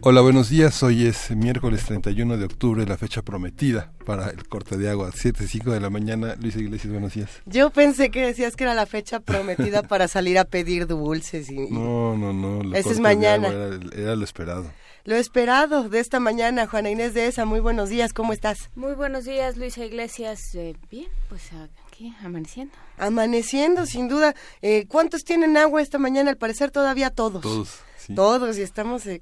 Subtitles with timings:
[0.00, 0.80] Hola, buenos días.
[0.84, 5.72] Hoy es miércoles 31 de octubre, la fecha prometida para el corte de agua, 7.05
[5.72, 6.36] de la mañana.
[6.40, 7.30] Luis Iglesias, buenos días.
[7.46, 11.50] Yo pensé que decías que era la fecha prometida para salir a pedir dulces.
[11.50, 11.68] Y...
[11.70, 12.76] No, no, no.
[12.76, 13.48] Ese es mañana.
[13.48, 14.70] Era, era, lo esperado.
[15.04, 17.44] Lo esperado de esta mañana, Juana Inés de esa.
[17.44, 18.70] Muy buenos días, ¿cómo estás?
[18.76, 20.54] Muy buenos días, Luisa Iglesias.
[20.54, 21.42] Eh, bien, pues
[21.88, 22.72] aquí, amaneciendo.
[22.98, 24.36] Amaneciendo, sin duda.
[24.62, 26.30] Eh, ¿Cuántos tienen agua esta mañana?
[26.30, 27.42] Al parecer todavía todos.
[27.42, 27.87] Todos.
[28.14, 29.20] Todos y estamos eh,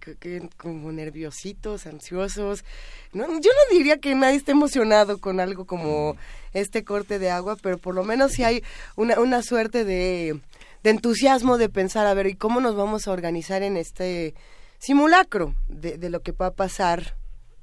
[0.57, 2.65] como nerviositos, ansiosos.
[3.13, 6.17] No, yo no diría que nadie esté emocionado con algo como
[6.53, 8.63] este corte de agua, pero por lo menos sí hay
[8.95, 10.41] una, una suerte de,
[10.83, 14.35] de entusiasmo de pensar, a ver, ¿y cómo nos vamos a organizar en este
[14.79, 17.17] simulacro de, de lo que va a pasar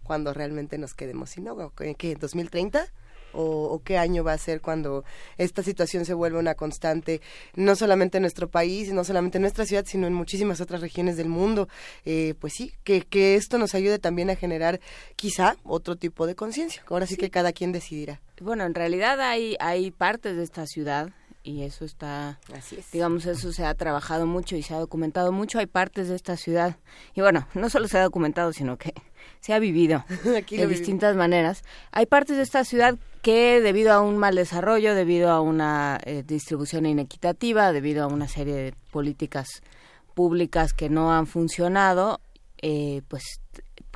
[0.03, 1.71] cuando realmente nos quedemos sin agua?
[1.75, 2.17] ¿Qué?
[2.17, 2.89] ¿2030?
[3.33, 5.03] O, qué año va a ser cuando
[5.37, 7.21] esta situación se vuelva una constante,
[7.55, 11.17] no solamente en nuestro país, no solamente en nuestra ciudad, sino en muchísimas otras regiones
[11.17, 11.67] del mundo.
[12.05, 14.79] Eh, pues sí, que, que esto nos ayude también a generar
[15.15, 16.83] quizá otro tipo de conciencia.
[16.89, 18.21] Ahora sí, que cada quien decidirá.
[18.41, 21.11] Bueno, en realidad hay, hay partes de esta ciudad
[21.43, 22.91] y eso está, Así es.
[22.91, 25.59] digamos, eso se ha trabajado mucho y se ha documentado mucho.
[25.59, 26.77] Hay partes de esta ciudad
[27.13, 28.93] y bueno, no solo se ha documentado, sino que
[29.41, 31.63] se ha vivido de distintas maneras.
[31.91, 36.23] Hay partes de esta ciudad que debido a un mal desarrollo, debido a una eh,
[36.25, 39.61] distribución inequitativa, debido a una serie de políticas
[40.13, 42.21] públicas que no han funcionado,
[42.61, 43.41] eh, pues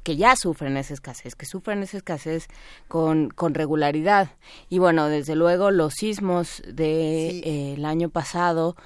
[0.08, 2.48] que ya sufren esa escasez, que sufren esa escasez
[2.88, 4.30] con, con regularidad.
[4.70, 7.42] Y bueno, desde luego los sismos del de, sí.
[7.44, 8.78] eh, el año pasado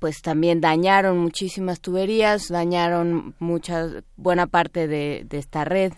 [0.00, 5.92] pues también dañaron muchísimas tuberías, dañaron mucha, buena parte de, de esta red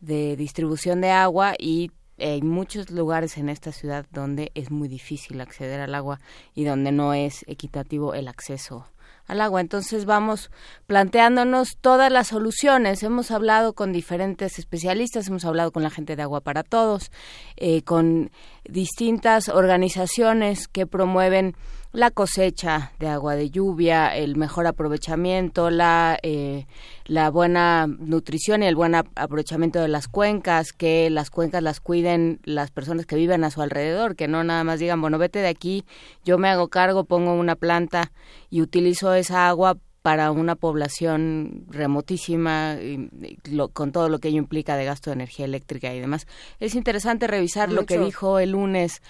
[0.00, 5.40] de distribución de agua y hay muchos lugares en esta ciudad donde es muy difícil
[5.40, 6.18] acceder al agua
[6.52, 8.88] y donde no es equitativo el acceso
[9.28, 9.60] al agua.
[9.60, 10.50] Entonces vamos
[10.86, 13.02] planteándonos todas las soluciones.
[13.02, 17.12] Hemos hablado con diferentes especialistas, hemos hablado con la gente de Agua para Todos,
[17.56, 18.30] eh, con
[18.64, 21.54] distintas organizaciones que promueven
[21.92, 26.66] la cosecha de agua de lluvia, el mejor aprovechamiento, la, eh,
[27.06, 32.40] la buena nutrición y el buen aprovechamiento de las cuencas, que las cuencas las cuiden
[32.44, 35.48] las personas que viven a su alrededor, que no nada más digan, bueno, vete de
[35.48, 35.84] aquí,
[36.24, 38.12] yo me hago cargo, pongo una planta
[38.50, 43.10] y utilizo esa agua para una población remotísima, y,
[43.44, 46.26] y lo, con todo lo que ello implica de gasto de energía eléctrica y demás.
[46.60, 47.80] Es interesante revisar Mucho.
[47.80, 49.02] lo que dijo el lunes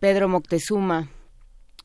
[0.00, 1.08] Pedro Moctezuma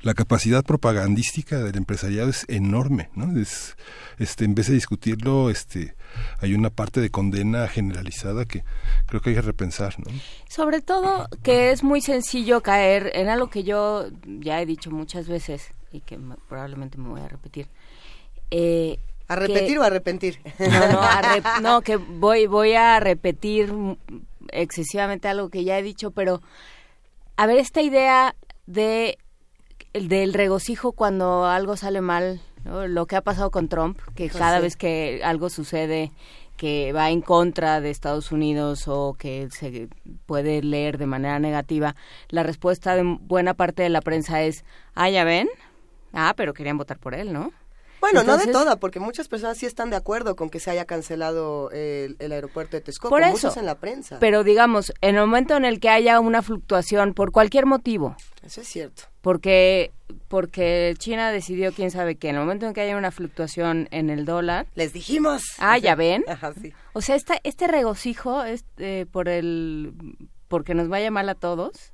[0.01, 3.39] la capacidad propagandística del empresariado es enorme, ¿no?
[3.39, 3.75] Es,
[4.17, 5.95] este, en vez de discutirlo, este,
[6.39, 8.63] hay una parte de condena generalizada que
[9.05, 10.05] creo que hay que repensar, ¿no?
[10.47, 15.27] Sobre todo que es muy sencillo caer en algo que yo ya he dicho muchas
[15.27, 17.67] veces y que me, probablemente me voy a repetir.
[18.51, 20.39] Eh, ¿A repetir que, o a arrepentir?
[20.59, 23.71] No, no, a re, no, que voy, voy a repetir
[24.51, 26.41] excesivamente algo que ya he dicho, pero
[27.37, 29.17] a ver, esta idea de
[29.93, 32.87] del regocijo cuando algo sale mal, ¿no?
[32.87, 34.63] lo que ha pasado con Trump, que cada sí.
[34.63, 36.11] vez que algo sucede
[36.57, 39.87] que va en contra de Estados Unidos o que se
[40.25, 41.95] puede leer de manera negativa,
[42.27, 45.47] la respuesta de buena parte de la prensa es, ah, ya ven,
[46.11, 47.53] ah, pero querían votar por él, ¿no?
[47.99, 50.71] Bueno, Entonces, no de toda, porque muchas personas sí están de acuerdo con que se
[50.71, 54.17] haya cancelado el, el aeropuerto de Texcoco, por eso, en la prensa.
[54.19, 58.15] Pero digamos, en el momento en el que haya una fluctuación por cualquier motivo.
[58.43, 59.03] Eso es cierto.
[59.21, 59.91] Porque
[60.27, 62.29] porque China decidió quién sabe qué.
[62.29, 64.67] En el momento en que haya una fluctuación en el dólar.
[64.75, 65.43] Les dijimos.
[65.59, 66.23] Ah, ya ven.
[66.27, 66.73] Ajá, sí.
[66.93, 69.93] O sea, esta, este regocijo este, por el
[70.47, 71.93] porque nos vaya mal a todos,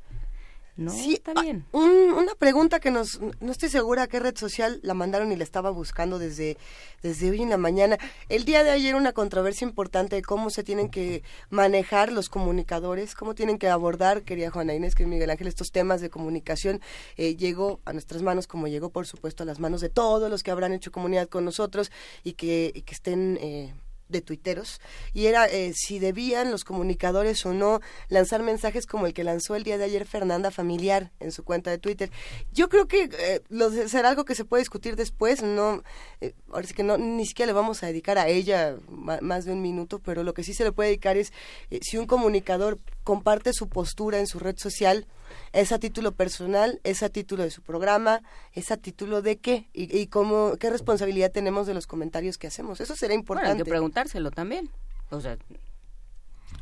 [0.77, 1.65] no, sí, está ah, bien.
[1.71, 5.45] una pregunta que nos, no estoy segura a qué red social la mandaron y la
[5.45, 6.57] estaba buscando desde,
[7.01, 7.97] desde hoy en la mañana.
[8.27, 13.15] El día de ayer una controversia importante de cómo se tienen que manejar los comunicadores,
[13.15, 16.81] cómo tienen que abordar, quería Juana Inés, que Miguel Ángel, estos temas de comunicación.
[17.15, 20.43] Eh, llegó a nuestras manos, como llegó, por supuesto, a las manos de todos los
[20.43, 21.89] que habrán hecho comunidad con nosotros
[22.23, 23.37] y que, que estén...
[23.41, 23.73] Eh,
[24.09, 24.81] de tuiteros
[25.13, 29.55] y era eh, si debían los comunicadores o no lanzar mensajes como el que lanzó
[29.55, 32.11] el día de ayer Fernanda Familiar en su cuenta de Twitter.
[32.53, 33.41] Yo creo que eh,
[33.87, 35.83] será algo que se puede discutir después, no
[36.21, 39.53] eh, ahora sí que no ni siquiera le vamos a dedicar a ella más de
[39.53, 41.33] un minuto, pero lo que sí se le puede dedicar es
[41.81, 45.07] si un comunicador comparte su postura en su red social
[45.53, 48.21] es a título personal, es a título de su programa,
[48.53, 52.81] es a título de qué y, cómo, qué responsabilidad tenemos de los comentarios que hacemos.
[52.81, 53.51] Eso será importante.
[53.51, 54.69] hay que preguntárselo también.
[55.09, 55.37] O sea,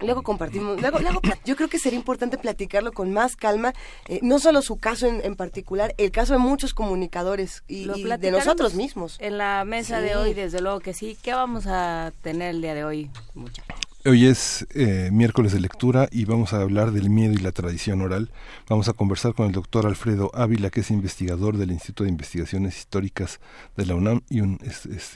[0.01, 0.99] Luego compartimos, luego,
[1.45, 3.73] yo creo que sería importante platicarlo con más calma,
[4.07, 8.73] eh, no solo su caso en, particular, el caso de muchos comunicadores y, de nosotros
[8.75, 9.17] mismos.
[9.19, 11.17] En la mesa de hoy, desde luego que sí.
[11.21, 13.82] ¿Qué vamos a tener el día de hoy, muchachos?
[14.05, 18.01] Hoy es eh, miércoles de lectura y vamos a hablar del miedo y la tradición
[18.01, 18.33] oral.
[18.67, 22.77] Vamos a conversar con el doctor Alfredo Ávila, que es investigador del Instituto de Investigaciones
[22.77, 23.39] Históricas
[23.77, 24.59] de la UNAM y un,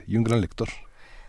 [0.08, 0.70] y un gran lector.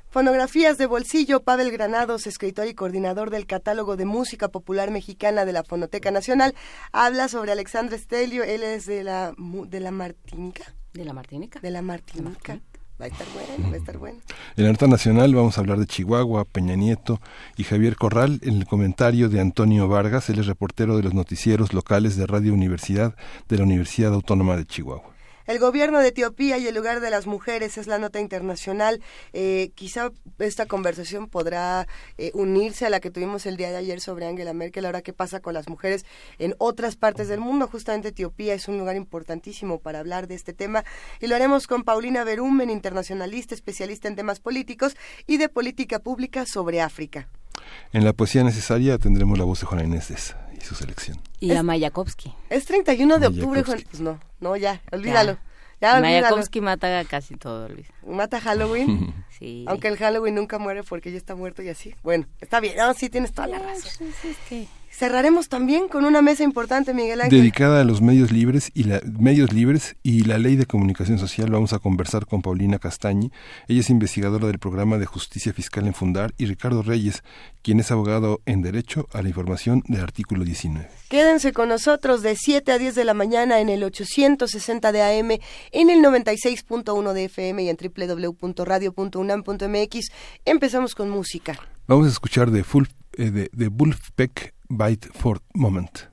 [0.08, 5.52] Fonografías de bolsillo, Pavel Granados, escritor y coordinador del catálogo de música popular mexicana de
[5.52, 6.55] la Fonoteca Nacional,
[6.93, 10.76] habla sobre Alexandre Stelio, él es de la de la Martinica.
[10.93, 11.58] De la Martinica.
[11.58, 12.60] De la Martinica.
[13.00, 14.19] Va a estar bueno, va a estar bueno.
[14.56, 17.21] En Alerta Nacional vamos a hablar de Chihuahua, Peña Nieto
[17.56, 21.73] y Javier Corral en el comentario de Antonio Vargas, él es reportero de los noticieros
[21.73, 23.15] locales de Radio Universidad
[23.49, 25.18] de la Universidad Autónoma de Chihuahua.
[25.49, 29.00] El gobierno de Etiopía y el lugar de las mujeres es la nota internacional.
[29.33, 34.03] Eh, quizá esta conversación podrá eh, unirse a la que tuvimos el día de ayer
[34.03, 34.85] sobre Angela Merkel.
[34.85, 36.05] Ahora, ¿qué pasa con las mujeres
[36.39, 37.67] en otras partes del mundo?
[37.67, 40.85] Justamente Etiopía es un lugar importantísimo para hablar de este tema.
[41.19, 46.44] Y lo haremos con Paulina Berumen, internacionalista, especialista en temas políticos y de política pública
[46.44, 47.27] sobre África.
[47.94, 50.11] En la poesía necesaria tendremos la voz de Juana Inés
[50.60, 51.20] y su selección.
[51.40, 52.32] Y a Mayakovsky.
[52.50, 53.84] Es 31 de octubre, Juan.
[53.90, 55.38] Pues no, no, ya, olvídalo.
[55.81, 57.87] Ya, Mayakovsky mata casi todo, Luis.
[58.05, 59.14] ¿Mata Halloween?
[59.38, 59.64] sí.
[59.69, 61.94] Aunque el Halloween nunca muere porque ya está muerto y así.
[62.02, 62.76] Bueno, está bien.
[62.76, 64.08] No, sí, tienes toda la razón.
[64.25, 64.66] es que
[64.99, 67.39] Cerraremos también con una mesa importante, Miguel Ángel.
[67.39, 71.53] Dedicada a los medios libres y la, medios libres y la ley de comunicación social.
[71.53, 73.31] Vamos a conversar con Paulina Castañi.
[73.69, 77.23] Ella es investigadora del programa de justicia fiscal en Fundar y Ricardo Reyes,
[77.62, 80.89] quien es abogado en Derecho a la Información del artículo 19.
[81.09, 85.39] Quédense con nosotros de 7 a 10 de la mañana en el 860 de AM,
[85.71, 90.11] en el 96.1 de FM y en www.radio.unam.mx.
[90.44, 91.56] Empezamos con música.
[91.87, 92.87] Vamos a escuchar de, full,
[93.17, 96.09] eh, de, de Wolfpack bite for moment.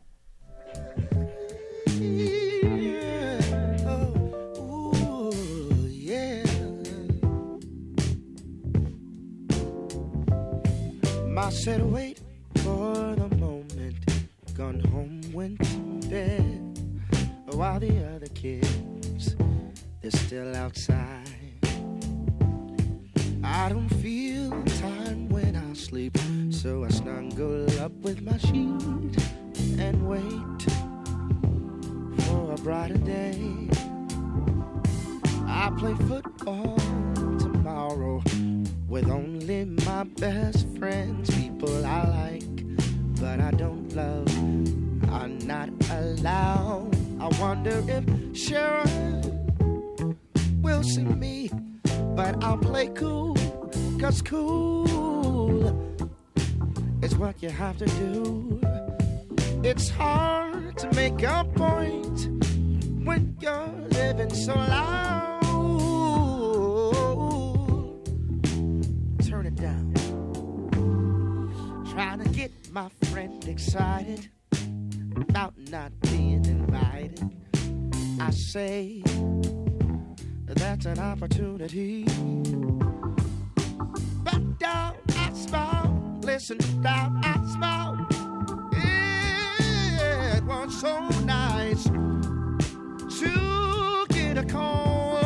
[11.46, 12.20] I said, wait
[12.64, 13.98] for the moment.
[14.58, 16.80] Gone home, went to bed.
[17.52, 19.36] While the other kids,
[20.02, 21.30] they're still outside.
[23.44, 25.05] I don't feel I
[25.76, 26.18] sleep,
[26.50, 29.16] so I snuggle up with my sheet
[29.78, 30.62] and wait
[32.24, 33.68] for a brighter day.
[35.48, 36.78] I play football
[37.38, 38.24] tomorrow
[38.88, 44.30] with only my best friends, people I like, but I don't love,
[45.12, 46.96] are not allowed.
[47.20, 50.18] I wonder if Sharon
[50.62, 51.50] will see me
[52.16, 53.36] but I'll play cool,
[54.00, 55.35] cause cool
[57.06, 58.60] is what you have to do.
[59.64, 62.28] It's hard to make a point
[63.06, 65.42] when you're living so loud.
[69.28, 69.94] Turn it down.
[71.92, 74.28] Trying to get my friend excited
[75.16, 77.30] about not being invited.
[78.20, 79.04] I say,
[80.48, 82.06] that's an opportunity.
[84.24, 86.05] But down, I smile.
[86.26, 88.08] Listen, down, I smile.
[90.36, 95.20] It was so nice to get a call.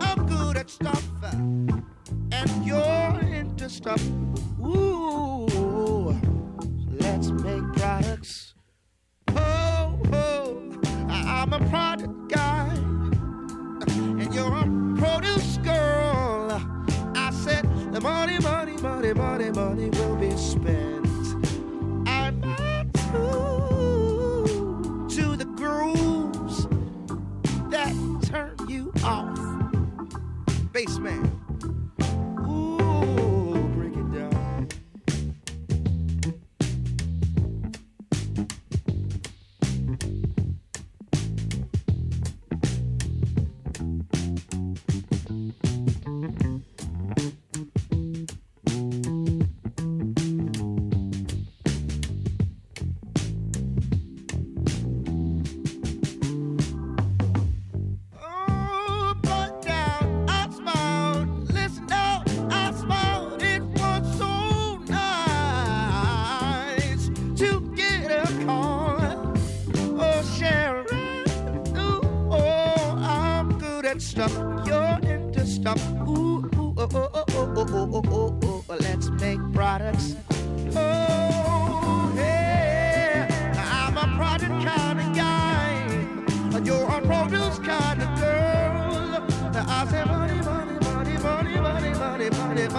[0.00, 1.84] I'm good at stuff, and
[2.64, 4.02] you're into stuff.
[4.58, 6.18] Ooh,
[6.98, 8.54] let's make products.
[9.36, 10.72] Oh, oh,
[11.10, 12.72] I'm a product guy
[14.18, 14.64] and you're a
[14.98, 16.75] produce girl.
[17.96, 21.06] The money, money, money, money, money will be spent.
[22.06, 22.42] I'm
[23.08, 26.66] true to the grooves
[27.70, 29.38] that turn you off.
[30.74, 31.35] Bassman.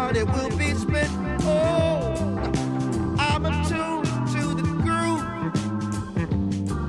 [0.08, 1.10] Money, will be spent.
[1.44, 2.40] Oh,
[3.20, 5.24] I'm a tune to the groove.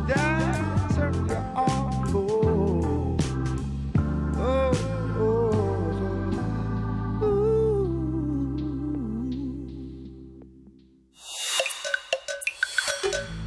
[0.06, 3.22] Dancer, you're on board.
[4.36, 4.72] Oh,
[5.18, 5.50] oh,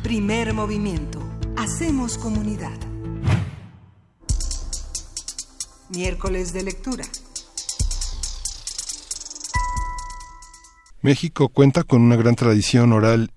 [0.03, 1.19] Primer movimiento.
[1.55, 2.77] Hacemos comunidad.
[5.89, 7.05] Miércoles de lectura.
[11.03, 13.31] México cuenta con una gran tradición oral.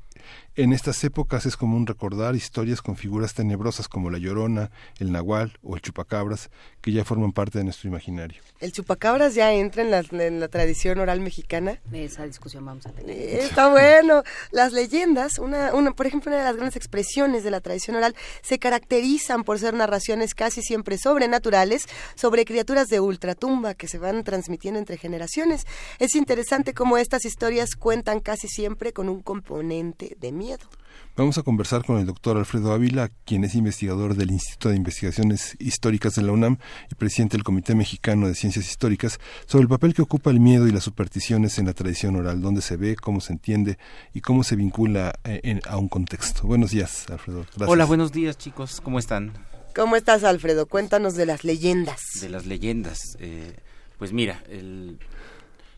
[0.54, 5.59] En estas épocas es común recordar historias con figuras tenebrosas como la Llorona, el Nahual
[5.62, 6.50] o el Chupacabras,
[6.85, 8.43] que ya forman parte de nuestro imaginario.
[8.61, 11.81] ¿El Chupacabras ya entra en la, en la tradición oral mexicana?
[11.91, 13.17] Esa discusión vamos a tener.
[13.17, 14.23] Está bueno.
[14.50, 18.14] Las leyendas, una, una, por ejemplo, una de las grandes expresiones de la tradición oral,
[18.43, 21.87] se caracterizan por ser narraciones casi siempre sobrenaturales
[22.17, 25.67] sobre criaturas de ultratumba que se van transmitiendo entre generaciones.
[25.99, 30.69] Es interesante cómo estas historias cuentan casi siempre con un componente de miedo.
[31.16, 35.54] Vamos a conversar con el doctor Alfredo Ávila, quien es investigador del Instituto de Investigaciones
[35.61, 36.59] Históricas de la UNAM
[36.90, 40.66] y presidente del Comité Mexicano de Ciencias Históricas, sobre el papel que ocupa el miedo
[40.66, 43.78] y las supersticiones en la tradición oral, dónde se ve, cómo se entiende
[44.12, 46.49] y cómo se vincula eh, en, a un contexto.
[46.49, 47.42] Buenos días, Alfredo.
[47.42, 47.68] Gracias.
[47.68, 48.80] Hola, buenos días, chicos.
[48.80, 49.35] ¿Cómo están?
[49.76, 50.66] ¿Cómo estás, Alfredo?
[50.66, 52.00] Cuéntanos de las leyendas.
[52.23, 52.99] De las leyendas.
[53.21, 53.54] Eh,
[53.99, 54.99] pues mira, el,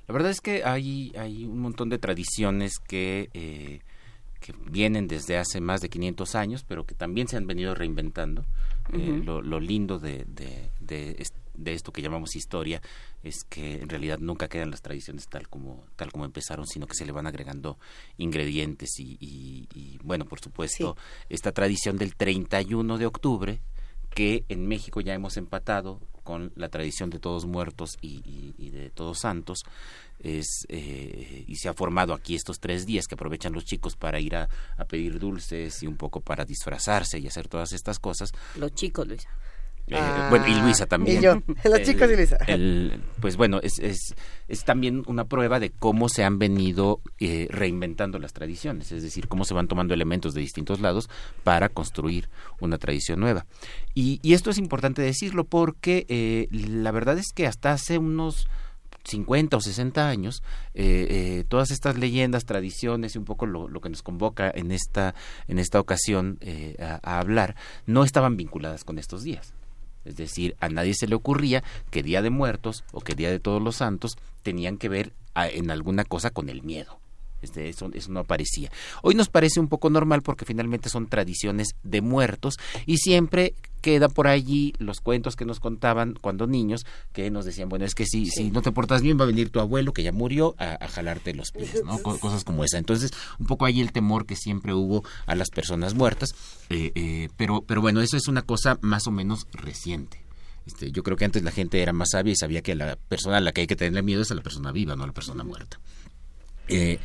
[0.09, 3.29] la verdad es que hay, hay un montón de tradiciones que...
[3.35, 3.81] Eh,
[4.47, 8.45] que vienen desde hace más de 500 años, pero que también se han venido reinventando.
[8.93, 9.21] Uh -huh.
[9.21, 12.81] eh, lo, lo, lindo de, de, de, de, esto que llamamos historia
[13.25, 16.95] es que en realidad nunca quedan las tradiciones tal como, tal como empezaron, sino que
[16.95, 17.79] se le van agregando
[18.17, 21.25] ingredientes y, y, y bueno, por supuesto, sí.
[21.31, 23.61] esta tradición del 31 de octubre,
[24.11, 28.71] que en México ya hemos empatado con la tradición de todos muertos y, y, y
[28.71, 29.65] de todos santos,
[30.21, 34.21] es eh, y se ha formado aquí estos tres días que aprovechan los chicos para
[34.21, 38.33] ir a, a, pedir dulces y un poco para disfrazarse y hacer todas estas cosas.
[38.57, 39.29] Los chicos, Luisa.
[39.89, 41.19] Eh, ah, bueno, y Luisa también.
[41.19, 42.39] Y yo, los chicos y Luisa.
[42.49, 44.17] El, pues bueno, es, es,
[44.49, 49.29] es, también una prueba de cómo se han venido eh, reinventando las tradiciones, es decir,
[49.29, 51.09] cómo se van tomando elementos de distintos lados
[51.45, 52.29] para construir
[52.61, 53.47] una tradición nueva.
[53.95, 58.49] Y, y esto es importante decirlo porque eh, la verdad es que hasta hace unos
[59.07, 60.43] 50 o 60 años,
[60.75, 65.15] eh, eh, todas estas leyendas, tradiciones y un poco lo, que nos convoca en esta,
[65.49, 69.55] en esta ocasión eh, a, hablar, no estaban vinculadas con estos días.
[70.05, 73.41] Es decir, a nadie se le ocurría que Día de Muertos o que Día de
[73.41, 77.01] Todos los Santos tenían que ver en alguna cosa con el miedo.
[77.47, 78.73] Este, eso, eso, no aparecía.
[79.03, 84.09] Hoy nos parece un poco normal porque finalmente son tradiciones de muertos y siempre queda
[84.09, 88.05] por allí los cuentos que nos contaban cuando niños que nos decían, bueno, es que
[88.05, 88.33] si, sí.
[88.33, 90.89] si no te portas bien va a venir tu abuelo que ya murió a, a
[90.89, 91.99] jalarte los pies, ¿no?
[92.03, 92.79] Cosas como esa.
[92.79, 96.35] Entonces, un poco ahí el temor que siempre hubo a las personas muertas,
[96.69, 100.27] eh, eh, pero, pero bueno, eso es una cosa más o menos reciente.
[100.67, 103.37] Este, yo creo que antes la gente era más sabia y sabía que la persona
[103.37, 105.13] a la que hay que tenerle miedo es a la persona viva, no a la
[105.13, 105.79] persona muerta.
[106.69, 106.99] Eh,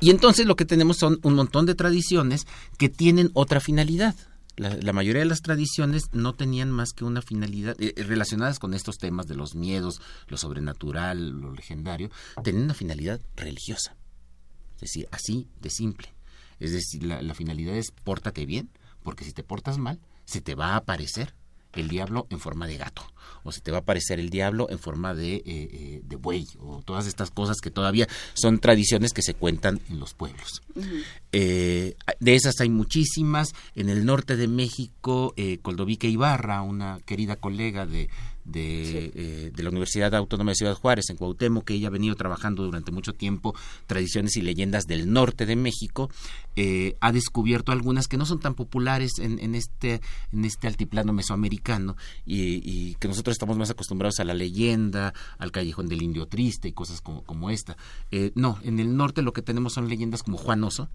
[0.00, 2.46] y entonces lo que tenemos son un montón de tradiciones
[2.78, 4.14] que tienen otra finalidad.
[4.56, 8.98] La, mayoría de las tradiciones no tenían más que una finalidad eh, relacionadas con estos
[8.98, 12.10] temas de los miedos, lo sobrenatural, lo legendario,
[12.44, 13.96] tenían una finalidad religiosa.
[14.74, 16.14] Es decir, así de simple.
[16.60, 18.70] Es decir, la, la finalidad es pórtate bien,
[19.02, 21.34] porque si te portas mal, se te va a aparecer
[21.74, 23.02] el diablo en forma de gato,
[23.44, 26.46] o se te va a aparecer el diablo en forma de, eh, eh, de buey,
[26.60, 30.62] o todas estas cosas que todavía son tradiciones que se cuentan en los pueblos.
[30.74, 31.04] Uh -huh.
[31.32, 33.54] eh, de esas hay muchísimas.
[33.74, 38.08] En el norte de México, eh, Coldovique Ibarra, una querida colega de,
[38.44, 39.10] de, sí.
[39.14, 42.62] eh, de, la Universidad Autónoma de Ciudad Juárez, en Cuauhtémoc, que ella ha venido trabajando
[42.64, 43.54] durante mucho tiempo
[43.86, 46.10] tradiciones y leyendas del norte de México,
[46.56, 50.00] eh, ha descubierto algunas que no son tan populares en, en, este,
[50.32, 51.96] en este altiplano mesoamericano
[52.26, 56.68] y, y, que nosotros estamos más acostumbrados a la leyenda, al callejón del indio triste
[56.68, 57.76] y cosas como, como esta.
[58.10, 60.88] Eh, no, en el norte lo que tenemos son leyendas como Juan Oso,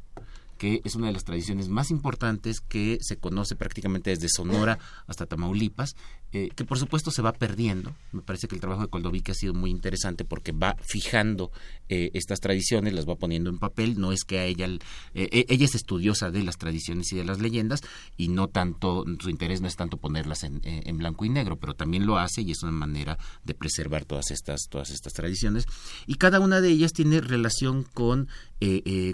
[0.58, 5.26] que es una de las tradiciones más importantes que se conoce prácticamente desde Sonora hasta
[5.26, 5.96] Tamaulipas
[6.34, 7.96] eh, que por supuesto se va perdiendo.
[8.12, 11.52] Me parece que el trabajo de Coldovique ha sido muy interesante porque va fijando
[11.88, 13.98] eh, estas tradiciones, las va poniendo en papel.
[13.98, 14.68] No es que a ella,
[15.14, 17.82] eh, ella es estudiosa de las tradiciones y de las leyendas
[18.18, 21.76] y no tanto, su interés no es tanto ponerlas en, en, blanco y negro, pero
[21.76, 25.66] también lo hace y es una manera de preservar todas estas, todas estas tradiciones.
[26.08, 28.28] Y cada una de ellas tiene relación con,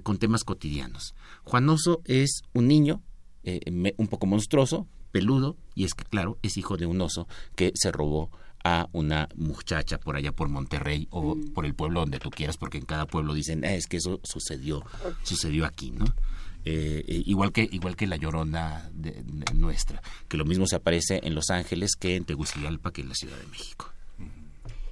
[0.01, 1.13] con temas cotidianos.
[1.43, 3.03] Juanoso es un niño
[3.97, 7.91] un poco monstruoso, peludo y es que, claro, es hijo de un oso que se
[7.91, 8.31] robó
[8.63, 11.53] a una muchacha por allá por Monterrey o mm.
[11.53, 14.19] por el pueblo donde tú quieras, porque en cada pueblo dicen, eh, es que eso
[14.23, 14.83] sucedió,
[15.23, 16.05] sucedió aquí, ¿no?
[16.65, 19.21] Eh, eh, igual que igual que la llorona de,
[19.53, 23.15] nuestra, que lo mismo se aparece en Los Ángeles que en Tegucigalpa que en la
[23.15, 23.91] Ciudad de México.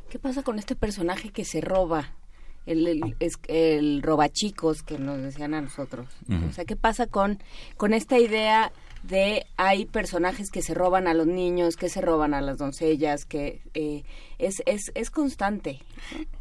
[0.09, 2.13] ¿Qué pasa con este personaje que se roba?
[2.67, 3.15] El, el,
[3.47, 6.07] el robachicos que nos decían a nosotros.
[6.29, 7.39] O sea, ¿qué pasa con,
[7.75, 8.71] con esta idea
[9.03, 13.25] de hay personajes que se roban a los niños, que se roban a las doncellas,
[13.25, 14.03] que eh,
[14.37, 15.79] es, es, es constante.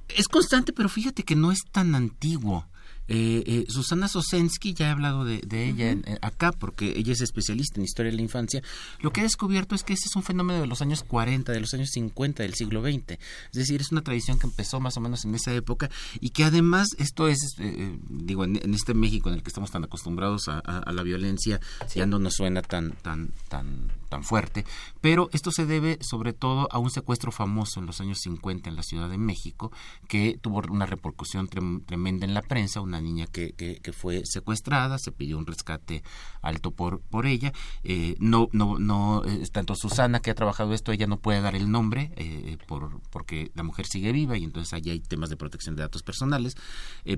[0.08, 2.66] Es constante, pero fíjate que no es tan antiguo.
[3.12, 7.84] Eh, eh, Susana Sosensky, ya he hablado de, ella acá porque ella es especialista en
[7.84, 8.62] historia de la infancia,
[9.00, 11.58] lo que ha descubierto es que ese es un fenómeno de los años 40, de
[11.58, 13.10] los años 50 del siglo XX.
[13.10, 13.18] Es
[13.52, 15.90] decir, es una tradición que empezó más o menos en esa época
[16.20, 19.82] y que además esto es, eh, digo, en, este México en el que estamos tan
[19.82, 21.60] acostumbrados a, la violencia,
[21.96, 24.66] ya no nos suena tan, tan, tan tan fuerte,
[25.00, 28.76] pero esto se debe sobre todo a un secuestro famoso en los años 50 en
[28.76, 29.72] la Ciudad de México
[30.08, 35.12] que tuvo una repercusión tremenda en la prensa, una niña que, que, fue secuestrada, se
[35.12, 36.02] pidió un rescate
[36.42, 37.52] alto por, por ella,
[37.84, 41.54] eh, no, no, no, eh, tanto Susana que ha trabajado esto, ella no puede dar
[41.54, 45.36] el nombre eh, por, porque la mujer sigue viva y entonces allí hay temas de
[45.36, 46.56] protección de datos personales,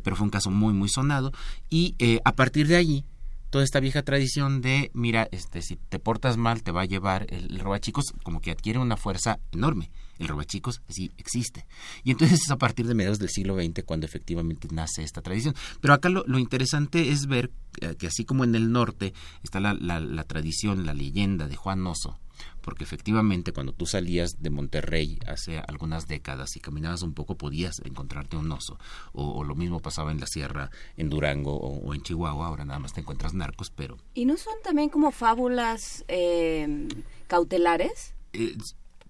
[0.03, 1.33] pero fue un caso muy, muy sonado
[1.69, 3.05] y a partir de allí
[3.53, 7.27] toda esta vieja tradición de, mira, este, si te portas mal, te va a llevar
[7.29, 9.91] el, robachicos, como que adquiere una fuerza enorme.
[10.23, 11.67] El robachicos sí existe.
[12.05, 15.57] Y entonces es a partir de mediados del siglo XX cuando efectivamente nace esta tradición.
[15.81, 19.59] Pero acá lo, lo interesante es ver eh, que así como en el norte está
[19.59, 22.21] la, la, la tradición, la leyenda de Juan Oso,
[22.61, 27.81] porque efectivamente cuando tú salías de Monterrey hace algunas décadas y caminabas un poco podías
[27.85, 28.79] encontrarte un oso,
[29.13, 32.93] o, lo mismo pasaba en la sierra, en Durango o, en Chihuahua, ahora nada más
[32.93, 33.97] te encuentras narcos, pero...
[34.15, 36.89] ¿Y no son también como fábulas eh,
[37.27, 38.15] cautelares?
[38.33, 38.57] Eh,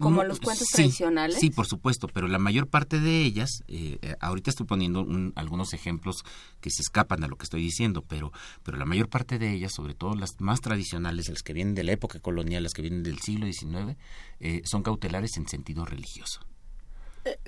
[0.02, 1.38] como los cuentos tradicionales.
[1.38, 5.72] Sí, por supuesto, pero la mayor parte de ellas, eh, eh, ahorita estoy poniendo algunos
[5.72, 6.24] ejemplos
[6.60, 9.72] que se escapan a lo que estoy diciendo, pero, pero la mayor parte de ellas,
[9.72, 13.02] sobre todo las más tradicionales, las que vienen de la época colonial, las que vienen
[13.02, 13.96] del siglo XIX,
[14.40, 16.40] eh, son cautelares en sentido religioso.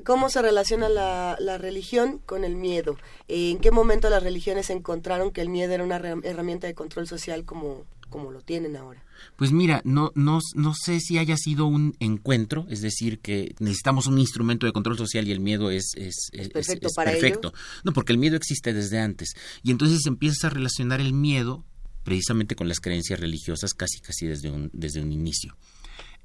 [0.04, 2.96] ¿Cómo se relaciona la, la, religión con el miedo?
[3.26, 7.44] ¿En qué momento las religiones encontraron que el miedo era una herramienta de control social
[7.44, 9.02] como, como lo tienen ahora?
[9.36, 14.06] Pues mira, no, no, no sé si haya sido un encuentro, es decir, que necesitamos
[14.06, 16.88] un instrumento de control social y el miedo es, es, perfecto.
[16.94, 17.52] para perfecto.
[17.82, 19.34] No, porque el miedo existe desde antes.
[19.62, 21.64] Y entonces empiezas a relacionar el miedo
[22.04, 25.56] precisamente con las creencias religiosas casi casi desde un, desde un inicio.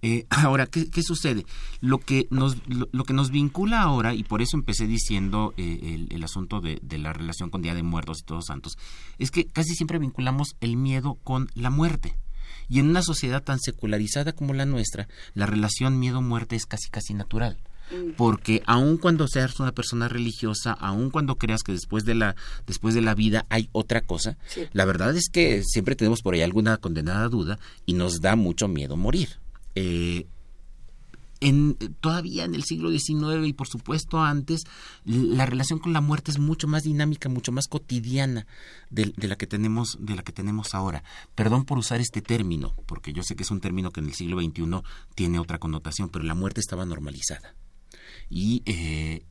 [0.01, 1.45] Eh, ahora, ¿qué, sucede?
[1.81, 6.23] Lo que, nos, lo, que nos vincula ahora, y por eso empecé diciendo eh, el,
[6.23, 8.77] asunto de, de, la relación con Día de Muertos y Todos Santos,
[9.17, 12.15] es que casi siempre vinculamos el miedo con la muerte.
[12.67, 17.15] Y en una sociedad tan secularizada como la nuestra, la relación miedo-muerte es casi casi
[17.15, 17.57] natural
[17.91, 18.11] mm.
[18.15, 22.35] porque aun cuando seas una persona religiosa, aun cuando creas que después de la
[22.67, 24.37] después de la vida hay otra cosa,
[24.71, 27.57] la verdad es que siempre tenemos por ahí alguna condenada duda
[27.87, 29.38] y nos da mucho miedo morir.
[29.75, 30.27] Eh,
[31.41, 34.63] en, todavía en el siglo XIX y por supuesto antes,
[35.05, 38.45] la relación con la muerte es mucho más dinámica, mucho más cotidiana
[38.89, 41.03] de, la que tenemos, de la que tenemos ahora.
[41.35, 44.13] Perdón por usar este término, porque yo sé que es un término que en el
[44.13, 44.81] siglo XXI
[45.15, 47.55] tiene otra connotación, pero la muerte estaba normalizada.
[48.29, 49.25] Y eh,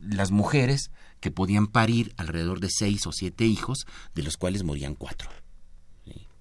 [0.00, 4.94] las mujeres que podían parir alrededor de seis o siete hijos, de los cuales morían
[4.94, 5.30] cuatro,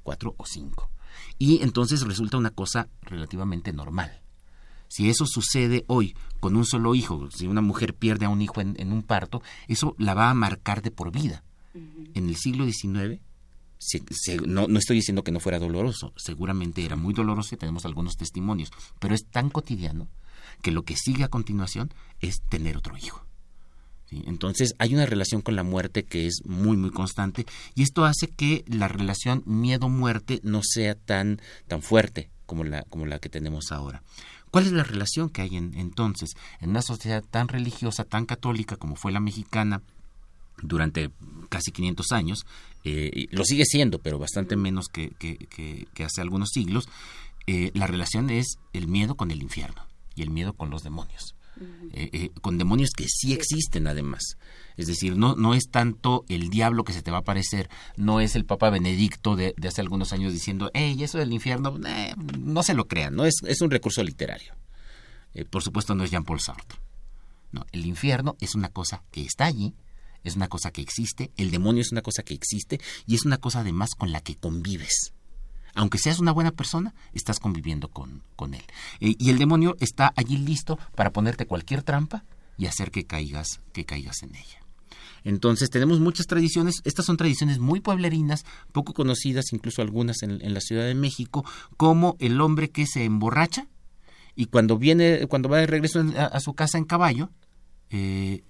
[0.04, 0.90] cuatro o cinco.
[1.38, 4.22] Y entonces resulta una cosa relativamente normal
[4.88, 8.62] si eso sucede hoy con un solo hijo, si una mujer pierde a un hijo
[8.62, 11.44] en, un parto, eso la va a marcar de por vida.
[11.74, 13.22] En el siglo XIX,
[14.48, 18.18] no, no, estoy diciendo que no fuera doloroso, seguramente era muy doloroso y tenemos algunos
[18.18, 20.08] testimonios, pero es tan cotidiano
[20.64, 23.27] que lo que sigue a continuación es tener otro hijo.
[24.10, 28.28] Entonces hay una relación con la muerte que es muy muy constante y esto hace
[28.28, 33.72] que la relación miedo-muerte no sea tan, tan fuerte como la, como la que tenemos
[33.72, 34.04] ahora.
[34.50, 38.78] ¿Cuál es la relación que hay en, entonces en una sociedad tan religiosa, tan católica
[38.78, 39.82] como fue la mexicana
[40.62, 41.12] durante
[41.50, 42.46] casi 500 años?
[42.86, 46.88] Eh, lo sigue siendo, pero bastante menos que, que, hace algunos siglos.
[47.46, 51.37] eh, la relación es el miedo con el infierno y el miedo con los demonios.
[51.94, 54.38] Eh, eh, con demonios que sí existen además.
[54.76, 58.20] Es decir, no, no es tanto el diablo que se te va a aparecer, no
[58.20, 61.80] es el Papa Benedicto de, hace algunos años diciendo, hey, eso del infierno,
[62.38, 64.54] no se lo crean, no es, es un recurso literario.
[65.50, 66.80] por supuesto no es Jean-Paul Sartre.
[67.52, 69.74] No, el infierno es una cosa que está allí,
[70.24, 73.38] es una cosa que existe, el demonio es una cosa que existe y es una
[73.38, 75.14] cosa además con la que convives.
[75.78, 78.64] Aunque seas una buena persona, estás conviviendo con, con él.
[79.00, 82.26] Eh, y el demonio está allí listo para ponerte cualquier trampa
[82.58, 84.60] y hacer que caigas, que caigas en ella.
[85.24, 90.62] Entonces tenemos muchas tradiciones, estas son tradiciones muy pueblerinas, poco conocidas, incluso algunas en, la
[90.62, 93.68] Ciudad de México, como el hombre que se emborracha
[94.36, 97.30] y cuando viene, cuando va de regreso a, su casa en caballo,
[97.92, 98.44] eh,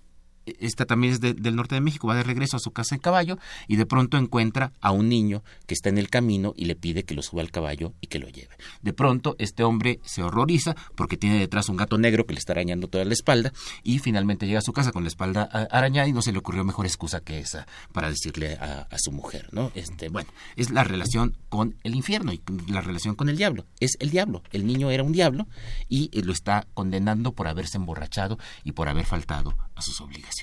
[0.59, 3.37] esta también es del norte de México, va de regreso a su casa en caballo
[3.67, 7.03] y de pronto encuentra a un niño que está en el camino y le pide
[7.03, 8.55] que lo suba al caballo y que lo lleve.
[8.81, 12.53] De pronto este hombre se horroriza porque tiene detrás un gato negro que le está
[12.53, 13.51] arañando toda la espalda
[13.83, 16.63] y finalmente llega a su casa con la espalda arañada y no se le ocurrió
[16.63, 19.71] mejor excusa que esa para decirle a, su mujer, ¿no?
[19.75, 23.65] Este, bueno, es la relación con el infierno y la relación con el diablo.
[23.79, 24.41] Es el diablo.
[24.51, 25.47] El niño era un diablo
[25.87, 30.36] y lo está condenando por haberse emborrachado y por haber faltado a sus obligaciones.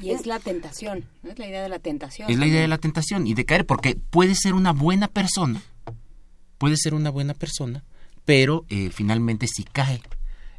[0.00, 1.30] Y es la tentación, ¿no?
[1.30, 2.30] es la idea de la tentación.
[2.30, 5.60] Es la idea de la tentación y de caer, porque puede ser una buena persona,
[6.58, 7.82] puede ser una buena persona,
[8.24, 10.00] pero eh, finalmente si cae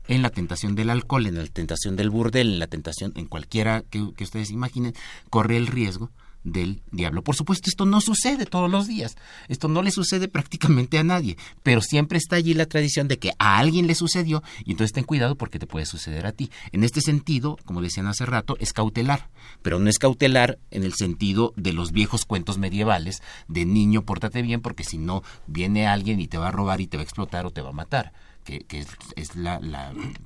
[0.07, 3.83] en la tentación del alcohol, en la tentación del burdel, en la tentación, en cualquiera
[3.89, 4.93] que, que ustedes imaginen,
[5.29, 6.11] corre el riesgo
[6.43, 7.23] del diablo.
[7.23, 11.37] Por supuesto, esto no sucede todos los días, esto no le sucede prácticamente a nadie,
[11.63, 15.03] pero siempre está allí la tradición de que a alguien le sucedió y entonces ten
[15.03, 16.49] cuidado porque te puede suceder a ti.
[16.71, 19.29] En este sentido, como decían hace rato, es cautelar,
[19.61, 24.41] pero no es cautelar en el sentido de los viejos cuentos medievales de niño, pórtate
[24.41, 27.05] bien porque si no viene alguien y te va a robar y te va a
[27.05, 29.59] explotar o te va a matar que, es, la,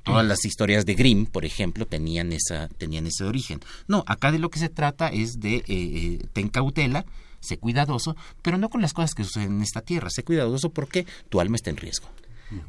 [0.03, 3.59] todas las historias de Grimm, por ejemplo, tenían esa tenían ese origen.
[3.87, 7.05] No, acá de lo que se trata es de eh, eh, ten cautela,
[7.39, 11.05] sé cuidadoso, pero no con las cosas que suceden en esta tierra, sé cuidadoso porque
[11.29, 12.07] tu alma está en riesgo.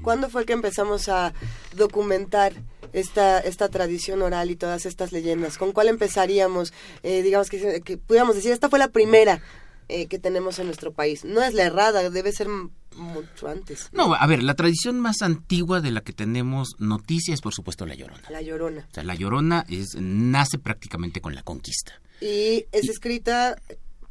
[0.00, 1.34] ¿Cuándo fue que empezamos a
[1.76, 2.54] documentar
[2.94, 5.58] esta, esta tradición oral y todas estas leyendas?
[5.58, 6.72] ¿Con cuál empezaríamos?
[7.02, 9.42] Eh, digamos que, que pudiéramos decir, esta fue la primera
[9.86, 11.26] que tenemos en nuestro país.
[11.26, 12.48] No es la errada, debe ser
[12.96, 13.88] mucho antes.
[13.92, 17.86] No, a ver, la tradición más antigua de la que tenemos noticias es, por supuesto,
[17.86, 18.28] la Llorona.
[18.30, 18.86] La Llorona.
[18.90, 22.00] O sea, la Llorona es, nace prácticamente con la conquista.
[22.20, 23.56] Y es escrita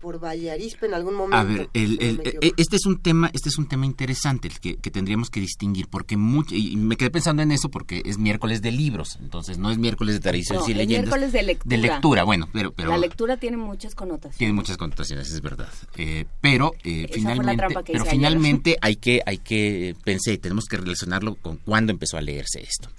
[0.04, 1.38] por Vallarispe en algún momento.
[1.38, 5.30] A ver, e, este es un tema, este es un tema interesante el que, tendríamos
[5.30, 9.18] que distinguir, porque mucho, y me quedé pensando en eso porque es miércoles de libros,
[9.22, 11.06] entonces no es miércoles de tradiciones y leyendas.
[11.06, 11.78] miércoles de lectura.
[11.78, 14.38] De lectura, bueno, pero, pero la lectura tiene muchas connotaciones.
[14.38, 15.70] Tiene muchas connotaciones, es verdad.
[15.96, 21.56] Eh, pero eh, finalmente, pero finalmente hay que, hay que pensé, tenemos que relacionarlo con
[21.56, 22.90] cuándo empezó a leerse esto.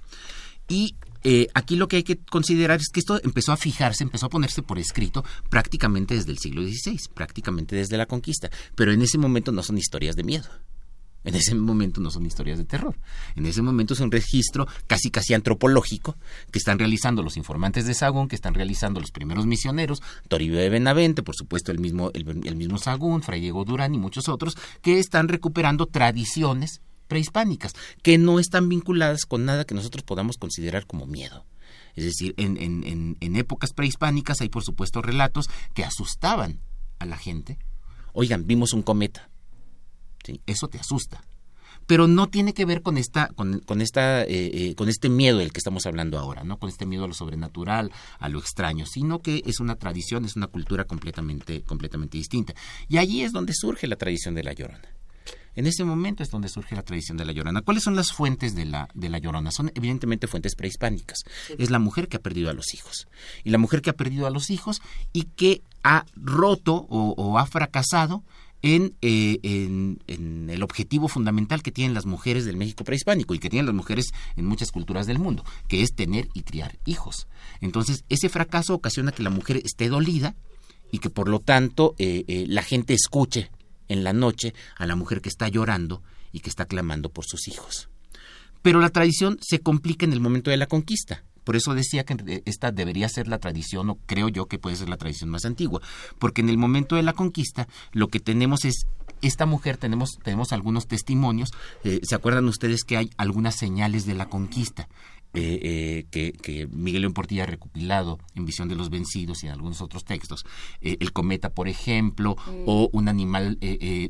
[0.67, 0.95] Y
[1.27, 4.29] eh, aquí lo que hay que considerar es que esto empezó a fijarse, empezó a
[4.29, 9.17] ponerse por escrito prácticamente desde el siglo XVI, prácticamente desde la conquista, pero en ese
[9.17, 10.47] momento no son historias de miedo.
[11.23, 12.95] En ese momento no son historias de terror.
[13.35, 16.15] En ese momento es un registro casi casi antropológico
[16.51, 20.69] que están realizando los informantes de Sagún, que están realizando los primeros misioneros, Toribio de
[20.69, 24.99] Benavente, por supuesto el mismo, el mismo Sagún, Fray Diego Durán y muchos otros, que
[24.99, 31.05] están recuperando tradiciones prehispánicas, que no están vinculadas con nada que nosotros podamos considerar como
[31.05, 31.45] miedo.
[31.95, 36.59] Es decir, en, épocas prehispánicas hay por supuesto relatos que asustaban
[36.99, 37.57] a la gente.
[38.13, 39.29] Oigan, vimos un cometa.
[40.45, 41.23] Eso te asusta.
[41.87, 45.37] Pero no tiene que ver con esta, con, con esta, eh, eh, con este miedo
[45.37, 48.87] del que estamos hablando ahora, no con este miedo a lo sobrenatural, a lo extraño,
[48.87, 52.55] sino que es una tradición, es una cultura completamente, completamente distinta.
[52.87, 54.95] Y allí es donde surge la tradición de la llorona.
[55.55, 57.61] En ese momento es donde surge la tradición de la llorona.
[57.61, 59.51] ¿Cuáles son las fuentes de la, de la llorona?
[59.51, 61.23] Son evidentemente fuentes prehispánicas.
[61.57, 63.07] Es la mujer que ha perdido a los hijos.
[63.43, 64.81] Y la mujer que ha perdido a los hijos
[65.13, 68.23] y que ha roto o, ha fracasado
[68.61, 73.39] en, eh, en, en, el objetivo fundamental que tienen las mujeres del México prehispánico y
[73.39, 77.27] que tienen las mujeres en muchas culturas del mundo, que es tener y criar hijos.
[77.61, 80.35] Entonces, ese fracaso ocasiona que la mujer esté dolida
[80.91, 83.51] y que por lo tanto eh, eh, la gente escuche
[83.87, 87.47] en la noche a la mujer que está llorando y que está clamando por sus
[87.47, 87.89] hijos.
[88.61, 91.23] Pero la tradición se complica en el momento de la conquista.
[91.43, 94.89] Por eso decía que esta debería ser la tradición, o creo yo que puede ser
[94.89, 95.79] la tradición más antigua,
[96.17, 98.87] porque en el momento de la conquista lo que tenemos es
[99.21, 101.51] esta mujer tenemos tenemos algunos testimonios.
[101.83, 104.89] Eh, ¿Se acuerdan ustedes que hay algunas señales de la conquista?
[105.35, 109.53] Eh, eh, que, Miguel León Portilla ha recopilado en Visión de los Vencidos y en
[109.53, 110.45] algunos otros textos,
[110.81, 112.63] eh, el cometa, por ejemplo, mm.
[112.65, 113.57] o un animal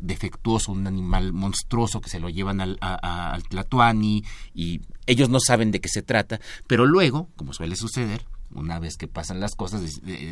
[0.02, 5.72] defectuoso, un animal monstruoso que se lo llevan al, al Tlatuani y ellos no saben
[5.72, 9.82] de qué se trata, pero luego, como suele suceder, una vez que pasan las cosas,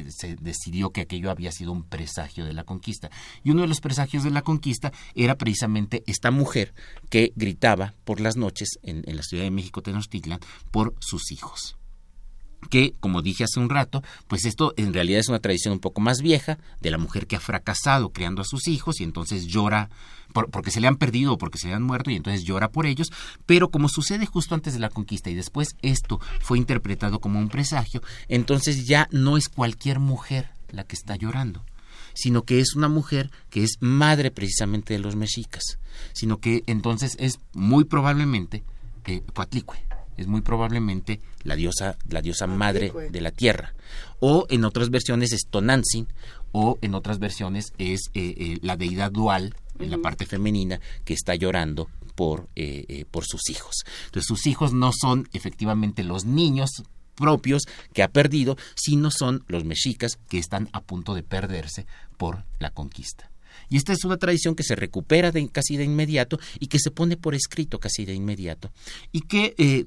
[0.09, 3.09] se decidió que aquello había sido un presagio de la conquista.
[3.43, 6.73] Y uno de los presagios de la conquista era precisamente esta mujer
[7.09, 10.39] que gritaba por las noches en, la Ciudad de México, Tenochtitlan,
[10.71, 11.77] por sus hijos
[12.69, 16.01] que, como dije hace un rato, pues esto en realidad es una tradición un poco
[16.01, 19.89] más vieja de la mujer que ha fracasado criando a sus hijos y entonces llora
[20.33, 22.87] porque se le han perdido o porque se le han muerto y entonces llora por
[22.87, 23.11] ellos,
[23.45, 27.49] pero como sucede justo antes de la conquista y después esto fue interpretado como un
[27.49, 31.63] presagio, entonces ya no es cualquier mujer la que está llorando
[32.15, 35.79] sino que es una mujer que es madre precisamente de los mexicas,
[36.13, 38.63] sino que entonces es muy probablemente
[39.05, 39.21] eh,
[40.17, 43.73] es muy probablemente la diosa, la diosa madre de la tierra.
[44.19, 46.07] O en otras versiones es Tonantzin,
[46.51, 51.13] o en otras versiones es eh, eh, la deidad dual en la parte femenina que
[51.13, 53.83] está llorando por, eh, por sus hijos.
[54.05, 56.83] Entonces sus hijos no son efectivamente los niños
[57.15, 61.85] propios que ha perdido, sino son los mexicas que están a punto de perderse
[62.17, 63.32] por la conquista.
[63.69, 66.91] Y esta es una tradición que se recupera de, casi de inmediato y que se
[66.91, 68.71] pone por escrito casi de inmediato.
[69.11, 69.85] Y que eh,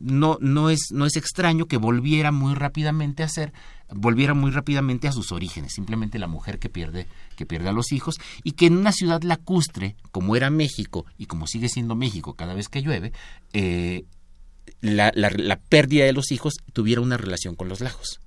[0.00, 3.52] no, no, es, no es extraño que volviera muy rápidamente a ser
[3.88, 7.92] volviera muy rápidamente a sus orígenes, simplemente la mujer que pierde, que pierde a los
[7.92, 12.34] hijos, y que en una ciudad lacustre, como era México, y como sigue siendo México
[12.34, 13.12] cada vez que llueve,
[13.52, 14.04] eh,
[14.80, 18.20] la, la, pérdida de los hijos tuviera una relación con los lagos.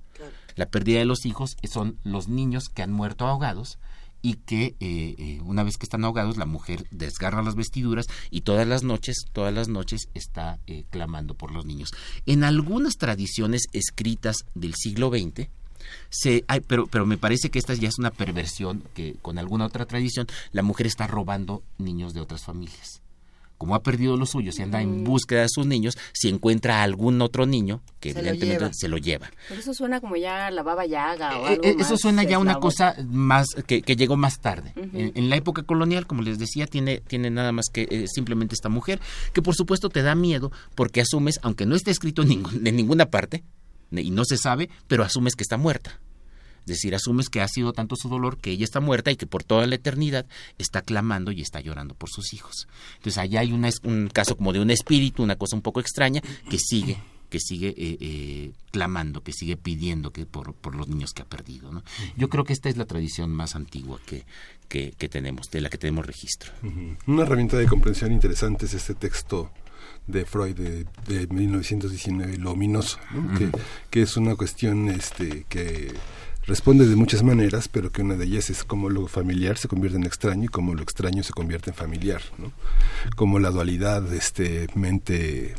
[0.56, 3.78] La pérdida de los hijos son los niños que han muerto ahogados
[4.22, 8.42] y que eh, eh, una vez que están ahogados la mujer desgarra las vestiduras y
[8.42, 11.92] todas las noches, todas las noches está eh, clamando por los niños.
[12.26, 15.48] En algunas tradiciones escritas del siglo XX,
[16.08, 19.86] se, pero, pero me parece que esta ya es una perversión que con alguna otra
[19.86, 23.02] tradición la mujer está robando niños de otras familias
[23.60, 27.20] como ha perdido los suyos y anda en búsqueda de sus niños, si encuentra algún
[27.20, 29.30] otro niño, que evidentemente se lo lleva.
[29.50, 32.38] Pero eso suena como ya la baba yaga o eh, algo eh, Eso suena ya
[32.38, 34.72] una cosa más que, llegó más tarde.
[34.74, 38.70] en, la época colonial, como les decía, tiene, tiene nada más que eh, simplemente esta
[38.70, 38.98] mujer,
[39.34, 43.10] que por supuesto te da miedo porque asumes, aunque no esté escrito en, en ninguna
[43.10, 43.44] parte,
[43.90, 46.00] y no se sabe, pero asumes que está muerta.
[46.70, 49.26] Es decir, asumes que ha sido tanto su dolor que ella está muerta y que
[49.26, 50.26] por toda la eternidad
[50.58, 52.68] está clamando y está llorando por sus hijos.
[52.96, 56.58] Entonces allá hay un caso como de un espíritu, una cosa un poco extraña, que
[56.58, 56.98] sigue
[57.30, 61.24] que sigue eh, eh, clamando, que sigue pidiendo que por, por, los niños que ha
[61.24, 61.72] perdido.
[61.72, 61.82] ¿no?
[62.16, 64.24] Yo creo que esta es la tradición más antigua que,
[64.68, 66.52] que, tenemos, de la que tenemos registro.
[67.06, 69.50] Una herramienta de comprensión interesante es este texto
[70.06, 72.98] de Freud de, de 1919, lo ominoso,
[73.38, 73.50] que,
[73.90, 75.94] que, es una cuestión este, que
[76.46, 79.98] responde de muchas maneras, pero que una de ellas es cómo lo familiar se convierte
[79.98, 82.52] en extraño y cómo lo extraño se convierte en familiar, ¿no?
[83.16, 85.54] Como la dualidad este mente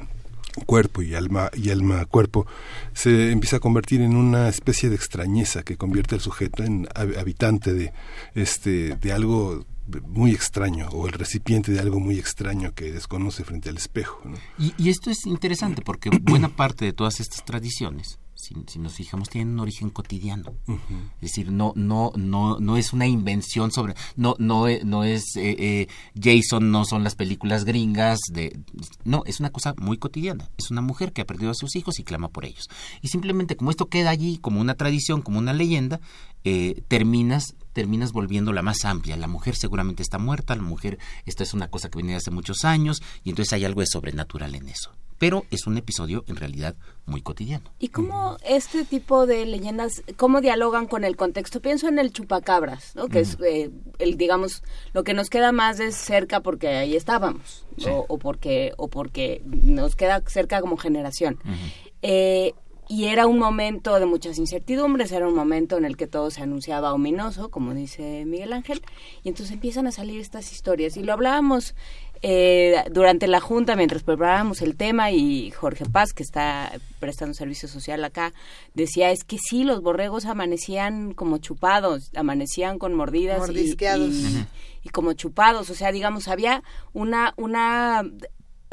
[0.66, 2.46] cuerpo y alma y alma cuerpo
[2.94, 7.74] se empieza a convertir en una especie de extrañeza que convierte al sujeto en habitante
[7.74, 7.94] de
[8.36, 9.66] este de algo
[10.08, 14.22] muy extraño o el recipiente de algo muy extraño que desconoce frente al espejo.
[14.58, 19.54] y, esto es interesante porque buena parte de todas estas tradiciones si, nos fijamos, tienen
[19.54, 20.54] un origen cotidiano.
[21.18, 25.36] Es decir, no, no, no, no es una invención sobre, no, no, eh, no es
[25.36, 25.88] eh, eh,
[26.20, 28.60] Jason, no son las películas gringas, de,
[29.04, 30.50] no, es una cosa muy cotidiana.
[30.58, 32.68] Es una mujer que ha perdido a sus hijos y clama por ellos.
[33.02, 36.00] Y simplemente como esto queda allí como una tradición, como una leyenda,
[36.88, 39.16] terminas terminas volviéndola más amplia.
[39.16, 42.66] La mujer seguramente está muerta, la mujer, esto es una cosa que venía hace muchos
[42.66, 46.76] años, y entonces hay algo de sobrenatural en eso pero es un episodio en realidad
[47.06, 47.72] muy cotidiano.
[47.78, 51.62] ¿Y cómo este tipo de leyendas, cómo dialogan con el contexto?
[51.62, 53.08] Pienso en el chupacabras, ¿no?
[53.08, 57.68] que es, eh, el, digamos, lo que nos queda más es cerca porque ahí estábamos,
[57.88, 61.38] o, porque, o porque nos queda cerca como generación.
[62.02, 62.54] Eh,
[62.90, 66.42] y era un momento de muchas incertidumbres, era un momento en el que todo se
[66.42, 68.82] anunciaba ominoso, como dice Miguel Ángel,
[69.24, 70.98] y entonces empiezan a salir estas historias.
[70.98, 71.76] Y lo hablábamos
[72.24, 77.68] eh, durante la junta, mientras preparábamos el tema, y Jorge Paz, que está prestando servicio
[77.68, 78.32] social acá,
[78.76, 83.76] decía, es que sí, los borregos amanecían como chupados, amanecían con mordidas y,
[84.84, 88.04] y, como chupados, o sea, digamos, había una, una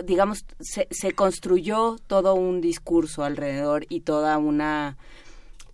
[0.04, 4.96] digamos, se, se construyó todo un discurso alrededor y toda una,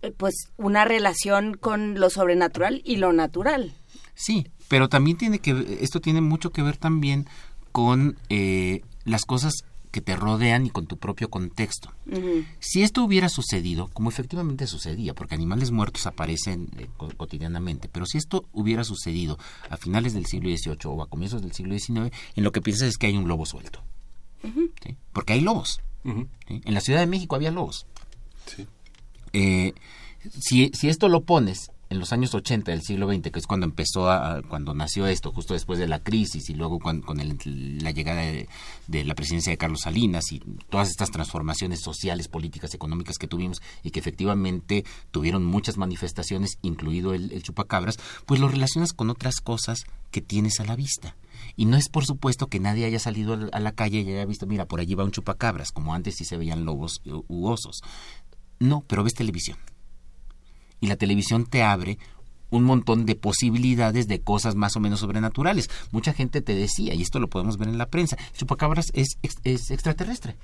[0.01, 3.73] eh, pues, una relación con lo sobrenatural y lo natural.
[4.15, 7.27] Sí, pero también tiene que esto tiene mucho que ver también
[7.75, 11.91] con eh, las cosas que te rodean y con tu propio contexto.
[12.61, 18.17] Si esto hubiera sucedido, como efectivamente sucedía, porque animales muertos aparecen eh, cotidianamente, pero si
[18.17, 19.37] esto hubiera sucedido
[19.69, 22.87] a finales del siglo XVIII o a comienzos del siglo XIX, en lo que piensas
[22.87, 23.83] es que hay un lobo suelto.
[25.11, 25.81] Porque hay lobos.
[26.05, 27.87] En la Ciudad de México había lobos.
[29.33, 29.73] Eh,
[30.39, 33.65] si, si esto lo pones en los años 80 del siglo XX, que es cuando
[33.65, 38.21] empezó, a, cuando nació esto, justo después de la crisis y luego con, la llegada
[38.21, 43.61] de, la presidencia de Carlos Salinas y todas estas transformaciones sociales, políticas, económicas que tuvimos
[43.83, 49.85] y que efectivamente tuvieron muchas manifestaciones, incluido el, chupacabras, pues lo relacionas con otras cosas
[50.11, 51.15] que tienes a la vista.
[51.55, 54.47] Y no es por supuesto que nadie haya salido a la calle y haya visto,
[54.47, 57.81] mira, por allí va un chupacabras, como antes sí se veían lobos u osos.
[58.59, 59.57] No, pero ves televisión
[60.85, 61.97] y la televisión te abre
[62.51, 65.69] un montón de posibilidades de cosas más o menos sobrenaturales.
[65.91, 69.71] Mucha gente te decía, y esto lo podemos ver en la prensa, chupacabras es, es
[69.71, 70.35] extraterrestre.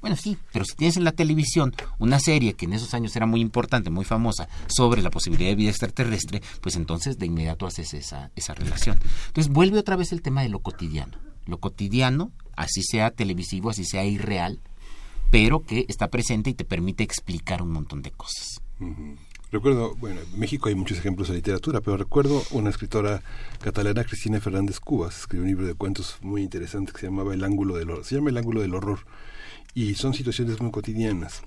[0.00, 3.24] Bueno, sí, pero si tienes en la televisión una serie que en esos años era
[3.24, 7.94] muy importante, muy famosa, sobre la posibilidad de vida extraterrestre, pues entonces de inmediato haces
[7.94, 8.98] esa, esa relación.
[9.28, 11.18] Entonces vuelve otra vez el tema de lo cotidiano.
[11.46, 14.60] Lo cotidiano, así sea televisivo, así sea irreal,
[15.30, 18.61] pero que está presente y te permite explicar un montón de cosas.
[19.52, 23.22] Recuerdo, bueno, en México hay muchos ejemplos de literatura, pero recuerdo una escritora
[23.60, 27.44] catalana, Cristina Fernández Cubas, escribió un libro de cuentos muy interesante que se llamaba El
[27.44, 28.04] ángulo del horror.
[28.06, 29.00] Se llama El ángulo del horror
[29.74, 31.42] y son situaciones muy cotidianas.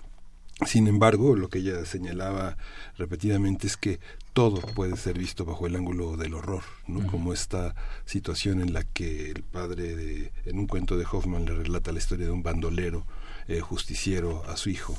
[0.67, 2.57] Sin embargo, lo que ella señalaba
[2.95, 3.99] repetidamente es que
[4.33, 7.07] todo puede ser visto bajo el ángulo del horror, ¿no?
[7.07, 7.73] Como esta
[8.05, 11.97] situación en la que el padre de, en un cuento de Hoffman le relata la
[11.97, 13.05] historia de un bandolero
[13.47, 14.95] eh, justiciero a su hijo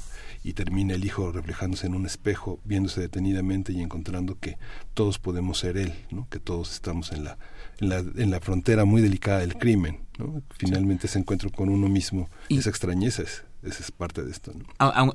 [0.46, 4.58] y termina el hijo reflejándose en un espejo, viéndose detenidamente y encontrando que
[4.94, 6.28] todos podemos ser él, ¿no?
[6.30, 7.36] que todos estamos en la,
[7.80, 10.02] en la, en la frontera muy delicada del crimen.
[10.18, 10.44] ¿no?
[10.56, 14.52] Finalmente ese encuentro con uno mismo, y, esa extrañeza es, esa es parte de esto.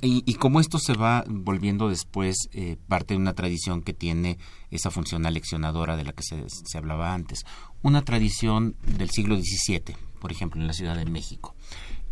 [0.02, 4.38] Y, y, como esto se va volviendo después eh, parte de una tradición que tiene
[4.70, 7.46] esa función aleccionadora de la que se, se hablaba antes,
[7.82, 11.56] una tradición del siglo XVII, por ejemplo, en la Ciudad de México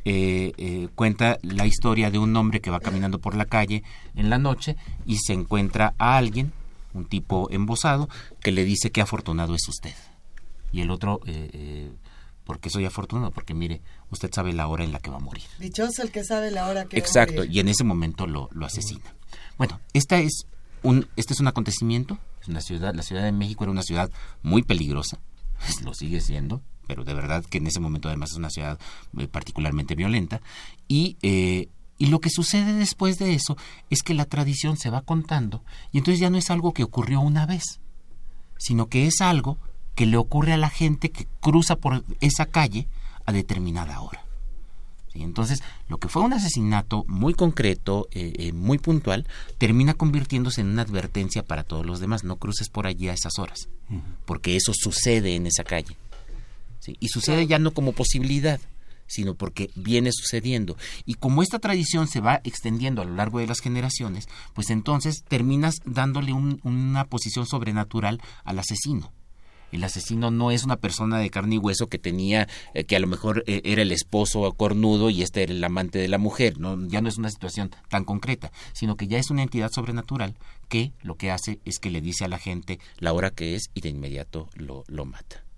[0.05, 3.83] eh, eh, cuenta la historia de un hombre que va caminando por la calle
[4.15, 6.53] en la noche y se encuentra a alguien,
[6.93, 8.09] un tipo embosado,
[8.41, 9.93] que le dice que afortunado es usted.
[10.71, 11.91] Y el otro, eh, eh
[12.45, 13.31] ¿por qué soy afortunado?
[13.31, 15.43] Porque mire, usted sabe la hora en la que va a morir.
[15.59, 17.55] Dichoso el que sabe la hora que Exacto, va a morir.
[17.55, 19.13] y en ese momento lo, lo asesina.
[19.57, 20.45] Bueno, esta es
[20.81, 22.17] un, este es un acontecimiento.
[22.47, 24.09] Una ciudad, la Ciudad de México era una ciudad
[24.41, 25.19] muy peligrosa,
[25.83, 28.79] lo sigue siendo, pero de verdad que en ese momento además es una ciudad
[29.19, 30.41] eh, particularmente violenta.
[30.87, 33.57] Y, eh, y lo que sucede después de eso
[33.91, 37.21] es que la tradición se va contando y entonces ya no es algo que ocurrió
[37.21, 37.79] una vez,
[38.57, 39.59] sino que es algo
[39.93, 42.87] que le ocurre a la gente que cruza por esa calle
[43.27, 44.25] a determinada hora.
[45.13, 50.83] Entonces, lo que fue un asesinato muy concreto, eh, muy puntual, termina convirtiéndose en una
[50.83, 52.23] advertencia para todos los demás.
[52.23, 53.67] No cruces por allí a esas horas,
[54.25, 55.97] porque eso sucede en esa calle.
[56.99, 58.59] Y sucede ya no como posibilidad,
[59.09, 60.77] sino porque viene sucediendo.
[61.05, 65.23] Y como esta tradición se va extendiendo a lo largo de las generaciones, pues entonces
[65.27, 69.11] terminas dándole una posición sobrenatural al asesino.
[69.71, 72.99] El asesino no es una persona de carne y hueso que tenía, eh, que a
[72.99, 76.59] lo mejor eh, era el esposo cornudo y este era el amante de la mujer.
[76.59, 80.35] No, ya no es una situación tan concreta, sino que ya es una entidad sobrenatural
[80.69, 83.69] que lo que hace es que le dice a la gente la hora que es
[83.75, 85.48] y de inmediato lo, lo mata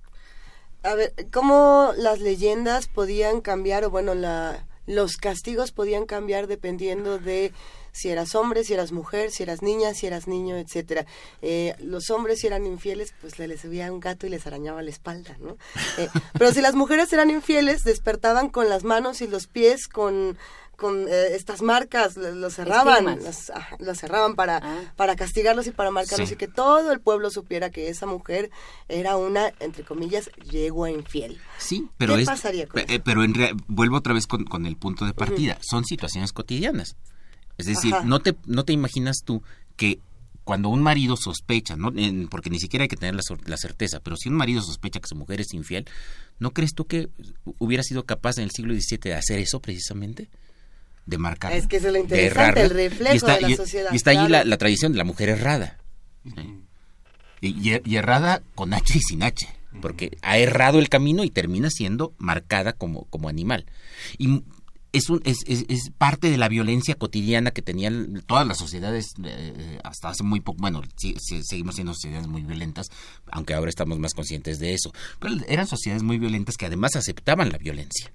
[0.83, 7.19] a ver, ¿cómo las leyendas podían cambiar o bueno, la, los castigos podían cambiar dependiendo
[7.19, 7.51] de
[7.91, 11.05] si eras hombre, si eras mujer, si eras niña, si eras niño, etcétera.
[11.41, 14.89] Eh, los hombres si eran infieles, pues le subía un gato y les arañaba la
[14.89, 15.57] espalda, ¿no?
[15.97, 20.37] Eh, pero si las mujeres eran infieles, despertaban con las manos y los pies con
[20.81, 23.19] con eh, estas marcas, los cerraban,
[23.79, 24.93] los, cerraban para, ah.
[24.95, 28.49] para castigarlos y para marcarlos y que todo el pueblo supiera que esa mujer
[28.89, 31.37] era una, entre comillas, yegua infiel.
[31.59, 33.35] Sí, pero ¿Qué pasaría con eh, pero en
[33.67, 36.95] vuelvo otra vez con, con el punto de partida, son situaciones cotidianas.
[37.59, 39.43] Es decir, no te, no te imaginas tú
[39.75, 39.99] que
[40.43, 41.93] cuando un marido sospecha, ¿no?
[42.31, 45.07] porque ni siquiera hay que tener la, la, certeza, pero si un marido sospecha que
[45.07, 45.85] su mujer es infiel,
[46.39, 47.09] ¿no crees tú que
[47.59, 50.27] hubiera sido capaz en el siglo XVII de hacer eso precisamente?
[51.05, 51.53] De marcar.
[51.53, 53.91] Es que es lo interesante, el reflejo de la sociedad.
[53.91, 55.77] Y está allí la, tradición de la mujer errada.
[57.41, 59.47] Y, errada con H y sin H,
[59.81, 63.65] porque ha errado el camino y termina siendo marcada como, como animal.
[64.17, 64.43] Y
[64.93, 69.79] es, un, es, es, parte de la violencia cotidiana que tenían todas las sociedades eh,
[69.83, 70.59] hasta hace muy poco.
[70.61, 72.87] Bueno, seguimos siendo sociedades muy violentas,
[73.31, 74.91] aunque ahora estamos más conscientes de eso.
[75.19, 78.11] Pero eran sociedades muy violentas que además aceptaban la violencia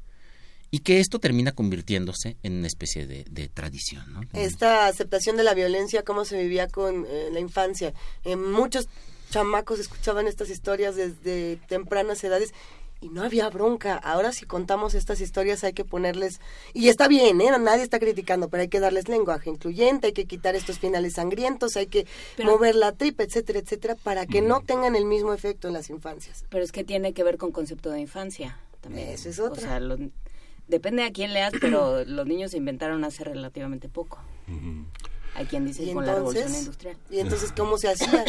[0.76, 4.12] y que esto termina convirtiéndose en una especie de, tradición.
[4.12, 4.20] ¿no?
[4.34, 7.94] Esta aceptación de la violencia, cómo se vivía con eh, la infancia.
[8.36, 8.86] muchos
[9.30, 12.52] chamacos escuchaban estas historias desde tempranas edades
[13.00, 13.96] y no había bronca.
[13.96, 16.40] Ahora si contamos estas historias hay que ponerles,
[16.74, 17.50] y está bien, ¿eh?
[17.58, 21.78] nadie está criticando, pero hay que darles lenguaje incluyente, hay que quitar estos finales sangrientos,
[21.78, 22.06] hay que
[22.44, 26.44] mover la tripa, etcétera, etcétera, para que no tengan el mismo efecto en las infancias.
[26.50, 29.08] Pero es que tiene que ver con concepto de infancia también.
[29.08, 29.62] Eso es otra.
[29.62, 29.80] O sea,
[30.68, 34.18] depende a quién leas, pero los niños se inventaron hace relativamente poco.
[35.34, 36.96] Hay quien dice con la revolución industrial.
[37.10, 38.24] ¿Y entonces cómo se hacía?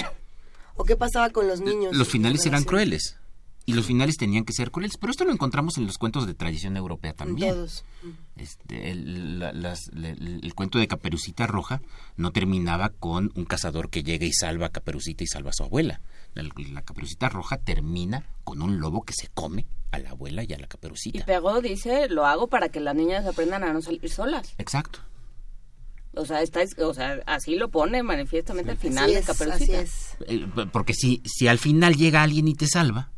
[0.75, 1.95] ¿O qué pasaba con los niños?
[1.95, 3.17] Los finales eran crueles
[3.67, 4.97] y los finales tenían que ser crueles.
[4.97, 7.53] Pero esto lo encontramos en los cuentos de tradición europea también.
[7.53, 7.83] Todos.
[8.38, 11.81] Este, el, cuento de Caperucita Roja
[12.15, 15.63] no terminaba con un cazador que llega y salva a Caperucita y salva a su
[15.63, 15.99] abuela.
[16.34, 20.59] La, Caperucita Roja termina con un lobo que se come a la abuela y a
[20.59, 21.19] la Caperucita.
[21.19, 24.53] Y Pegó dice, lo hago para que las niñas aprendan a no salir solas.
[24.57, 24.99] Exacto.
[26.13, 29.84] O sea, está, o sea, así lo pone manifiestamente al final de Caperucita.
[30.28, 33.11] Eh, porque si, si al final llega alguien y te salva,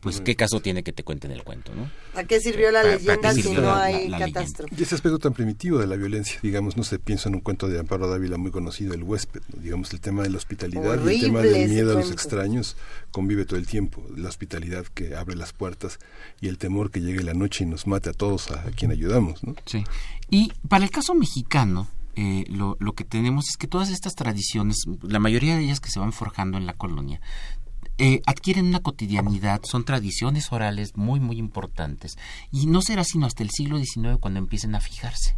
[0.00, 1.90] pues qué caso tiene que te cuenten el cuento, ¿no?
[2.14, 4.74] ¿A qué sirvió la leyenda si no hay catástrofe?
[4.76, 7.68] Y ese aspecto tan primitivo de la violencia, digamos, no sé, pienso en un cuento
[7.68, 11.20] de Amparo Dávila muy conocido, El huésped, digamos, el tema de la hospitalidad y el
[11.20, 12.76] tema del miedo a los extraños
[13.10, 15.98] convive todo el tiempo, la hospitalidad que abre las puertas
[16.40, 19.42] y el temor que llegue la noche y nos mate a todos a, quien ayudamos,
[19.42, 19.54] ¿no?
[19.66, 19.84] Sí.
[20.30, 24.76] Y para el caso mexicano, eh, lo, lo, que tenemos es que todas estas tradiciones,
[25.02, 27.20] la mayoría de ellas que se van forjando en la colonia,
[27.98, 32.16] eh, adquieren una cotidianidad, son tradiciones orales muy, muy importantes.
[32.52, 35.36] Y no será sino hasta el siglo XIX cuando empiecen a fijarse.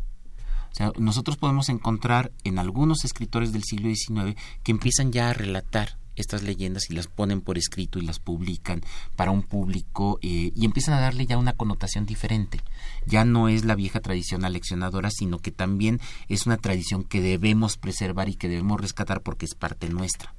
[0.71, 5.33] O sea, nosotros podemos encontrar en algunos escritores del siglo XIX que empiezan ya a
[5.33, 8.83] relatar estas leyendas y las ponen por escrito y las publican
[9.17, 12.61] para un público eh, y empiezan a darle ya una connotación diferente.
[13.07, 17.79] Ya no es la vieja tradición aleccionadora, sino que también es una tradición que debemos
[17.79, 20.35] preservar y que debemos rescatar porque es parte nuestra.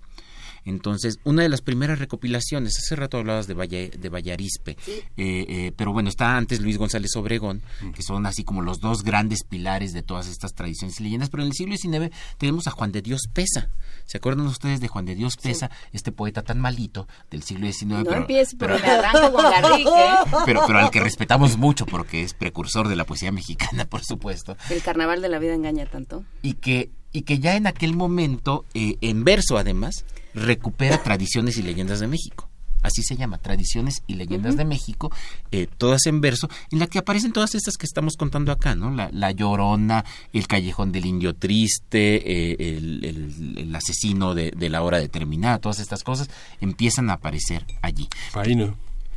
[0.65, 5.71] Entonces, una de las primeras recopilaciones, hace rato hablabas de, Valle, de Vallarispe, eh, eh,
[5.75, 7.61] pero bueno, está antes Luis González Obregón,
[7.95, 11.43] que son así como los dos grandes pilares de todas estas tradiciones y leyendas, pero
[11.43, 13.69] en el siglo XIX tenemos a Juan de Dios Pesa.
[14.05, 17.85] ¿Se acuerdan ustedes de Juan de Dios Pesa, este poeta tan malito del siglo XIX?
[17.85, 19.89] No pero, empieces, pero, me arranco con Garrique.
[20.45, 24.57] Pero, pero al que respetamos mucho porque es precursor de la poesía mexicana, por supuesto.
[24.69, 26.23] El carnaval de la vida engaña tanto.
[26.41, 31.63] Y que y que ya en aquel momento, eh, en verso además, recupera tradiciones y
[31.63, 32.49] leyendas de México.
[32.81, 35.11] Así se llama, Tradiciones y Leyendas de México,
[35.51, 38.89] eh, todas en verso, en la que aparecen todas estas que estamos contando acá, ¿no?
[38.89, 40.03] La, Llorona,
[40.33, 46.03] el Callejón del Indio Triste, eh, el, asesino de, de, la hora determinada, todas estas
[46.03, 46.29] cosas
[46.59, 48.07] empiezan a aparecer allí.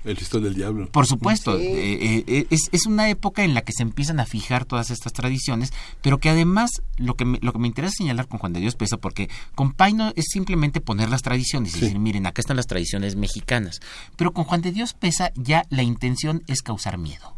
[0.05, 0.89] El listón del diablo.
[0.91, 4.27] Por supuesto, eh, eh, eh, es, es, una época en la que se empiezan a
[4.27, 8.29] fijar todas estas tradiciones, pero que además lo que me, lo que me interesa señalar
[8.29, 11.99] con Juan de Dios Pesa, porque con Paino es simplemente poner las tradiciones y decir,
[11.99, 13.81] miren, acá están las tradiciones mexicanas,
[14.17, 17.37] pero con Juan de Dios Pesa ya la intención es causar miedo.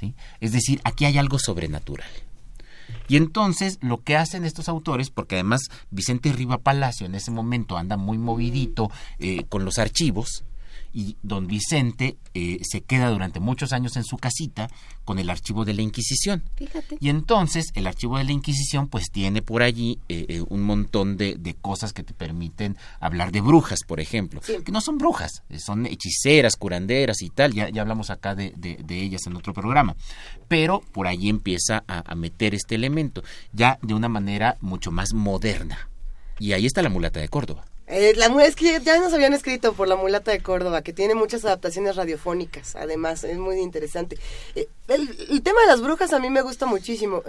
[0.00, 0.14] Sí.
[0.40, 2.08] Es decir, aquí hay algo sobrenatural.
[3.06, 5.60] Y entonces lo que hacen estos autores, porque además
[5.92, 8.90] Vicente Riva Palacio en ese momento anda muy movidito
[9.48, 10.44] con los archivos,
[10.92, 14.68] y don Vicente eh, se queda durante muchos años en su casita
[15.04, 16.44] con el archivo de la Inquisición.
[16.56, 16.98] Fíjate.
[17.00, 21.16] Y entonces el archivo de la Inquisición pues tiene por allí eh, eh, un montón
[21.16, 25.86] de, cosas que te permiten hablar de brujas, por ejemplo, que no son brujas, son
[25.86, 29.94] hechiceras, curanderas y tal, ya, ya hablamos acá de, de, ellas en otro programa,
[30.48, 33.22] pero por allí empieza a, a meter este elemento,
[33.52, 35.88] ya de una manera mucho más moderna.
[36.38, 37.64] Y ahí está la mulata de Córdoba.
[37.92, 41.14] Eh, la, es que ya nos habían escrito por La Mulata de Córdoba, que tiene
[41.14, 44.16] muchas adaptaciones radiofónicas, además, es muy interesante.
[44.54, 47.22] Eh, el, tema de las brujas a mí me gusta muchísimo.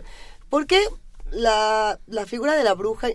[0.49, 0.82] ¿Por qué
[1.32, 3.09] la, la figura de la bruja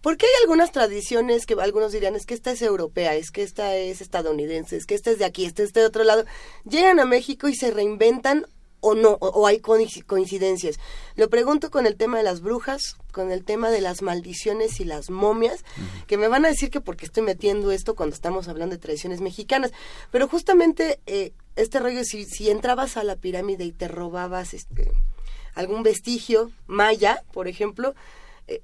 [0.00, 3.76] porque hay algunas tradiciones que algunos dirían es que esta es europea, es que esta
[3.76, 6.24] es estadounidense, es que esta es de aquí, esta es de otro lado?
[6.64, 8.46] Llegan a México y se reinventan
[8.80, 10.78] o no, o, hay coincidencias.
[11.16, 14.84] Lo pregunto con el tema de las brujas, con el tema de las maldiciones y
[14.84, 15.64] las momias,
[16.06, 19.20] que me van a decir que porque estoy metiendo esto cuando estamos hablando de tradiciones
[19.20, 19.72] mexicanas,
[20.10, 24.90] pero justamente eh, este rollo, si, si entrabas a la pirámide y te robabas este
[25.54, 27.94] algún vestigio maya, por ejemplo,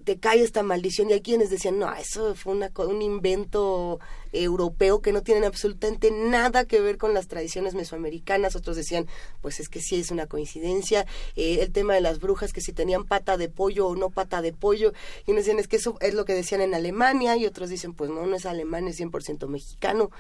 [0.04, 4.00] te cae esta maldición y hay quienes decían, no, eso fue un invento
[4.32, 9.06] europeo que no tiene absolutamente nada que ver con las tradiciones mesoamericanas, otros decían,
[9.40, 11.06] pues es que sí es una coincidencia,
[11.36, 14.42] eh, el tema de las brujas, que si tenían pata de pollo o no pata
[14.42, 14.92] de pollo,
[15.26, 17.94] y unos decían, es que eso es lo que decían en Alemania, y otros dicen,
[17.94, 20.10] pues no, no es alemán, es 100% mexicano,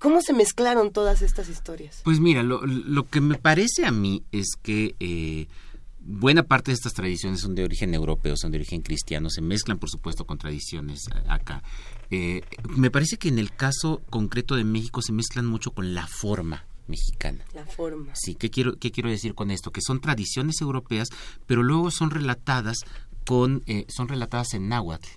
[0.00, 2.02] ¿Cómo se mezclaron todas estas historias?
[2.04, 5.46] Pues mira, lo, que me parece a mí es que eh,
[6.08, 9.78] buena parte de estas tradiciones son de origen europeo, son de origen cristiano, se mezclan
[9.78, 11.62] por supuesto con tradiciones acá.
[12.10, 12.40] Eh,
[12.70, 16.64] me parece que en el caso concreto de México se mezclan mucho con la forma
[16.86, 17.44] mexicana.
[17.52, 18.14] La forma.
[18.14, 19.70] Sí, ¿qué quiero, qué quiero decir con esto?
[19.70, 21.08] Que son tradiciones europeas,
[21.46, 22.78] pero luego son relatadas
[23.26, 25.08] con, eh, son relatadas en náhuatl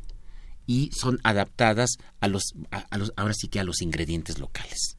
[0.68, 4.98] y son adaptadas a los, a, los, ahora sí que a los ingredientes locales.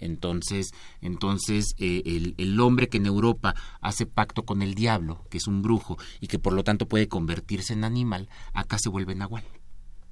[0.00, 0.70] Entonces,
[1.00, 5.46] entonces eh, el, el, hombre que en Europa hace pacto con el diablo, que es
[5.46, 9.44] un brujo y que por lo tanto puede convertirse en animal, acá se vuelve nahual.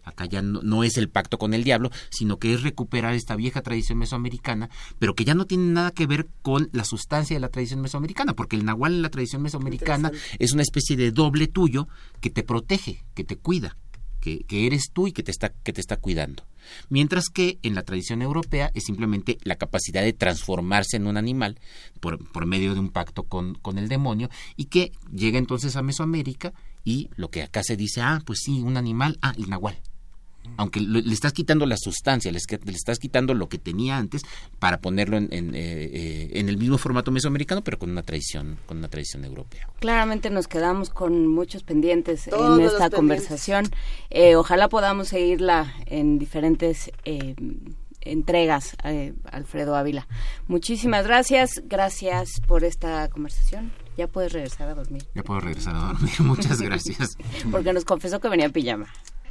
[0.05, 3.63] Acá ya no, es el pacto con el diablo, sino que es recuperar esta vieja
[3.63, 7.49] tradición mesoamericana, pero que ya no tiene nada que ver con la sustancia de la
[7.49, 11.89] tradición mesoamericana, porque el nahual en la tradición mesoamericana es una especie de doble tuyo
[12.21, 13.77] que te protege, que te cuida,
[14.25, 16.45] que, eres tú y que te, está, que te está cuidando.
[16.89, 21.59] Mientras que en la tradición europea es simplemente la capacidad de transformarse en un animal
[22.01, 25.83] por, por medio de un pacto con, con el demonio y que llega entonces a
[25.83, 26.55] Mesoamérica
[26.85, 29.79] y lo que acá se dice, ah, pues sí, un animal, ah, el nahual
[30.57, 34.23] aunque le, estás quitando la sustancia, le, estás quitando lo que tenía antes
[34.59, 38.59] para ponerlo en, en, eh, eh, en, el mismo formato mesoamericano, pero con una tradición,
[38.67, 39.69] con una tradición europea.
[39.81, 43.67] Claramente nos quedamos con muchos pendientes en esta conversación.
[44.11, 46.91] Eh, ojalá podamos seguirla en diferentes
[48.01, 48.77] entregas,
[49.31, 50.07] Alfredo Ávila.
[50.47, 53.73] Muchísimas gracias, gracias por esta conversación.
[53.97, 55.05] Ya puedes regresar a dormir.
[55.15, 57.17] Ya puedo regresar a dormir, muchas gracias.
[57.51, 58.87] Porque nos confesó que venía en pijama.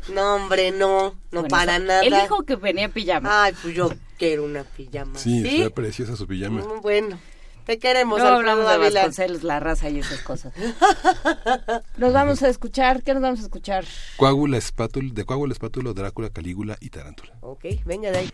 [0.10, 2.04] No, hombre, no, no para nada.
[2.04, 3.44] Él dijo que venía pijama.
[3.44, 5.18] Ay, pues yo quiero una pijama.
[5.18, 5.70] Sí, ¿Sí?
[5.74, 6.62] preciosa su pijama.
[6.62, 7.20] Mm, bueno,
[7.66, 10.54] te queremos, no hablamos de Vasconcelos, la raza y esas cosas.
[11.98, 13.86] nos vamos a escuchar, ¿qué nos vamos a escuchar?
[14.18, 17.34] Coágula espátulo, de Coágula espátulo, Drácula, Calígula y Tarántula.
[17.42, 18.32] Ok, venga de ahí.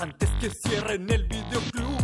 [0.00, 2.00] Antes que cierren el videoclub.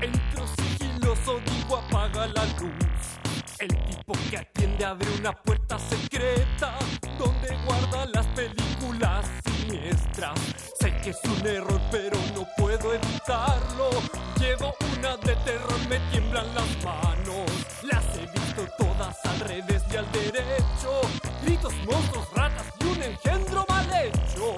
[0.00, 3.18] Entro sigiloso, digo apaga la luz.
[3.58, 6.78] El tipo que atiende abre una puerta secreta
[7.18, 10.38] donde guarda las películas siniestras.
[10.80, 13.90] Sé que es un error, pero no puedo evitarlo.
[14.38, 17.50] Llevo una de terror, me tiemblan las manos.
[17.82, 21.00] Las he visto todas al revés y al derecho.
[21.42, 24.56] Gritos, monstruos, ratas y un engendro mal hecho.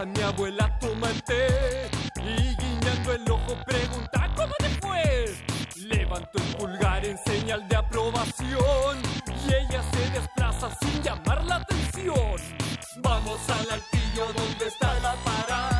[0.00, 5.36] Mi abuela toma el té y guiñando el ojo pregunta ¿cómo te fue?
[5.76, 12.36] Levanto el pulgar en señal de aprobación y ella se desplaza sin llamar la atención.
[13.02, 15.71] Vamos al altillo donde está el aparato,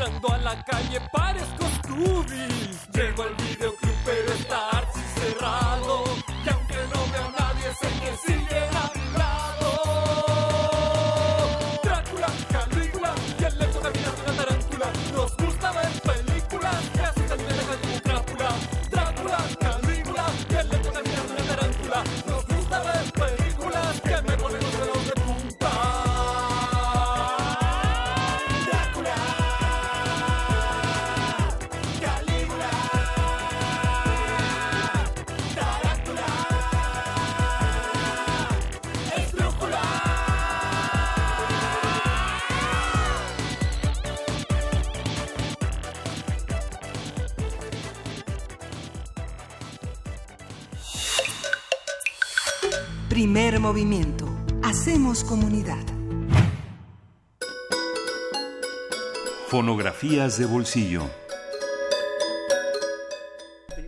[0.00, 0.98] Salgo temblando a la calle,
[60.00, 61.10] Fonografías de bolsillo.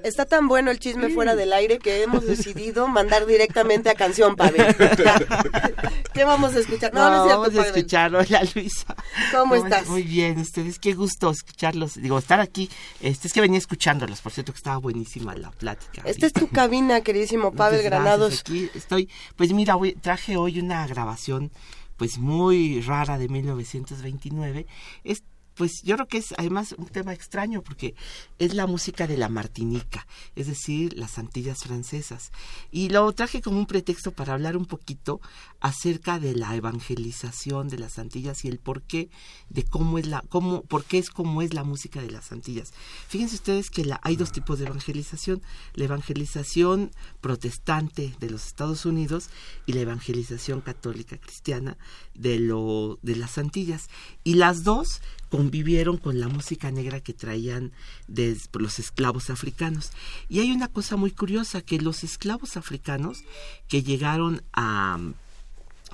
[0.04, 4.36] Está tan bueno el chisme fuera del aire que hemos decidido mandar directamente a canción,
[4.36, 4.76] Pavel.
[6.12, 6.92] ¿Qué vamos a escuchar?
[6.92, 8.14] No, no, vamos a escuchar.
[8.14, 8.94] Hola, Luisa.
[9.30, 9.88] ¿Cómo, estás?
[9.88, 10.78] Muy bien, ustedes.
[10.78, 11.94] Qué gusto escucharlos.
[11.94, 12.68] Digo, estar aquí.
[13.00, 14.20] Este, es que venía escuchándolos.
[14.20, 16.02] Por cierto, que estaba buenísima la plática.
[16.04, 18.40] Esta es tu cabina, queridísimo Pavel Granados.
[18.40, 19.08] Aquí estoy.
[19.36, 21.52] Pues mira, traje hoy una grabación
[21.96, 24.66] pues muy rara de 1929.
[25.04, 25.22] Es
[25.62, 27.94] pues yo creo que es además un tema extraño porque
[28.40, 32.32] es la música de la Martinica, es decir, las Antillas francesas.
[32.72, 35.20] Y lo traje como un pretexto para hablar un poquito
[35.60, 39.08] acerca de la evangelización de las Antillas y el porqué
[39.50, 42.72] de cómo es la cómo por qué es como es la música de las Antillas.
[43.06, 45.42] Fíjense ustedes que la, hay dos tipos de evangelización,
[45.74, 46.90] la evangelización
[47.20, 49.30] protestante de los Estados Unidos
[49.66, 51.78] y la evangelización católica cristiana
[52.14, 53.88] de lo de las Antillas
[54.24, 55.00] y las dos
[55.32, 57.72] convivieron con la música negra que traían
[58.06, 59.90] de, los esclavos africanos.
[60.28, 63.24] Y hay una cosa muy curiosa, que los esclavos africanos
[63.66, 64.98] que llegaron a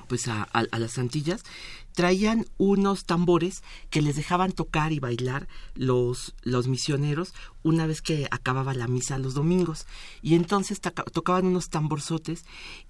[0.09, 1.43] pues a, a, las Antillas
[1.99, 8.25] traían unos tambores que les dejaban tocar y bailar los, los misioneros una vez que
[8.31, 9.85] acababa la misa los domingos.
[10.21, 12.45] Y entonces tocaban unos tamborzotes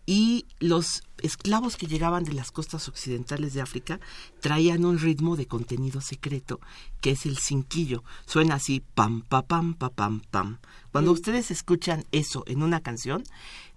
[0.06, 4.00] y los esclavos que llegaban de las costas occidentales de África
[4.42, 6.60] traían un ritmo de contenido secreto
[7.02, 8.04] que es el cinquillo.
[8.28, 10.58] Suena así pam pam pam pam pam pam.
[10.92, 13.24] Cuando ustedes escuchan eso en una canción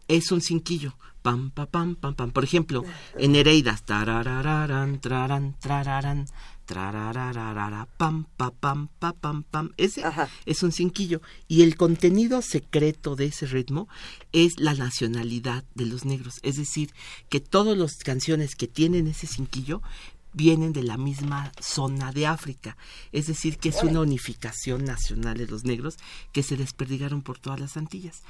[0.08, 0.92] es un cinquillo
[1.22, 2.30] pam, pam, pam, pam, pam.
[2.30, 2.84] Por ejemplo,
[3.16, 6.26] en Nereidas, tarararán, trarán, trararán,
[6.66, 9.70] trarararara, pam, pam, pam, pam, pam, pam.
[9.76, 10.02] Ese
[10.46, 11.20] es un cinquillo.
[11.48, 13.88] Y el contenido secreto de ese ritmo
[14.32, 16.38] es la nacionalidad de los negros.
[16.42, 16.92] Es decir,
[17.28, 19.82] que todas las canciones que tienen ese cinquillo
[20.34, 22.76] vienen de la misma zona de África.
[23.12, 25.96] Es decir, que es una unificación nacional de los negros
[26.32, 28.22] que se desperdigaron por todas las Antillas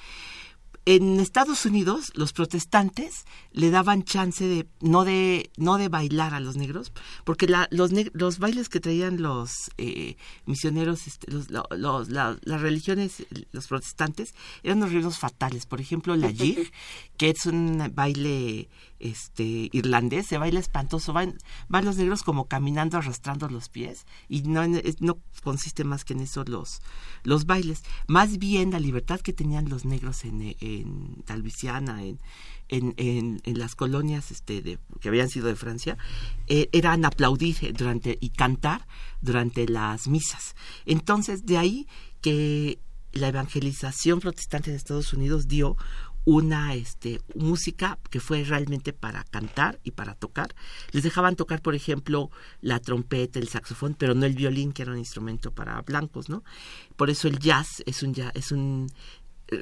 [0.85, 6.41] en Estados Unidos los protestantes le daban chance de no de no de bailar a
[6.41, 6.93] los negros
[7.25, 13.25] porque la, los los bailes que traían los eh, misioneros este, los, los, las religiones
[13.53, 15.67] los protestantes eran unos ritmos fatales.
[15.67, 16.73] Por ejemplo la jig
[17.17, 18.69] que es un baile
[19.03, 21.39] este irlandés se baila espantoso van,
[21.69, 24.63] van los negros como caminando arrastrando los pies y no
[25.01, 26.81] no consiste más que en eso los
[27.25, 32.21] los bailes más bien la libertad que tenían los negros en, en Talvisiana en
[32.69, 32.95] en,
[33.45, 35.99] en, las colonias este, de, que habían sido de Francia,
[36.47, 38.87] eh, eran aplaudir durante y cantar
[39.21, 40.57] durante las misas.
[40.87, 41.87] Entonces, de ahí
[42.23, 42.79] que
[43.13, 45.77] la evangelización protestante de Estados Unidos dio
[46.25, 50.55] una este, música que fue realmente para cantar y para tocar.
[50.93, 54.93] Les dejaban tocar, por ejemplo, la trompeta, el saxofón, pero no el violín, que era
[54.93, 56.45] un instrumento para blancos, ¿no?
[56.97, 58.89] Por eso el jazz es un, es un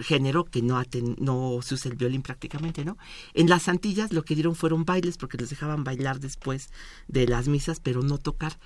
[0.03, 0.83] género que no,
[1.19, 2.97] no se usa el violín prácticamente, ¿no?
[3.35, 6.71] En las Antillas lo que dieron fueron bailes, porque les dejaban bailar después
[7.09, 8.59] de las misas, pero no tocar.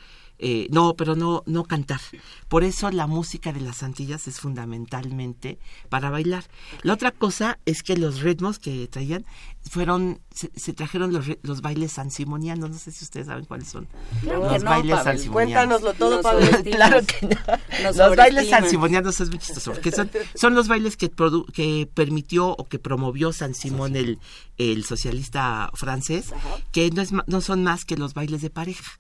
[0.47, 2.03] Eh, no, pero no, no cantar.
[2.49, 6.45] Por eso la música de las Antillas es fundamentalmente para bailar.
[6.83, 9.25] La otra cosa es que los ritmos que traían
[9.69, 13.89] fueron, se, trajeron los, los bailes sansimonianos, no sé si ustedes saben cuáles son.
[14.23, 15.33] los bailes sansimonianos.
[15.33, 16.47] Cuéntanoslo todo, Pablo.
[16.65, 17.93] claro que no.
[17.93, 21.11] los bailes sansimonianos es muy chistoso, porque son, son los bailes que,
[21.53, 24.19] que permitió o que promovió San Simón, el,
[24.59, 26.33] el socialista francés,
[26.71, 28.93] que no, es, no son más que los bailes de pareja.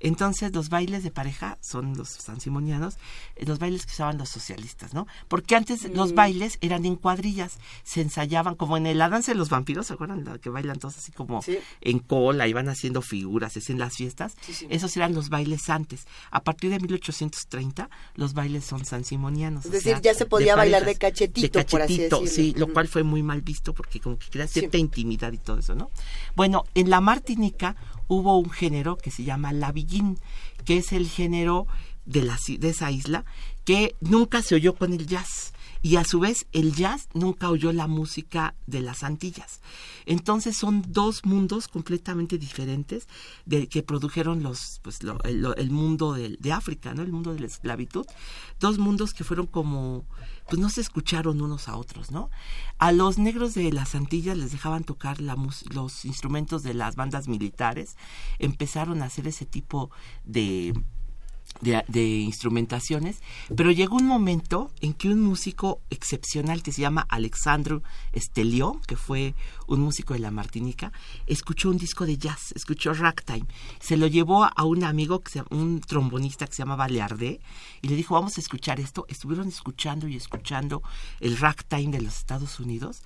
[0.00, 2.96] Entonces, los bailes de pareja son los sansimonianos,
[3.36, 5.06] eh, los bailes que usaban los socialistas, ¿no?
[5.28, 6.14] Porque antes los mm.
[6.16, 9.94] bailes eran en cuadrillas, se ensayaban como en el la danza de los vampiros, ¿se
[9.94, 10.11] acuerdan?
[10.40, 11.40] Que bailan todos así como
[11.80, 14.34] en cola y van haciendo figuras, es en las fiestas.
[14.68, 16.06] Esos eran los bailes antes.
[16.30, 19.66] A partir de 1830, los bailes son sansimonianos.
[19.66, 23.22] Es decir, ya se podía bailar de cachetito, de cachetito, sí, lo cual fue muy
[23.22, 25.90] mal visto porque como que crea cierta intimidad y todo eso, ¿no?
[26.34, 27.76] Bueno, en la Martinica
[28.08, 30.18] hubo un género que se llama la villín,
[30.64, 31.66] que es el género
[32.04, 33.24] de, la, de esa isla
[33.64, 35.52] que nunca se oyó con el jazz
[35.82, 39.60] y a su vez el jazz nunca oyó la música de las Antillas.
[40.06, 43.08] Entonces son dos mundos completamente diferentes
[43.46, 47.02] de que produjeron los pues el, mundo de, de, África, ¿no?
[47.02, 48.06] El mundo de la esclavitud,
[48.60, 50.06] dos mundos que fueron como
[50.48, 52.30] pues no se escucharon unos a otros, ¿no?
[52.78, 55.36] A los negros de las Antillas les dejaban tocar la,
[55.72, 57.96] los instrumentos de las bandas militares,
[58.38, 59.90] empezaron a hacer ese tipo
[60.24, 60.74] de
[61.60, 63.20] de, instrumentaciones,
[63.56, 67.82] pero llegó un momento en que un músico excepcional que se llama Alexandro
[68.12, 69.34] Estelió, que fue
[69.66, 70.92] un músico de la Martinica,
[71.26, 73.46] escuchó un disco de jazz, escuchó ragtime,
[73.80, 77.40] se lo llevó a un amigo, que un trombonista que se llama Baleardé,
[77.80, 79.06] y le dijo, vamos a escuchar esto.
[79.08, 80.82] Estuvieron escuchando y escuchando
[81.20, 83.02] el ragtime de los Estados Unidos,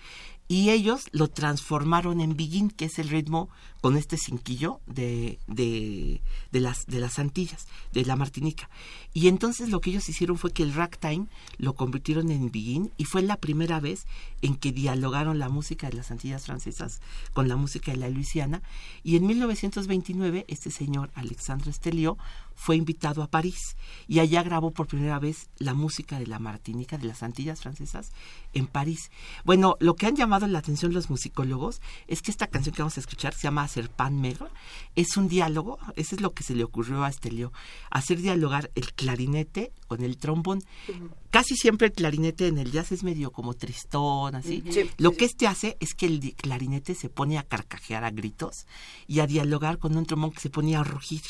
[0.49, 3.49] y ellos lo transformaron en biguín, que es el ritmo
[3.80, 6.20] con este cinquillo de, de,
[6.53, 8.68] de, las, de las Antillas, de la Martinica.
[9.12, 11.26] Y entonces lo que ellos hicieron fue que el ragtime
[11.59, 14.07] lo convirtieron en biguín y fue la primera vez
[14.42, 17.01] en que dialogaron la música de las Antillas francesas
[17.32, 18.62] con la música de la Luisiana.
[19.03, 22.18] Y en 1929 este señor Alexandre Estelio
[22.57, 23.77] fue invitado a París
[24.09, 28.11] y allá grabó por primera vez la música de la Martinica, de las Antillas francesas,
[28.55, 29.11] en París.
[29.45, 32.97] Bueno, lo que han llamado la atención los musicólogos es que esta canción que vamos
[32.97, 34.49] a escuchar se llama Serpan Megro,
[34.97, 37.53] es un diálogo, eso es lo que se le ocurrió a Estelio,
[37.91, 40.63] hacer dialogar el clarinete con el trombón.
[41.37, 44.64] Casi siempre el clarinete en el jazz es medio como tristón, así.
[44.97, 48.64] lo que este hace es que el clarinete se pone a carcajear a gritos
[49.07, 51.20] y a dialogar con un trombón que se pone a rugir.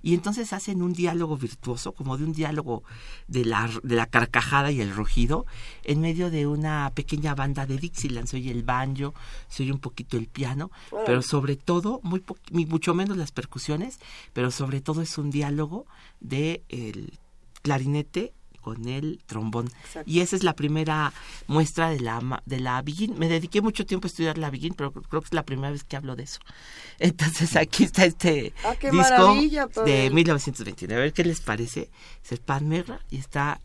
[0.00, 2.84] Y entonces hacen un diálogo virtuoso, como de un diálogo
[3.28, 5.44] de la, de la carcajada y el rugido,
[5.84, 8.28] en medio de una pequeña banda de Dixieland.
[8.28, 9.12] Se oye el banjo,
[9.50, 10.70] se oye un poquito el piano,
[11.04, 12.24] pero sobre todo, muy
[12.64, 14.00] mucho menos las percusiones,
[14.32, 15.84] pero sobre todo es un diálogo
[16.18, 17.18] de el
[17.60, 18.32] clarinete
[18.74, 19.68] con el trombón.
[20.06, 21.12] Y esa es la primera
[21.48, 23.18] muestra de la de la Begin.
[23.18, 25.82] Me dediqué mucho tiempo a estudiar la Begin, pero creo que es la primera vez
[25.82, 26.38] que hablo de eso.
[27.00, 30.94] Entonces aquí está este ah, disco de 1929.
[30.94, 31.90] A ver qué les parece.
[32.30, 33.60] Es Merra y está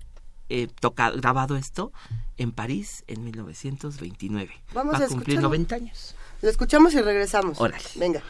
[0.49, 1.91] eh, tocado, grabado esto
[2.37, 4.51] en París en 1929.
[4.73, 6.15] Vamos Va a, cumplir 90 años.
[6.41, 7.61] Lo escuchamos y regresamos.
[7.61, 7.85] Órale.
[7.95, 8.23] Venga.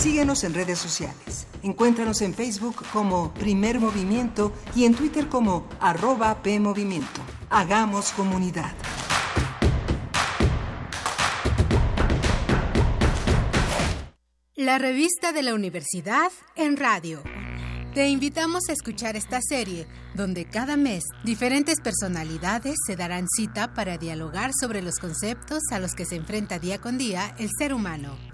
[0.00, 1.46] Síguenos en redes sociales.
[1.62, 7.20] Encuéntranos en Facebook como Primer Movimiento y en Twitter como arroba PMovimiento.
[7.50, 8.72] Hagamos comunidad.
[14.56, 17.22] La revista de la universidad en radio.
[17.92, 23.98] Te invitamos a escuchar esta serie, donde cada mes diferentes personalidades se darán cita para
[23.98, 28.29] dialogar sobre los conceptos a los que se enfrenta día con día el ser humano.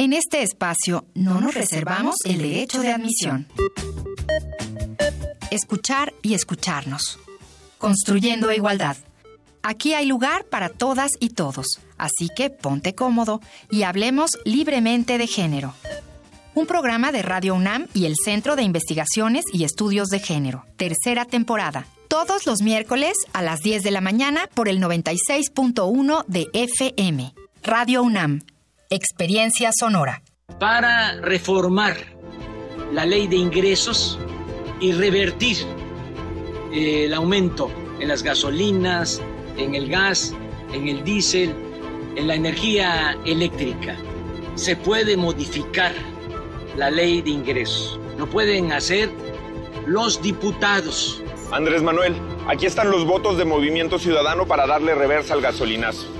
[0.00, 3.46] En este espacio no nos reservamos el derecho de admisión.
[5.50, 7.18] Escuchar y escucharnos.
[7.76, 8.96] Construyendo igualdad.
[9.62, 15.26] Aquí hay lugar para todas y todos, así que ponte cómodo y hablemos libremente de
[15.26, 15.74] género.
[16.54, 20.64] Un programa de Radio UNAM y el Centro de Investigaciones y Estudios de Género.
[20.78, 21.86] Tercera temporada.
[22.08, 27.34] Todos los miércoles a las 10 de la mañana por el 96.1 de FM.
[27.62, 28.40] Radio UNAM.
[28.92, 30.20] Experiencia sonora.
[30.58, 31.96] Para reformar
[32.92, 34.18] la ley de ingresos
[34.80, 35.58] y revertir
[36.72, 37.70] eh, el aumento
[38.00, 39.22] en las gasolinas,
[39.56, 40.34] en el gas,
[40.72, 41.54] en el diésel,
[42.16, 43.94] en la energía eléctrica.
[44.56, 45.92] Se puede modificar
[46.76, 48.00] la ley de ingresos.
[48.18, 49.08] Lo pueden hacer
[49.86, 51.22] los diputados.
[51.52, 52.16] Andrés Manuel,
[52.48, 56.19] aquí están los votos de Movimiento Ciudadano para darle reversa al gasolinazo.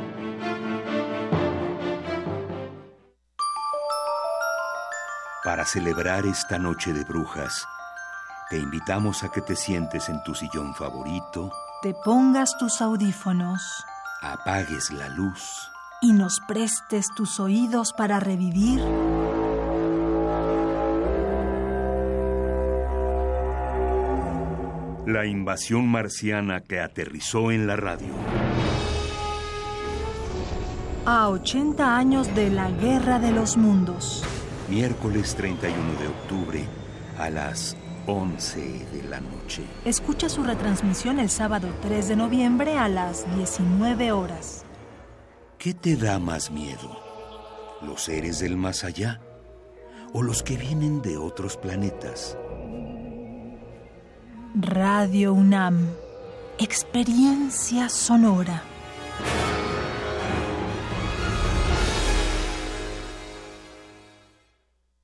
[5.43, 7.67] Para celebrar esta noche de brujas,
[8.51, 13.83] te invitamos a que te sientes en tu sillón favorito, te pongas tus audífonos,
[14.21, 15.71] apagues la luz.
[16.03, 18.81] Y nos prestes tus oídos para revivir.
[25.07, 28.13] La invasión marciana que aterrizó en la radio.
[31.07, 34.23] A 80 años de la Guerra de los Mundos
[34.71, 36.65] miércoles 31 de octubre
[37.19, 37.75] a las
[38.07, 39.63] 11 de la noche.
[39.83, 44.63] Escucha su retransmisión el sábado 3 de noviembre a las 19 horas.
[45.57, 46.97] ¿Qué te da más miedo?
[47.81, 49.19] ¿Los seres del más allá?
[50.13, 52.37] ¿O los que vienen de otros planetas?
[54.55, 55.85] Radio UNAM.
[56.59, 58.63] Experiencia sonora.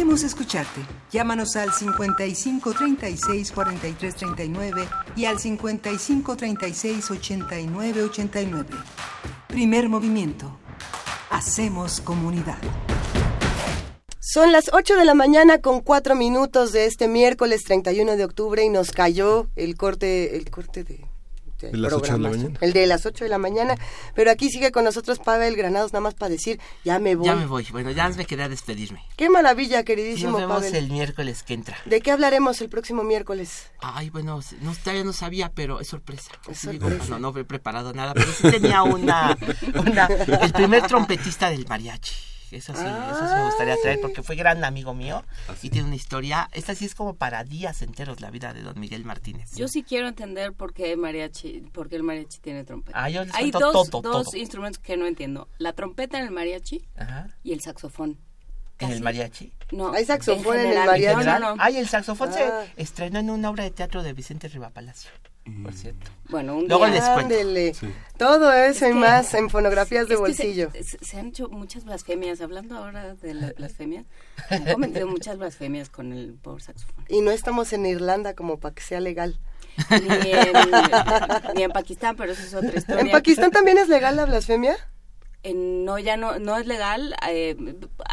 [0.00, 0.80] Queremos escucharte.
[1.12, 8.68] Llámanos al 55 36 43 39 y al 55 36 89 89.
[9.46, 10.58] Primer movimiento.
[11.28, 12.56] Hacemos comunidad.
[14.20, 18.64] Son las 8 de la mañana con 4 minutos de este miércoles 31 de octubre
[18.64, 21.09] y nos cayó el corte, el corte de
[21.60, 22.58] de las 8 de la mañana.
[22.60, 23.74] El de las 8 de la mañana.
[24.14, 27.26] Pero aquí sigue con nosotros Pavel Granados, nada más para decir, ya me voy.
[27.26, 27.66] Ya me voy.
[27.70, 29.02] Bueno, ya me quedé a despedirme.
[29.16, 30.76] Qué maravilla, queridísimo Nos vemos Pavel.
[30.76, 31.76] el miércoles que entra.
[31.84, 33.70] ¿De qué hablaremos el próximo miércoles?
[33.80, 36.30] Ay, bueno, no, todavía no sabía, pero es sorpresa.
[36.48, 36.94] Es sorpresa.
[36.94, 39.36] digo, no, no he preparado nada, pero sí tenía una,
[39.74, 40.06] una...
[40.06, 42.14] El primer trompetista del mariachi.
[42.56, 45.24] Eso sí, eso sí me gustaría traer porque fue gran amigo mío
[45.62, 48.78] y tiene una historia, esta sí es como para días enteros la vida de don
[48.78, 49.54] Miguel Martínez.
[49.56, 53.02] Yo sí quiero entender por qué mariachi, por qué el mariachi tiene trompeta.
[53.02, 54.36] Ah, yo les Hay cuento dos, todo, dos todo.
[54.38, 57.28] instrumentos que no entiendo, la trompeta en el mariachi Ajá.
[57.42, 58.18] y el saxofón.
[58.78, 59.52] ¿En el mariachi?
[59.72, 61.24] No, Hay saxofón en el mariachi.
[61.26, 61.62] No, no, no.
[61.62, 62.64] Ay, el saxofón Ah.
[62.74, 65.10] se estrenó en una obra de teatro de Vicente Rivapalacio,
[65.62, 66.10] por cierto.
[66.30, 67.34] Bueno, un Luego día- les cuento.
[68.20, 70.70] Todo eso y más en fonografías de bolsillo.
[70.72, 72.42] Se, se han hecho muchas blasfemias.
[72.42, 74.04] Hablando ahora de las blasfemias,
[74.50, 77.06] han cometido muchas blasfemias con el pobre saxofón.
[77.08, 79.40] Y no estamos en Irlanda como para que sea legal.
[79.90, 80.52] Ni en,
[81.54, 83.00] ni en Pakistán, pero eso es otra historia.
[83.00, 84.76] ¿En Pakistán también es legal la blasfemia?
[85.42, 87.16] En- no, ya no, no es legal.
[87.28, 87.56] eh,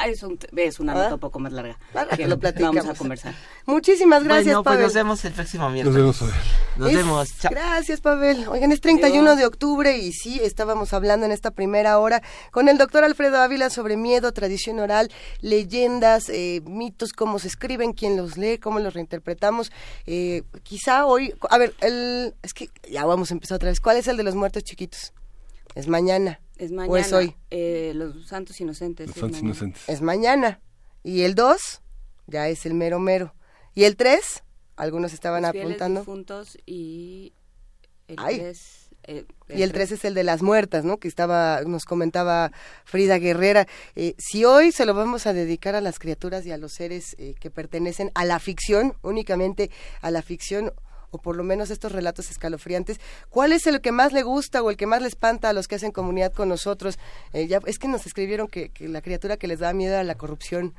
[0.07, 0.95] es, un, es una Ah.
[0.95, 1.77] nota un poco más larga.
[2.15, 2.75] Que lo platicamos.
[2.77, 3.35] Vamos a conversar.
[3.65, 4.83] Muchísimas gracias, bueno, pues Pavel.
[4.85, 5.97] nos vemos el próximo Nos miércoles.
[5.97, 6.31] vemos hoy.
[6.77, 7.37] Nos Es- vemos.
[7.39, 7.51] Chao.
[7.51, 8.47] Gracias, Pavel.
[8.47, 12.21] Oigan, es 31 de octubre y sí, estábamos hablando en esta primera hora
[12.51, 15.11] con el doctor Alfredo Ávila sobre miedo, tradición oral,
[15.41, 19.71] leyendas, eh, mitos, cómo se escriben, quién los lee, cómo los reinterpretamos.
[20.05, 23.81] Eh, quizá hoy, a ver, el, es que ya vamos a empezar otra vez.
[23.81, 25.11] ¿Cuál es el de los muertos chiquitos?
[25.75, 26.39] Es mañana.
[26.57, 26.91] Es mañana.
[26.93, 27.35] ¿O es hoy?
[27.51, 29.07] eh, los santos inocentes.
[29.07, 29.47] Los es santos mañana.
[29.51, 29.89] inocentes.
[29.89, 30.61] Es mañana.
[31.03, 31.81] Y el 2
[32.27, 33.33] ya es el mero mero.
[33.73, 34.43] Y el 3,
[34.75, 36.01] algunos estaban Los apuntando.
[36.01, 37.33] difuntos y
[38.07, 38.37] el Ay.
[38.39, 40.97] tres, eh, Y el 3 es el de las muertas, ¿no?
[40.97, 42.51] Que estaba, nos comentaba
[42.85, 43.67] Frida Guerrera.
[43.95, 47.15] Eh, si hoy se lo vamos a dedicar a las criaturas y a los seres
[47.19, 49.69] eh, que pertenecen a la ficción, únicamente
[50.01, 50.73] a la ficción,
[51.17, 52.99] o por lo menos estos relatos escalofriantes,
[53.29, 55.67] ¿cuál es el que más le gusta o el que más le espanta a los
[55.67, 56.97] que hacen comunidad con nosotros?
[57.33, 60.03] Eh, ya, es que nos escribieron que, que la criatura que les da miedo era
[60.03, 60.73] la corrupción.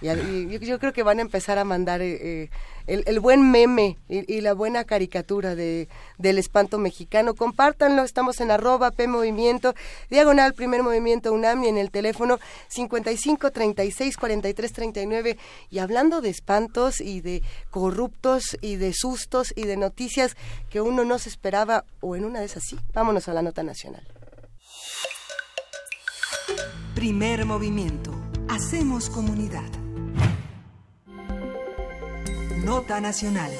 [0.00, 2.50] Yo, creo que van a empezar a mandar eh, eh,
[2.86, 7.34] el, buen meme y, y la buena caricatura de, del espanto mexicano.
[7.34, 9.74] Compártanlo, estamos en arroba P Movimiento,
[10.08, 12.38] diagonal Primer Movimiento UNAM y en el teléfono
[12.68, 15.38] 55 36 43 39.
[15.70, 20.34] Y hablando de espantos y de corruptos y de sustos y de noticias
[20.70, 23.62] que uno no se esperaba o en una de esas sí, vámonos a la nota
[23.62, 24.06] nacional.
[26.94, 28.12] Primer movimiento.
[28.48, 29.79] Hacemos comunidad.
[32.64, 33.50] Nota nacional.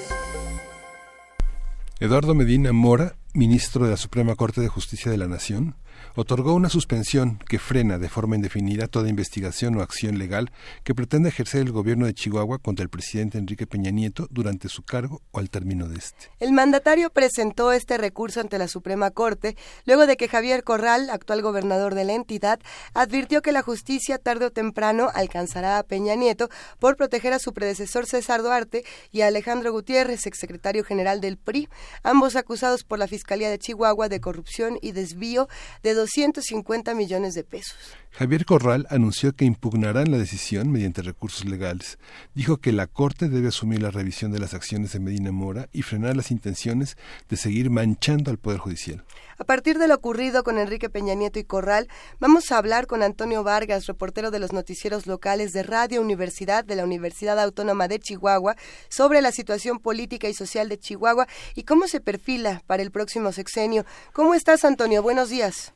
[2.01, 5.75] Eduardo Medina Mora, ministro de la Suprema Corte de Justicia de la Nación,
[6.15, 10.51] otorgó una suspensión que frena de forma indefinida toda investigación o acción legal
[10.85, 14.83] que pretenda ejercer el gobierno de Chihuahua contra el presidente Enrique Peña Nieto durante su
[14.83, 16.31] cargo o al término de este.
[16.41, 21.43] El mandatario presentó este recurso ante la Suprema Corte luego de que Javier Corral, actual
[21.43, 22.61] gobernador de la entidad,
[22.95, 26.49] advirtió que la justicia tarde o temprano alcanzará a Peña Nieto
[26.79, 31.69] por proteger a su predecesor César Duarte y a Alejandro Gutiérrez, exsecretario general del PRI,
[32.03, 35.49] ambos acusados por la Fiscalía de Chihuahua de corrupción y desvío
[35.83, 37.77] de 250 millones de pesos.
[38.13, 41.99] Javier Corral anunció que impugnarán la decisión mediante recursos legales.
[42.35, 45.83] Dijo que la Corte debe asumir la revisión de las acciones de Medina Mora y
[45.83, 46.97] frenar las intenciones
[47.29, 49.05] de seguir manchando al Poder Judicial.
[49.39, 51.89] A partir de lo ocurrido con Enrique Peña Nieto y Corral,
[52.19, 56.77] vamos a hablar con Antonio Vargas, reportero de los noticieros locales de Radio Universidad de
[56.77, 58.57] la Universidad Autónoma de Chihuahua,
[58.89, 63.33] sobre la situación política y social de Chihuahua y cómo se perfila para el próximo
[63.33, 63.87] sexenio.
[64.13, 65.03] ¿Cómo estás, Antonio?
[65.03, 65.73] Buenos días.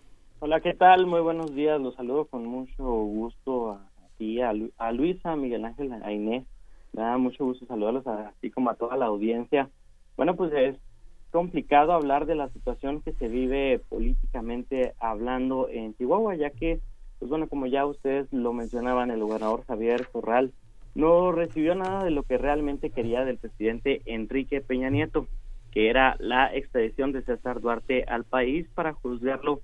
[0.47, 1.07] Hola, ¿qué tal?
[1.07, 1.81] Muy buenos días.
[1.81, 6.13] Los saludo con mucho gusto a ti, a, Lu- a Luisa, a Miguel Ángel, a
[6.13, 6.47] Inés.
[6.93, 9.71] Me da mucho gusto saludarlos, a- así como a toda la audiencia.
[10.19, 10.77] Bueno, pues es
[11.31, 16.83] complicado hablar de la situación que se vive políticamente hablando en Chihuahua, ya que,
[17.19, 20.53] pues bueno, como ya ustedes lo mencionaban, el gobernador Javier Corral
[20.95, 25.27] no recibió nada de lo que realmente quería del presidente Enrique Peña Nieto,
[25.71, 29.63] que era la extradición de César Duarte al país para juzgarlo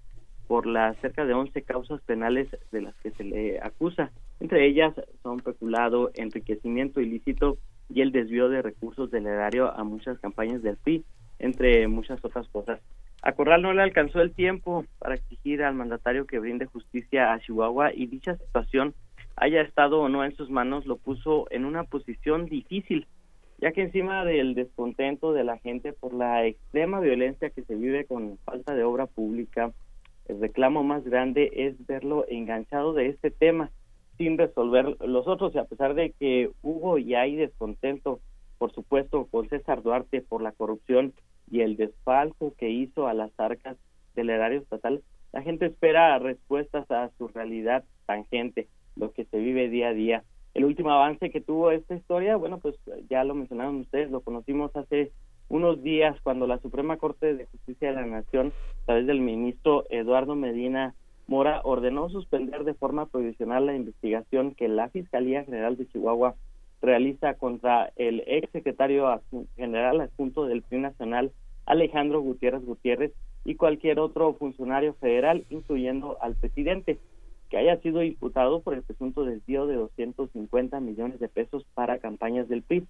[0.50, 4.10] por las cerca de 11 causas penales de las que se le acusa.
[4.40, 4.92] Entre ellas
[5.22, 7.56] son peculado, enriquecimiento ilícito
[7.88, 11.04] y el desvío de recursos del erario a muchas campañas del PRI,
[11.38, 12.80] entre muchas otras cosas.
[13.22, 17.38] A Corral no le alcanzó el tiempo para exigir al mandatario que brinde justicia a
[17.38, 18.92] Chihuahua y dicha situación
[19.36, 23.06] haya estado o no en sus manos lo puso en una posición difícil,
[23.58, 28.04] ya que encima del descontento de la gente por la extrema violencia que se vive
[28.04, 29.70] con falta de obra pública,
[30.30, 33.70] el reclamo más grande es verlo enganchado de este tema
[34.16, 35.54] sin resolver los otros.
[35.54, 38.20] Y a pesar de que hubo y hay descontento
[38.58, 41.14] por supuesto con César Duarte por la corrupción
[41.50, 43.76] y el desfalco que hizo a las arcas
[44.14, 45.02] del erario estatal
[45.32, 50.24] la gente espera respuestas a su realidad tangente lo que se vive día a día.
[50.52, 52.76] El último avance que tuvo esta historia bueno pues
[53.08, 55.10] ya lo mencionaron ustedes lo conocimos hace
[55.50, 59.84] unos días cuando la Suprema Corte de Justicia de la Nación, a través del ministro
[59.90, 60.94] Eduardo Medina
[61.26, 66.34] Mora ordenó suspender de forma provisional la investigación que la Fiscalía General de Chihuahua
[66.82, 69.06] realiza contra el ex secretario
[69.56, 71.30] general adjunto del PRI Nacional,
[71.66, 73.12] Alejandro Gutiérrez Gutiérrez,
[73.44, 76.98] y cualquier otro funcionario federal, incluyendo al presidente,
[77.48, 82.48] que haya sido imputado por el presunto desvío de 250 millones de pesos para campañas
[82.48, 82.86] del PRI.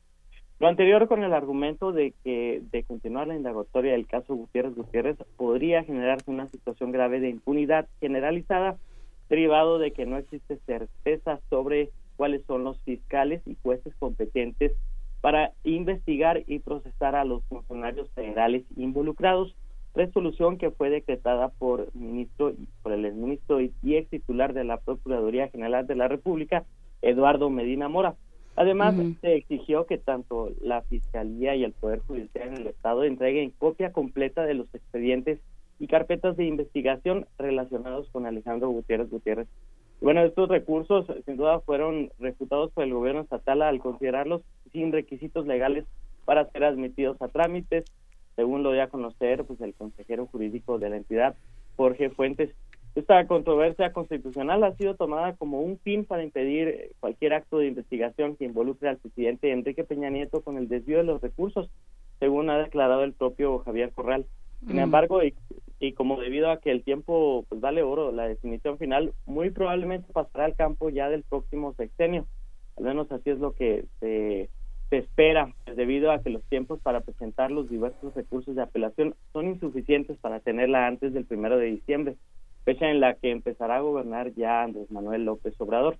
[0.60, 5.16] Lo anterior con el argumento de que de continuar la indagatoria del caso Gutiérrez Gutiérrez
[5.38, 8.76] podría generarse una situación grave de impunidad generalizada,
[9.30, 14.72] derivado de que no existe certeza sobre cuáles son los fiscales y jueces competentes
[15.22, 19.56] para investigar y procesar a los funcionarios federales involucrados.
[19.94, 22.52] Resolución que fue decretada por ministro
[22.82, 26.64] por el exministro y ex titular de la Procuraduría General de la República,
[27.00, 28.14] Eduardo Medina Mora.
[28.56, 33.52] Además, se exigió que tanto la Fiscalía y el Poder Judicial en el Estado entreguen
[33.58, 35.38] copia completa de los expedientes
[35.78, 39.48] y carpetas de investigación relacionados con Alejandro Gutiérrez Gutiérrez.
[40.00, 44.42] Bueno, estos recursos sin duda fueron refutados por el gobierno estatal al considerarlos
[44.72, 45.84] sin requisitos legales
[46.24, 47.84] para ser admitidos a trámites,
[48.36, 51.34] según lo dio a conocer pues el consejero jurídico de la entidad,
[51.76, 52.50] Jorge Fuentes.
[52.96, 58.36] Esta controversia constitucional ha sido tomada como un fin para impedir cualquier acto de investigación
[58.36, 61.70] que involucre al presidente Enrique Peña Nieto con el desvío de los recursos,
[62.18, 64.26] según ha declarado el propio Javier Corral.
[64.66, 64.80] Sin mm.
[64.80, 69.50] embargo, y, como debido a que el tiempo pues vale oro, la definición final muy
[69.50, 72.26] probablemente pasará al campo ya del próximo sexenio.
[72.76, 74.50] Al menos así es lo que se,
[74.90, 79.14] se espera, pues, debido a que los tiempos para presentar los diversos recursos de apelación
[79.32, 82.16] son insuficientes para tenerla antes del primero de diciembre
[82.70, 85.96] fecha en la que empezará a gobernar ya Andrés Manuel López Obrador.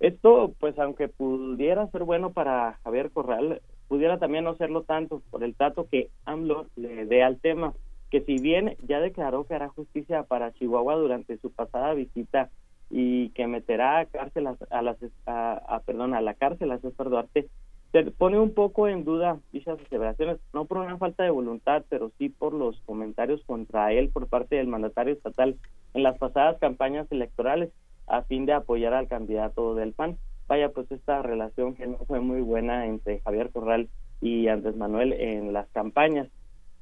[0.00, 5.44] Esto, pues aunque pudiera ser bueno para Javier Corral, pudiera también no serlo tanto por
[5.44, 7.74] el trato que AMLO le dé al tema,
[8.10, 12.48] que si bien ya declaró que hará justicia para Chihuahua durante su pasada visita
[12.88, 14.96] y que meterá a cárcel a, las
[15.26, 17.48] a, perdón a la cárcel a César Duarte
[17.92, 22.10] se pone un poco en duda dichas aseveraciones no por una falta de voluntad pero
[22.18, 25.56] sí por los comentarios contra él por parte del mandatario estatal
[25.94, 27.70] en las pasadas campañas electorales
[28.08, 30.16] a fin de apoyar al candidato del PAN.
[30.46, 33.88] Vaya, pues esta relación que no fue muy buena entre Javier Corral
[34.20, 36.28] y Andrés Manuel en las campañas.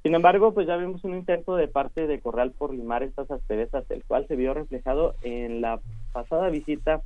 [0.02, 3.90] Sin embargo, pues ya vimos un intento de parte de Corral por limar estas asperezas,
[3.90, 5.80] el cual se vio reflejado en la
[6.12, 7.02] pasada visita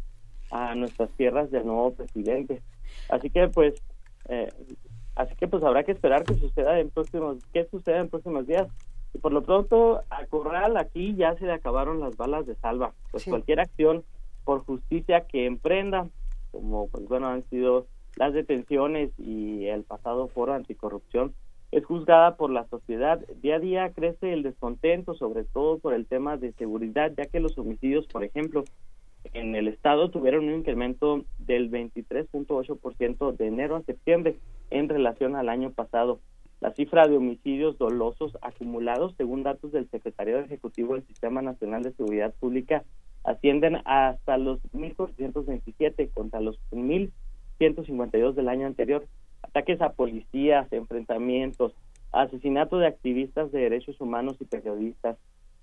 [0.50, 2.60] a nuestras tierras del nuevo presidente.
[3.08, 3.82] Así que pues
[4.28, 4.48] eh,
[5.14, 8.68] así que pues habrá que esperar que suceda en próximos que suceda en próximos días
[9.12, 12.92] y por lo pronto, a Corral aquí ya se le acabaron las balas de salva.
[13.10, 14.04] Pues cualquier acción
[14.44, 16.08] por justicia que emprenda,
[16.52, 21.34] como pues bueno han sido las detenciones y el pasado foro anticorrupción,
[21.70, 23.20] es juzgada por la sociedad.
[23.42, 27.40] Día a día crece el descontento, sobre todo por el tema de seguridad, ya que
[27.40, 28.64] los homicidios, por ejemplo,
[29.32, 34.36] en el estado tuvieron un incremento del 23.8% de enero a septiembre
[34.70, 36.20] en relación al año pasado.
[36.60, 41.92] La cifra de homicidios dolosos acumulados, según datos del Secretario Ejecutivo del Sistema Nacional de
[41.92, 42.84] Seguridad Pública,
[43.24, 49.06] ascienden hasta los 1.427 contra los 1.152 del año anterior.
[49.42, 51.72] Ataques a policías, enfrentamientos,
[52.12, 55.16] asesinato de activistas de derechos humanos y periodistas,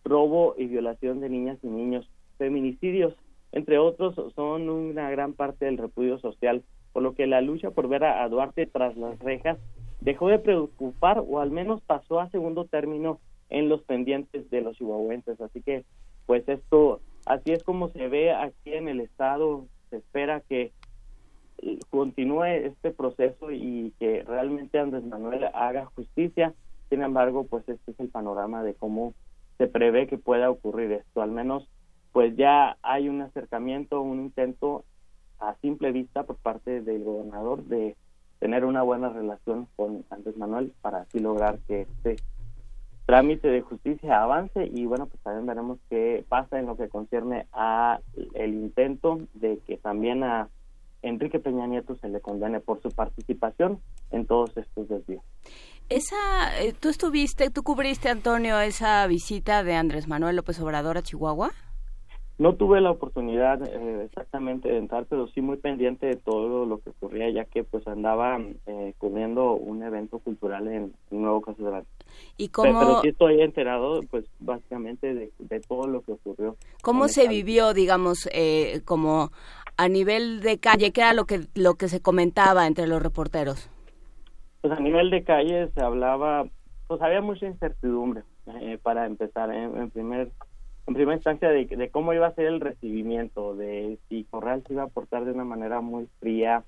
[0.03, 3.13] robo y violación de niñas y niños, feminicidios,
[3.51, 6.63] entre otros, son una gran parte del repudio social,
[6.93, 9.57] por lo que la lucha por ver a Duarte tras las rejas
[10.01, 13.19] dejó de preocupar o al menos pasó a segundo término
[13.49, 15.39] en los pendientes de los chihuahuenses.
[15.41, 15.85] Así que,
[16.25, 19.65] pues esto, así es como se ve aquí en el Estado.
[19.89, 20.71] Se espera que
[21.89, 26.53] continúe este proceso y que realmente Andrés Manuel haga justicia.
[26.89, 29.13] Sin embargo, pues este es el panorama de cómo
[29.57, 31.21] se prevé que pueda ocurrir esto.
[31.21, 31.67] Al menos,
[32.17, 34.83] pues ya hay un acercamiento, un intento
[35.37, 37.95] a simple vista por parte del gobernador de
[38.39, 42.15] tener una buena relación con Andrés Manuel para así lograr que este
[43.05, 47.45] trámite de justicia avance y bueno pues también veremos qué pasa en lo que concierne
[47.53, 47.99] a
[48.33, 50.49] el intento de que también a
[51.03, 53.79] Enrique Peña Nieto se le condene por su participación
[54.09, 55.23] en todos estos desvíos.
[55.89, 61.03] Esa, eh, tú estuviste, tú cubriste Antonio esa visita de Andrés Manuel López Obrador a
[61.03, 61.51] Chihuahua.
[62.39, 66.77] No tuve la oportunidad eh, exactamente de entrar, pero sí muy pendiente de todo lo
[66.79, 71.83] que ocurría, ya que pues andaba eh, cubriendo un evento cultural en, Nuevo Caso
[72.37, 72.79] ¿Y cómo...
[72.79, 76.55] Pero, sí estoy enterado, pues básicamente de, todo lo que ocurrió.
[76.83, 79.31] ¿Cómo se vivió, digamos, eh, como
[79.75, 80.91] a nivel de calle?
[80.91, 83.67] ¿Qué era lo que, lo que se comentaba entre los reporteros?
[84.61, 86.45] Pues a nivel de calle se hablaba,
[86.87, 88.21] pues había mucha incertidumbre,
[88.61, 90.29] eh, para empezar, en primer
[90.87, 94.83] en primera instancia de, cómo iba a ser el recibimiento, de si Corral se iba
[94.83, 96.63] a portar de una manera muy fría,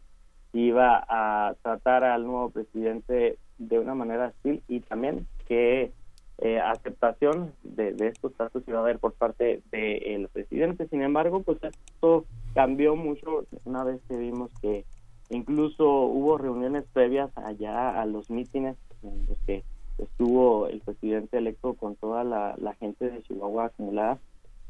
[0.51, 5.91] iba a tratar al nuevo presidente de una manera hostil y también qué
[6.39, 10.87] eh, aceptación de, estos tratos iba a haber por parte del presidente.
[10.89, 14.83] Sin embargo, pues esto cambió mucho una vez que vimos que
[15.29, 19.63] incluso hubo reuniones previas allá a los mítines en los que
[20.01, 24.19] estuvo el presidente electo con toda la, gente de Chihuahua acumulada,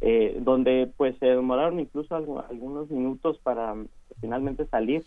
[0.02, 3.76] eh, donde pues se demoraron incluso algunos minutos para
[4.22, 5.04] finalmente salir,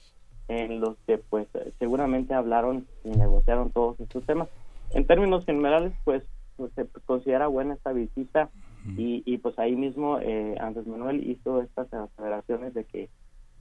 [0.49, 1.47] en los que pues
[1.79, 4.49] seguramente hablaron y negociaron todos estos temas.
[4.91, 6.23] En términos generales, pues,
[6.57, 8.51] pues se considera buena esta visita
[8.97, 13.09] y, y pues ahí mismo eh, Andrés Manuel hizo estas aseveraciones de que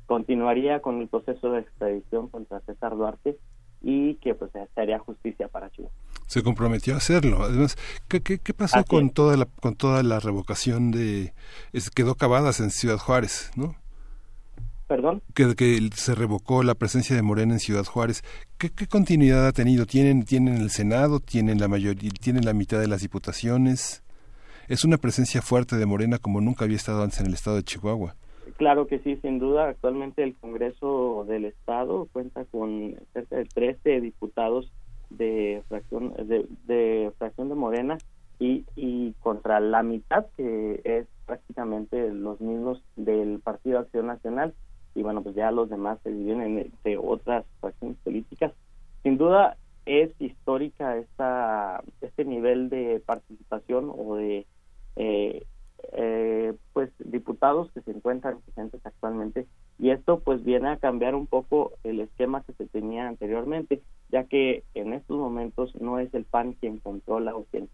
[0.08, 3.38] continuaría con el proceso de extradición contra César Duarte
[3.82, 5.94] y que pues se haría justicia para Chihuahua
[6.32, 7.44] se comprometió a hacerlo.
[7.44, 7.78] Además,
[8.08, 11.34] ¿qué, qué, pasó con toda la con toda la revocación de
[11.74, 13.76] es, quedó acabadas en Ciudad Juárez, ¿no?
[14.88, 15.22] Perdón.
[15.34, 18.24] Que, que se revocó la presencia de Morena en Ciudad Juárez.
[18.58, 19.86] ¿Qué, qué continuidad ha tenido?
[19.86, 24.02] ¿Tienen tienen el Senado, tienen la mayoría, tienen la mitad de las diputaciones?
[24.70, 27.64] Es una presencia fuerte de Morena como nunca había estado antes en el estado de
[27.64, 28.16] Chihuahua.
[28.62, 29.70] Claro que sí, sin duda.
[29.70, 34.72] Actualmente el Congreso del Estado cuenta con cerca de 13 diputados
[35.10, 37.98] de fracción de, fracción de Morena
[38.38, 44.54] y, y contra la mitad que es prácticamente los mismos del Partido Acción Nacional
[44.94, 48.54] y bueno pues ya los demás se dividen de otras fracciones políticas
[49.02, 49.58] sin duda
[49.88, 54.46] es histórica esta este nivel de participación o de
[54.98, 55.48] eh,
[55.94, 58.40] eh, pues diputados que se encuentran
[60.66, 63.82] a cambiar un poco el esquema que se tenía anteriormente
[64.12, 67.70] ya que en estos momentos no es el PAN quien controla o quien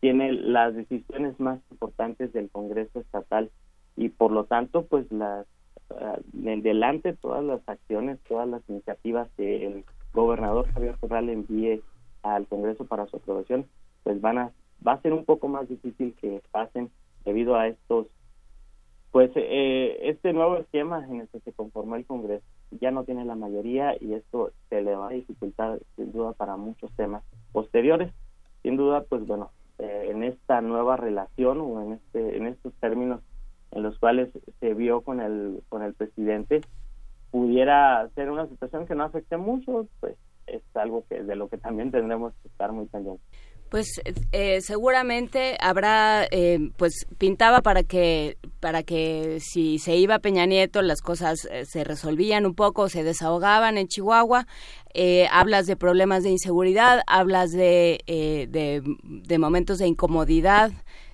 [0.00, 3.50] tiene las decisiones más importantes del Congreso estatal.
[3.96, 5.46] Y por lo tanto pues las
[5.90, 11.82] uh, en delante todas las acciones todas las iniciativas que el gobernador Javier Corral envíe
[12.22, 13.66] al Congreso para su aprobación
[14.02, 14.52] pues van a
[14.86, 16.90] va a ser un poco más difícil que pasen
[17.24, 18.06] debido a estos
[19.12, 22.44] pues eh, este nuevo esquema en el que se conformó el Congreso
[22.80, 26.56] ya no tiene la mayoría y esto se le va a dificultar sin duda para
[26.56, 27.22] muchos temas
[27.52, 28.10] posteriores.
[28.62, 33.20] Sin duda, pues bueno, eh, en esta nueva relación o en este en estos términos
[33.72, 34.30] en los cuales
[34.60, 36.62] se vio con el con el presidente
[37.30, 40.16] pudiera ser una situación que no afecte mucho, pues
[40.46, 43.26] es algo que de lo que también tendremos que estar muy pendientes
[43.72, 44.02] pues
[44.32, 50.80] eh, seguramente habrá eh, pues pintaba para que para que si se iba Peña Nieto
[50.80, 54.46] las cosas eh, se resolvían un poco se desahogaban en Chihuahua
[55.30, 60.70] hablas de problemas de inseguridad hablas de, de, de momentos de incomodidad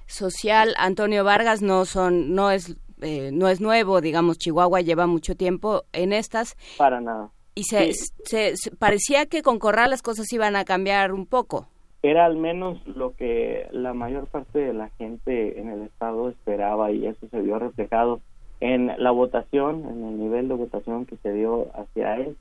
[0.09, 0.75] social.
[0.79, 6.13] Antonio Vargas no son no es no es nuevo digamos Chihuahua lleva mucho tiempo en
[6.13, 6.57] estas.
[6.77, 7.31] Para nada.
[7.55, 7.93] Y se,
[8.25, 11.69] se parecía que con Corral las cosas iban a cambiar un poco
[12.03, 16.93] era al menos lo que la mayor parte de la gente en el estado esperaba
[16.93, 18.21] y eso se vio reflejado
[18.61, 22.37] en la votación, en el nivel de votación que se dio hacia él.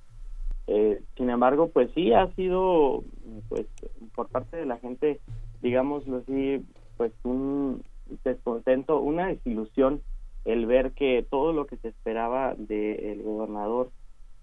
[0.67, 3.03] Eh, sin embargo, pues sí ha sido,
[3.49, 3.65] pues
[4.15, 5.19] por parte de la gente,
[5.61, 6.63] digámoslo así,
[6.97, 7.83] pues un
[8.23, 10.01] descontento, una desilusión
[10.45, 13.91] el ver que todo lo que se esperaba del gobernador,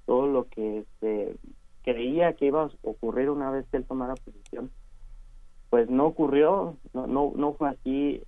[0.07, 1.35] todo lo que se
[1.83, 4.71] creía que iba a ocurrir una vez que él tomara posición,
[5.75, 8.23] pues no ocurrió, no, no, no fue así.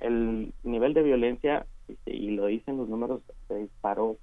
[0.00, 1.66] El nivel de violencia,
[2.04, 4.16] y lo dicen los números, se disparó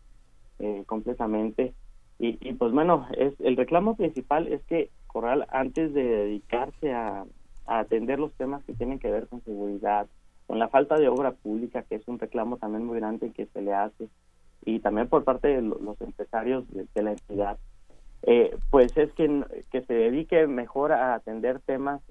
[0.60, 1.74] eh, completamente.
[2.20, 7.24] Y, pues bueno, es el reclamo principal es que Corral, antes de dedicarse a,
[7.68, 10.07] atender los temas que tienen que ver con seguridad,
[10.45, 13.62] con la falta de obra pública, que es un reclamo también muy grande que se
[13.62, 14.10] le hace,
[14.66, 17.57] y también por parte de los empresarios de, la entidad,
[18.27, 22.02] eh, pues es que, que se dedique mejor a atender temas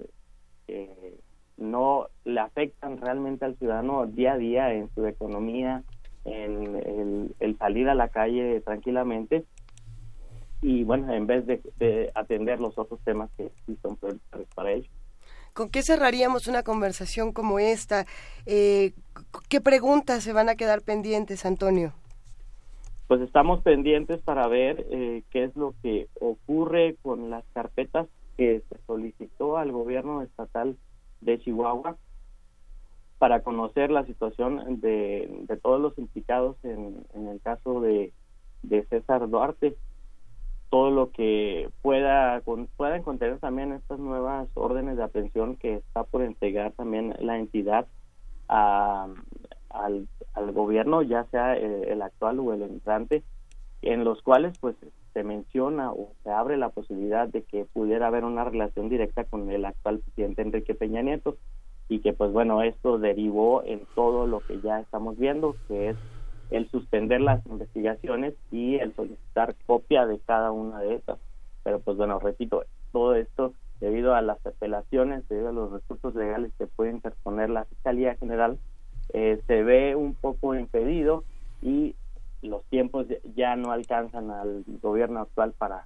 [0.65, 1.17] que
[1.57, 5.83] no le afectan realmente al ciudadano día a día en su economía,
[6.23, 9.45] en el, salir a la calle tranquilamente
[10.61, 14.89] y bueno, en vez de, atender los otros temas que sí son prioritarios para ellos.
[15.53, 18.05] ¿Con qué cerraríamos una conversación como esta?
[18.45, 18.93] Eh,
[19.49, 21.93] ¿Qué preguntas se van a quedar pendientes, Antonio?
[23.07, 28.07] Pues estamos pendientes para ver eh, qué es lo que ocurre con las carpetas
[28.37, 30.75] que se solicitó al gobierno estatal
[31.21, 31.97] de Chihuahua
[33.17, 38.11] para conocer la situación de, todos los implicados en, el caso de,
[38.89, 39.75] César Duarte.
[40.69, 42.41] Todo lo que pueda
[42.75, 47.87] puedan contener también estas nuevas órdenes de aprehensión que está por entregar también la entidad
[48.49, 49.07] a
[49.83, 53.23] al gobierno, ya sea eh, el actual o el entrante,
[53.81, 54.75] en los cuales pues
[55.13, 59.49] se menciona o se abre la posibilidad de que pudiera haber una relación directa con
[59.49, 61.37] el actual presidente Enrique Peña Nieto
[61.87, 65.97] y que pues bueno, esto derivó en todo lo que ya estamos viendo, que es
[66.51, 71.19] el suspender las investigaciones y el solicitar copia de cada una de estas.
[71.63, 76.51] Pero pues bueno, repito, todo esto debido a las apelaciones, debido a los recursos legales
[76.57, 78.57] que puede interponer la Fiscalía General,
[79.17, 81.23] eh, se ve un poco impedido
[81.61, 81.95] y
[82.41, 85.85] los tiempos ya no alcanzan al gobierno actual para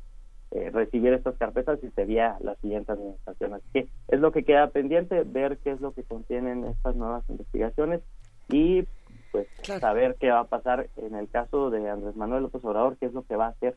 [0.50, 3.54] eh, recibir estas carpetas y sería la siguiente administración.
[3.54, 7.24] Así que es lo que queda pendiente, ver qué es lo que contienen estas nuevas
[7.30, 8.02] investigaciones
[8.50, 8.88] y
[9.32, 9.48] pues
[9.80, 13.14] saber qué va a pasar en el caso de Andrés Manuel López Obrador, qué es
[13.14, 13.76] lo que va a hacer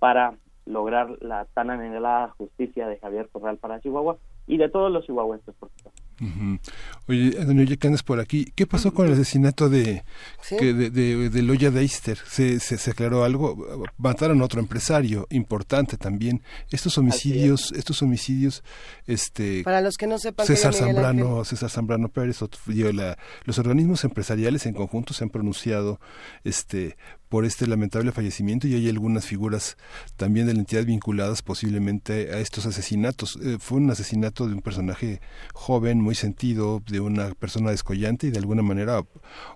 [0.00, 0.34] para
[0.66, 4.18] lograr la tan anhelada justicia de Javier Corral para Chihuahua
[4.48, 6.07] y de todos los chihuahuenses, por supuesto.
[7.06, 10.04] Oye, Oye, que andas por aquí, ¿qué pasó con el asesinato de,
[10.50, 10.90] de,
[11.30, 12.18] de, Loya Deister?
[12.26, 13.86] ¿Se, ¿Se, aclaró algo?
[13.98, 16.42] Mataron a otro empresario importante también.
[16.70, 18.62] Estos homicidios, estos homicidios,
[19.06, 19.62] este...
[19.64, 20.46] Para los que no sepan...
[20.46, 22.40] César Zambrano, César Zambrano Pérez,
[23.44, 26.00] los organismos empresariales en conjunto se han pronunciado
[26.44, 26.96] este
[27.28, 29.76] por este lamentable fallecimiento y hay algunas figuras
[30.16, 33.36] también de la entidad vinculadas posiblemente a estos asesinatos.
[33.36, 35.20] Eh, fue un asesinato de un personaje
[35.54, 39.02] joven, muy sentido, de una persona descollante y de alguna manera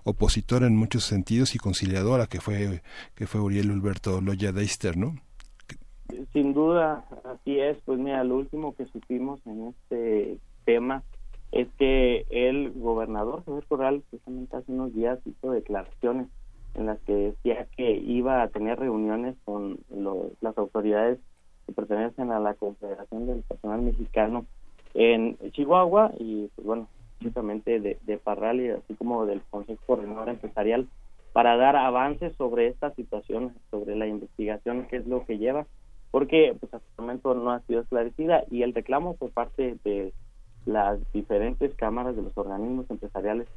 [0.03, 2.81] opositora en muchos sentidos y conciliadora que fue
[3.15, 5.15] que fue Uriel Alberto Loya Deister, ¿no?
[6.31, 7.77] Sin duda, así es.
[7.85, 11.03] Pues mira, lo último que supimos en este tema
[11.51, 16.27] es que el gobernador Javier Corral, precisamente hace unos días, hizo declaraciones
[16.75, 19.79] en las que decía que iba a tener reuniones con
[20.41, 21.19] las autoridades
[21.65, 24.45] que pertenecen a la Confederación del Personal Mexicano
[24.93, 26.87] en Chihuahua y pues bueno,
[27.21, 30.87] justamente de, de Parral y así como del Consejo Coordinador Empresarial
[31.31, 35.65] para dar avances sobre esta situación, sobre la investigación, qué es lo que lleva,
[36.11, 40.13] porque pues hasta el momento no ha sido esclarecida y el reclamo por parte de
[40.65, 43.47] las diferentes cámaras de los organismos empresariales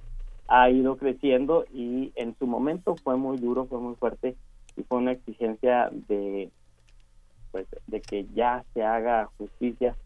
[0.49, 4.37] ha ido creciendo y en su momento fue muy duro, fue muy fuerte
[4.77, 6.51] y fue una exigencia de
[7.51, 9.97] pues de que ya se haga justicia,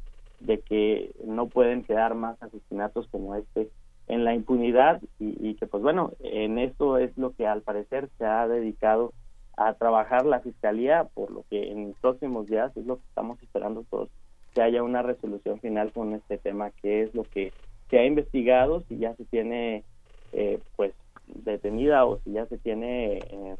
[0.41, 3.71] de que no pueden quedar más asesinatos como este
[4.07, 8.25] en la impunidad y, que pues bueno, en esto es lo que al parecer se
[8.25, 9.12] ha dedicado
[9.57, 13.41] a trabajar la fiscalía, por lo que en los próximos días es lo que estamos
[13.43, 14.09] esperando todos,
[14.53, 17.53] que haya una resolución final con este tema, que es lo que
[17.89, 19.85] se ha investigado, si ya se tiene
[20.32, 20.93] eh, pues
[21.27, 23.57] detenida o si ya se tiene eh,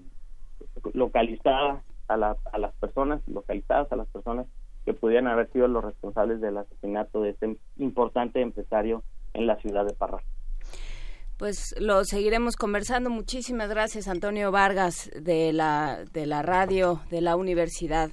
[0.93, 4.47] localizada a, a las personas, localizadas a las personas
[4.85, 9.03] que pudieran haber sido los responsables del asesinato de este importante empresario
[9.35, 10.23] en la ciudad de Parral.
[11.41, 13.09] Pues lo seguiremos conversando.
[13.09, 18.11] Muchísimas gracias, Antonio Vargas, de la, de la radio de la Universidad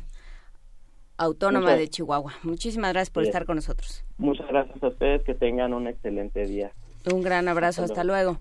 [1.17, 2.33] Autónoma de Chihuahua.
[2.43, 4.05] Muchísimas gracias por estar con nosotros.
[4.17, 6.71] Muchas gracias a ustedes, que tengan un excelente día.
[7.05, 8.39] Un gran abrazo, hasta, luego.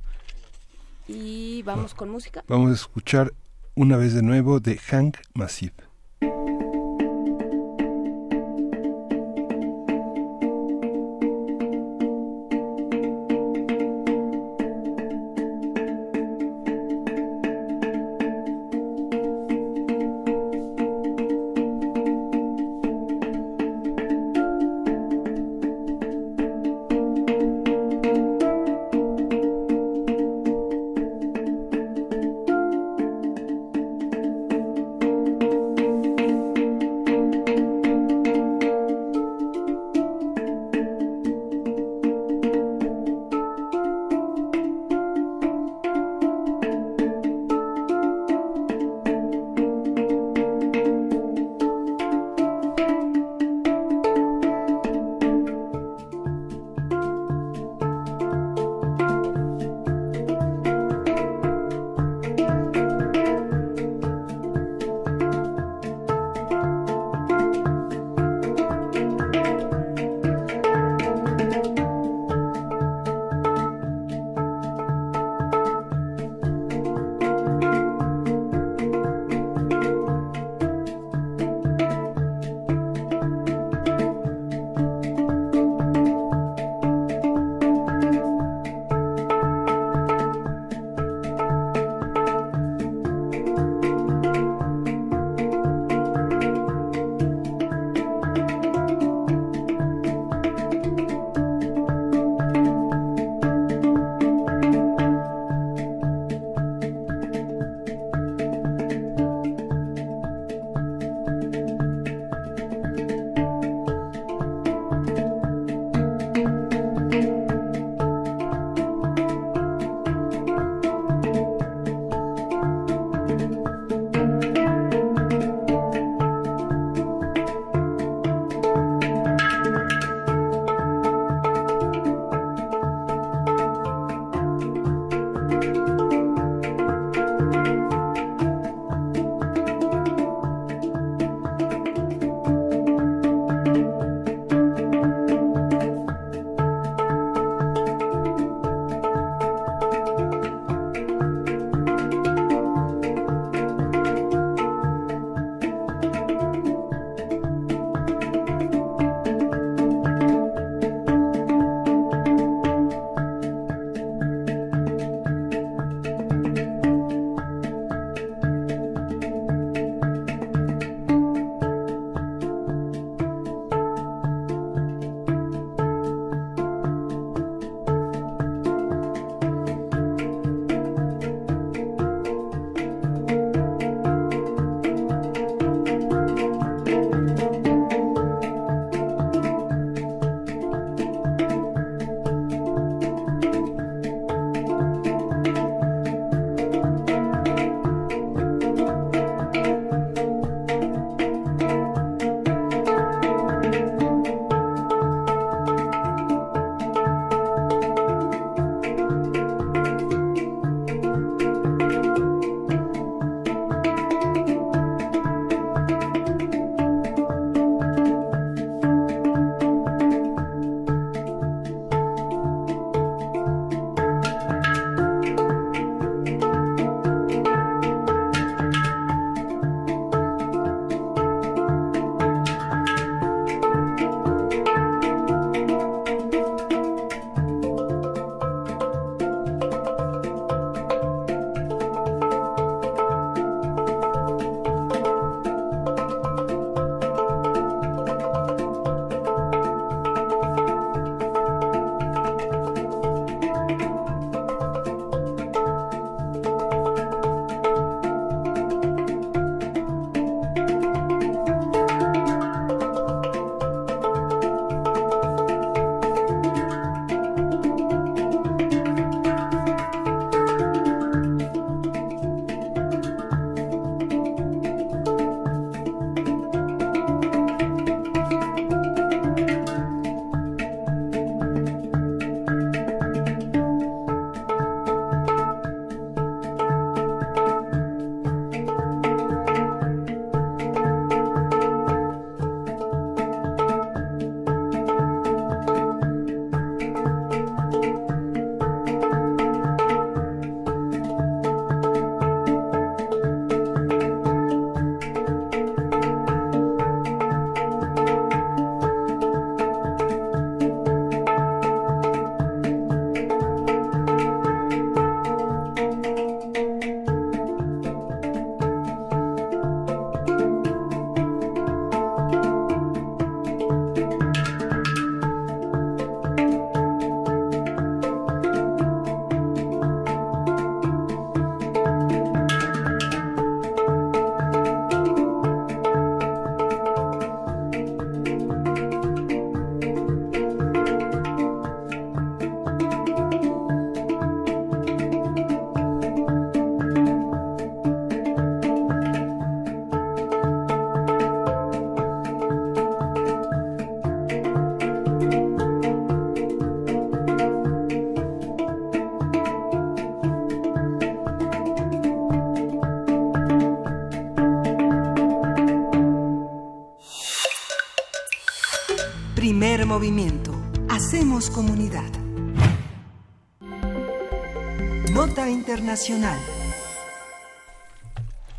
[1.08, 2.44] Y vamos con música.
[2.48, 3.32] Vamos a escuchar
[3.74, 5.85] una vez de nuevo de Hank Massive.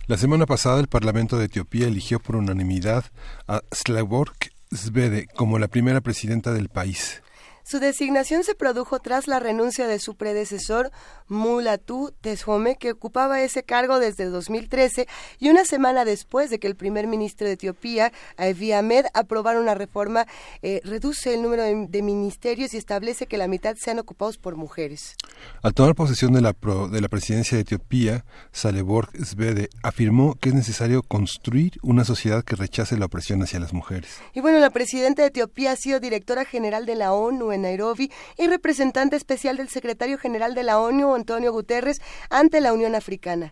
[0.07, 3.05] La semana pasada el Parlamento de Etiopía eligió por unanimidad
[3.47, 7.21] a Slavork Svede como la primera presidenta del país.
[7.69, 10.89] Su designación se produjo tras la renuncia de su predecesor,
[11.27, 15.05] Mulatu Teshome, que ocupaba ese cargo desde 2013
[15.37, 19.73] y una semana después de que el primer ministro de Etiopía, Abiy Ahmed, aprobara una
[19.73, 20.27] reforma,
[20.61, 25.17] eh, reduce el número de, ministerios y establece que la mitad sean ocupados por mujeres.
[25.61, 26.55] Al tomar posesión de la,
[26.89, 28.23] de la presidencia de Etiopía,
[28.53, 33.73] Saleborg Svede afirmó que es necesario construir una sociedad que rechace la opresión hacia las
[33.73, 34.21] mujeres.
[34.33, 38.47] Y bueno, la presidenta de Etiopía ha sido directora general de la ONU Nairobi y
[38.47, 43.51] representante especial del secretario general de la ONU, Antonio Guterres, ante la Unión Africana.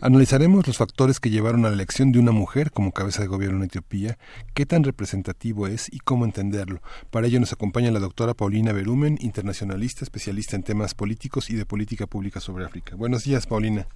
[0.00, 3.58] Analizaremos los factores que llevaron a la elección de una mujer como cabeza de gobierno
[3.58, 4.18] en Etiopía,
[4.54, 6.80] qué tan representativo es y cómo entenderlo.
[7.10, 11.66] Para ello nos acompaña la doctora Paulina Berumen, internacionalista, especialista en temas políticos y de
[11.66, 12.96] política pública sobre África.
[12.96, 13.86] Buenos días, Paulina.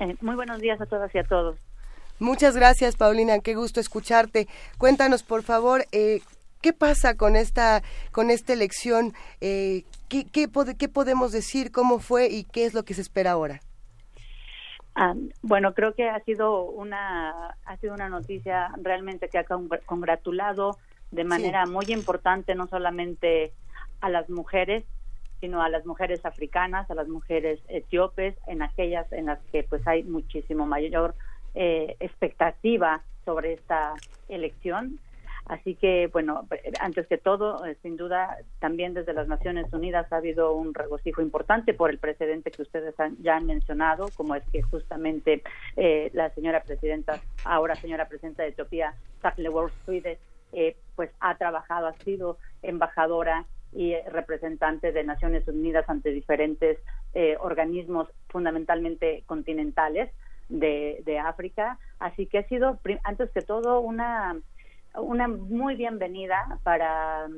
[0.00, 1.56] Eh, muy buenos días a todas y a todos.
[2.18, 3.40] Muchas gracias, Paulina.
[3.40, 4.46] Qué gusto escucharte.
[4.78, 6.20] Cuéntanos, por favor, eh,
[6.62, 7.82] ¿Qué pasa con esta,
[8.12, 9.14] con esta elección?
[9.40, 10.48] Eh, ¿qué, qué,
[10.88, 11.72] podemos decir?
[11.72, 13.60] ¿Cómo fue y qué es lo que se espera ahora?
[14.94, 20.78] Ah, bueno, creo que ha sido una ha sido una noticia realmente que ha congratulado
[21.10, 23.52] de manera muy importante no solamente
[24.00, 24.84] a las mujeres,
[25.40, 29.84] sino a las mujeres africanas, a las mujeres etíopes, en aquellas en las que pues
[29.88, 31.16] hay muchísimo mayor
[31.54, 33.94] eh, expectativa sobre esta
[34.28, 35.00] elección
[35.46, 36.46] Así que, bueno,
[36.80, 41.20] antes que todo, eh, sin duda, también desde las Naciones Unidas ha habido un regocijo
[41.20, 45.42] importante por el precedente que ustedes ya han mencionado, como es que justamente
[45.76, 49.50] eh, la señora presidenta, ahora señora presidenta de Etiopía, Sahle
[50.52, 56.78] eh, pues ha trabajado, ha sido embajadora y representante de Naciones Unidas ante diferentes
[57.40, 60.10] organismos fundamentalmente continentales
[60.48, 61.78] de África.
[61.98, 64.36] Así que ha sido, antes que todo, una
[64.94, 67.28] una muy bienvenida para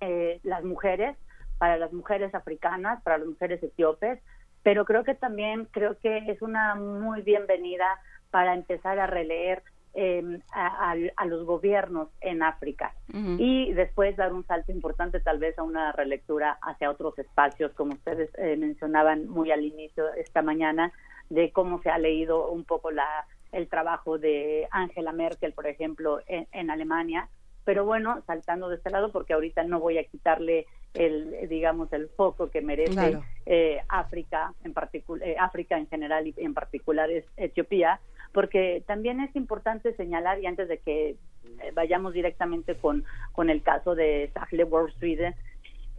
[0.00, 1.16] eh, las mujeres,
[1.58, 4.20] para las mujeres africanas, para las mujeres etíopes,
[4.62, 7.86] pero creo que también creo que es una muy bienvenida
[8.30, 9.62] para empezar a releer
[9.94, 12.94] em, a, los gobiernos en África.
[13.38, 17.94] Y después dar un salto importante tal vez a una relectura hacia otros espacios, como
[17.94, 20.92] ustedes eh, mencionaban muy al inicio esta mañana,
[21.30, 26.20] de cómo se ha leído un poco la el trabajo de Angela Merkel, por ejemplo,
[26.26, 27.28] en, Alemania.
[27.64, 32.08] Pero bueno, saltando de este lado, porque ahorita no voy a quitarle el, digamos, el
[32.08, 37.24] foco que merece eh, África, en particular, eh, África en general y en particular es
[37.36, 38.00] Etiopía,
[38.32, 41.16] porque también es importante señalar, y antes de que eh,
[41.74, 45.34] vayamos directamente con, con el caso de Sahle Wall Street,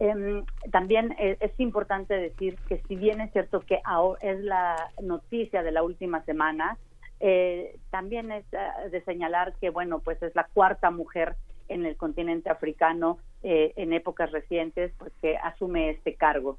[0.00, 3.80] em, también es, es, importante decir que si bien es cierto que
[4.22, 6.78] es la noticia de la última semana,
[7.20, 11.36] eh, también es eh, de señalar que, bueno, pues es la cuarta mujer
[11.68, 16.58] en el continente africano eh, en épocas recientes pues, que asume este cargo.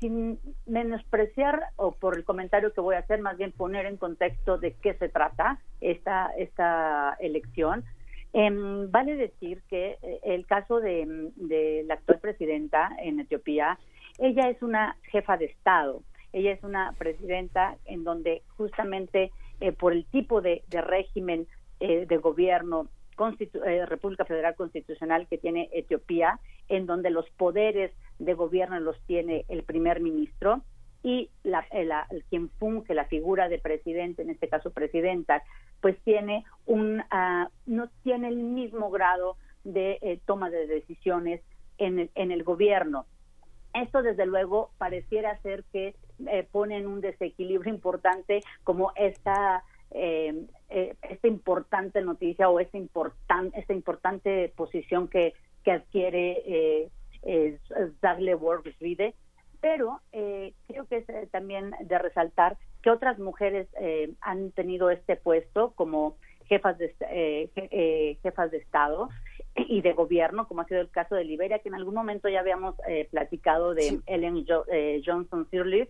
[0.00, 4.56] sin menospreciar o por el comentario que voy a hacer, más bien poner en contexto
[4.56, 7.84] de qué se trata esta, esta elección.
[8.32, 13.78] Em, vale decir que el caso de, de la actual presidenta en Etiopía,
[14.18, 16.02] ella es una jefa de Estado
[16.38, 21.48] ella es una presidenta en donde justamente eh, por el tipo de, régimen
[21.80, 22.88] eh, de gobierno
[23.64, 26.38] eh, República Federal Constitucional que tiene Etiopía,
[26.68, 30.62] en donde los poderes de gobierno los tiene el primer ministro
[31.02, 31.66] y la,
[32.28, 35.42] quien funge la figura de presidente, en este caso presidenta,
[35.80, 41.40] pues tiene un ah, no tiene el mismo grado de toma de decisiones
[41.78, 43.06] en el, en el gobierno.
[43.74, 45.94] Esto desde luego pareciera ser que
[46.26, 50.34] eh, ponen un desequilibrio importante como esta eh,
[50.68, 55.32] eh, esta importante noticia o esta importante esta importante posición que,
[55.64, 56.90] que adquiere eh,
[57.22, 57.58] eh,
[58.02, 58.36] Zagle
[59.60, 63.66] pero creo que es también de resaltar que otras mujeres
[64.20, 69.08] han tenido este puesto como jefas de jefas de estado
[69.56, 72.38] y de gobierno, como ha sido el caso de Liberia, que en algún momento ya
[72.38, 72.76] habíamos
[73.10, 74.46] platicado de Ellen
[75.04, 75.88] Johnson Sirleaf,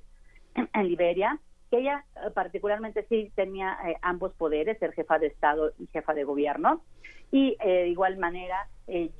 [0.54, 1.38] en Liberia,
[1.70, 6.14] que ella eh, particularmente sí tenía eh, ambos poderes, ser jefa de Estado y jefa
[6.14, 6.82] de gobierno.
[7.30, 8.68] Y eh, de igual manera,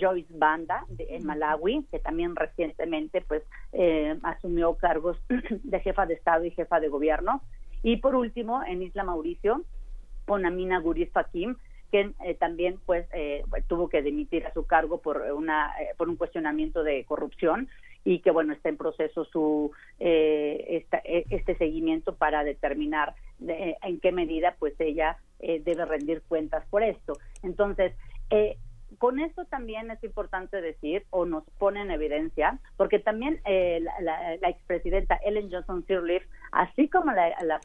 [0.01, 3.43] Joyce Banda en Malawi, que también recientemente pues
[4.23, 7.43] asumió cargos de jefa de Estado y jefa de gobierno.
[7.83, 9.63] Y por último, en Isla Mauricio,
[10.27, 11.57] Onamina Guris Fakim,
[11.91, 16.17] que eh, también pues eh, tuvo que dimitir a su cargo por una por un
[16.17, 17.69] cuestionamiento de corrupción
[18.05, 24.75] y que bueno está en proceso su este seguimiento para determinar en qué medida pues
[24.79, 27.15] ella debe rendir cuentas por esto.
[27.43, 27.93] Entonces
[28.97, 35.21] con esto también es importante decir, o nos pone en evidencia, porque también la, expresidenta
[35.25, 36.23] Ellen Johnson Sirleaf,
[36.53, 37.61] así como la, la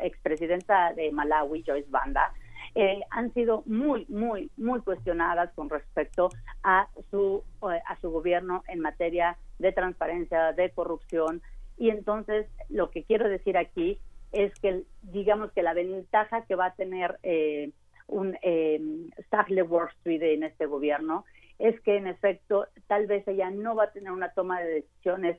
[0.00, 2.32] expresidenta de Malawi, Joyce Banda,
[2.74, 6.28] eh, han sido muy, muy, muy cuestionadas con respecto
[6.62, 11.42] a su, eh, a su gobierno en materia de transparencia, de corrupción.
[11.76, 14.00] Y entonces lo que quiero decir aquí
[14.32, 17.70] es que, digamos que la ventaja que va a tener eh,
[18.06, 18.80] un eh,
[19.68, 21.24] Wall Street en este gobierno
[21.58, 25.38] es que en efecto tal vez ella no va a tener una toma de decisiones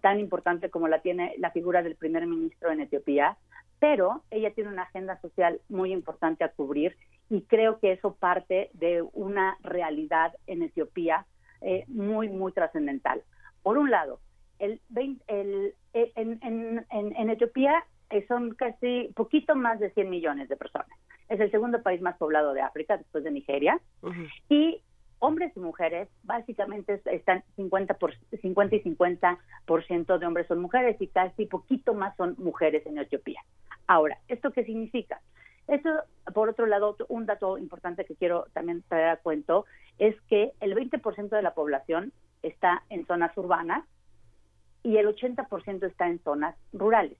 [0.00, 3.38] tan importante como la tiene la figura del primer ministro en Etiopía,
[3.82, 6.96] pero ella tiene una agenda social muy importante a cubrir
[7.28, 11.26] y creo que eso parte de una realidad en Etiopía
[11.62, 13.24] eh, muy, muy trascendental.
[13.60, 14.20] Por un lado,
[14.60, 14.80] el,
[15.26, 20.96] el, eh, en, Etiopía eh, son casi poquito más de 100 millones de personas.
[21.28, 23.80] Es el segundo país más poblado de África después de Nigeria.
[24.48, 24.80] Y
[25.22, 30.60] hombres y mujeres, básicamente están 50, por, 50 y 50 por ciento de hombres son
[30.60, 33.40] mujeres y casi poquito más son mujeres en Etiopía.
[33.86, 35.20] Ahora, ¿esto qué significa?
[35.68, 35.90] Esto,
[36.34, 39.64] por otro lado, un dato importante que quiero también traer a cuento
[39.98, 42.12] es que el 20% de la población
[42.42, 43.84] está en zonas urbanas
[44.82, 47.16] y el 80% está en zonas rurales.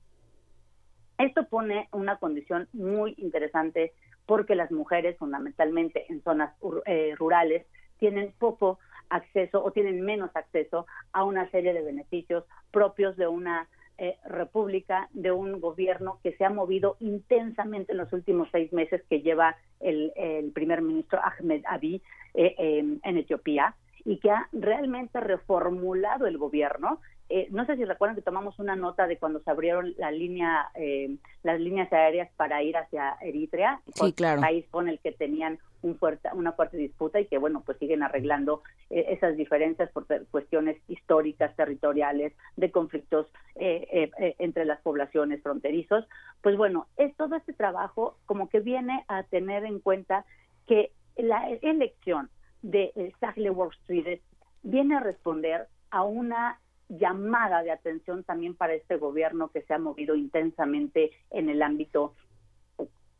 [1.19, 3.93] Esto pone una condición muy interesante
[4.27, 6.53] porque las mujeres, fundamentalmente en zonas
[6.87, 7.65] eh, rurales,
[8.03, 8.81] tienen poco
[9.11, 12.43] acceso o tienen menos acceso a una serie de beneficios
[12.73, 18.13] propios de una eh, república, de un gobierno que se ha movido intensamente en los
[18.13, 22.03] últimos seis meses que lleva el, primer ministro Ahmed Abiy
[22.35, 22.57] eh,
[23.01, 27.01] en Etiopía y que ha realmente reformulado el gobierno
[27.35, 30.69] eh, no sé si recuerdan que tomamos una nota de cuando se abrieron la línea,
[30.75, 34.43] eh, las líneas aéreas para ir hacia Eritrea, sí, claro.
[34.43, 38.03] país con el que tenían un fuerte, una fuerte disputa y que, bueno, pues siguen
[38.03, 46.07] arreglando eh, esas diferencias por cuestiones históricas, territoriales, de conflictos entre las poblaciones fronterizos.
[46.43, 50.27] Pues bueno, es todo este trabajo como que viene a tener en cuenta
[50.67, 52.29] que la elección
[52.61, 54.21] de Sahle Wall Street
[54.63, 56.59] viene a responder a una
[56.99, 62.15] llamada de atención también para este gobierno que se ha movido intensamente en el ámbito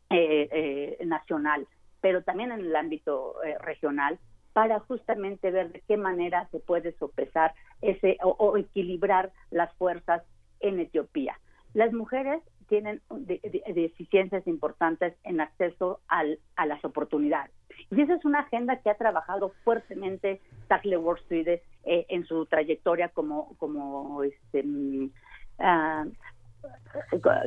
[0.09, 1.67] eh, eh, nacional,
[2.01, 4.19] pero también en el ámbito eh, regional,
[4.53, 10.21] para justamente ver de qué manera se puede sopesar ese o, equilibrar las fuerzas
[10.59, 11.39] en Etiopía.
[11.73, 17.51] Las mujeres tienen deficiencias importantes en acceso al, a las oportunidades.
[17.91, 22.45] Y esa es una agenda que ha trabajado fuertemente Tackle Wall Street eh, en su
[22.45, 24.63] trayectoria como, como este,
[25.59, 26.05] ah,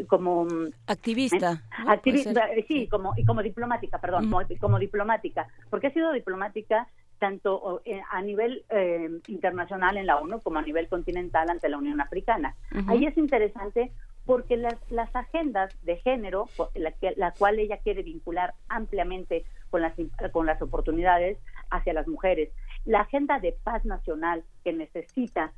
[0.09, 4.31] como mm, activista, activista sí como y como diplomática perdón
[4.61, 6.87] como, diplomática porque ha sido diplomática
[7.19, 11.79] tanto eh, a nivel eh, internacional en la ONU como a nivel continental ante la
[11.79, 12.55] Unión Africana.
[12.89, 13.91] Ahí es interesante
[14.27, 19.95] porque las, las agendas de género, la, la cual ella quiere vincular ampliamente con las,
[20.33, 21.39] con las oportunidades
[21.71, 22.51] hacia las mujeres,
[22.85, 25.53] la agenda de paz nacional que necesita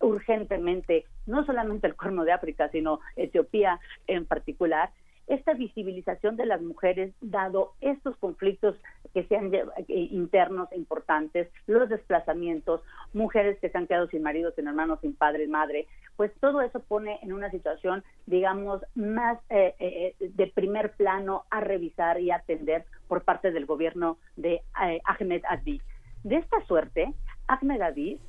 [0.00, 4.90] urgentemente no solamente el Corno de África, sino Etiopía en particular,
[5.26, 8.76] esta visibilización de las mujeres, dado estos conflictos
[9.14, 12.82] que sean eh, internos importantes, los desplazamientos,
[13.12, 15.86] mujeres que se han quedado sin marido, sin hermanos, sin padre, madre,
[16.16, 21.60] pues todo eso pone en una situación, digamos, más eh, eh, de primer plano a
[21.60, 24.62] revisar y atender por parte del gobierno de
[25.04, 25.80] Ahmed Abiy.
[26.22, 27.14] De esta suerte,
[27.46, 28.20] Ahmed Abiy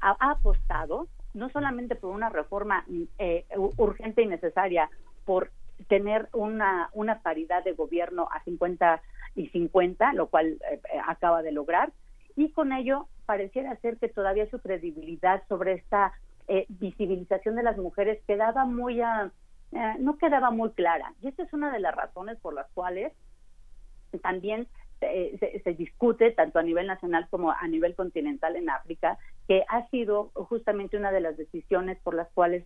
[0.00, 2.84] ha, apostado no solamente por una reforma
[3.76, 4.90] urgente y necesaria
[5.24, 5.50] por
[5.90, 9.02] tener una, una paridad de gobierno a 50
[9.34, 11.92] y 50, lo cual eh, acaba de lograr,
[12.36, 16.12] y con ello pareciera ser que todavía su credibilidad sobre esta
[16.46, 19.32] eh, visibilización de las mujeres quedaba muy a,
[19.72, 21.12] eh, no quedaba muy clara.
[21.22, 23.12] Y esta es una de las razones por las cuales
[24.22, 24.68] también
[25.00, 29.18] se, se, discute tanto a nivel nacional como a nivel continental en África,
[29.48, 32.64] que ha sido justamente una de las decisiones por las cuales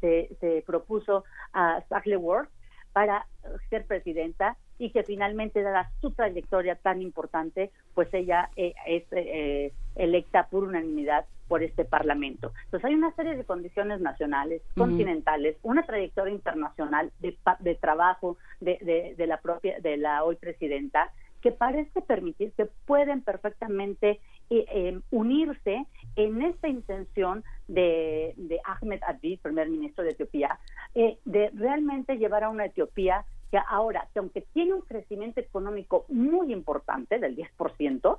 [0.00, 2.48] se, se, propuso a Sahle-Worth
[2.92, 3.26] para
[3.70, 9.72] ser presidenta y que finalmente dada su trayectoria tan importante, pues ella eh, es eh,
[9.96, 12.52] electa por unanimidad por este Parlamento.
[12.66, 19.14] Entonces hay una serie de condiciones nacionales, continentales, una trayectoria internacional de, de trabajo de,
[19.16, 21.10] de, la propia, de la hoy presidenta,
[21.40, 24.20] que parece permitir que pueden perfectamente
[24.50, 25.86] eh, eh, unirse
[26.16, 30.58] en esta intención de, de Ahmed Abdi, primer ministro de Etiopía,
[30.94, 36.04] eh, de realmente llevar a una Etiopía que ahora, que aunque tiene un crecimiento económico
[36.08, 38.18] muy importante del 10%,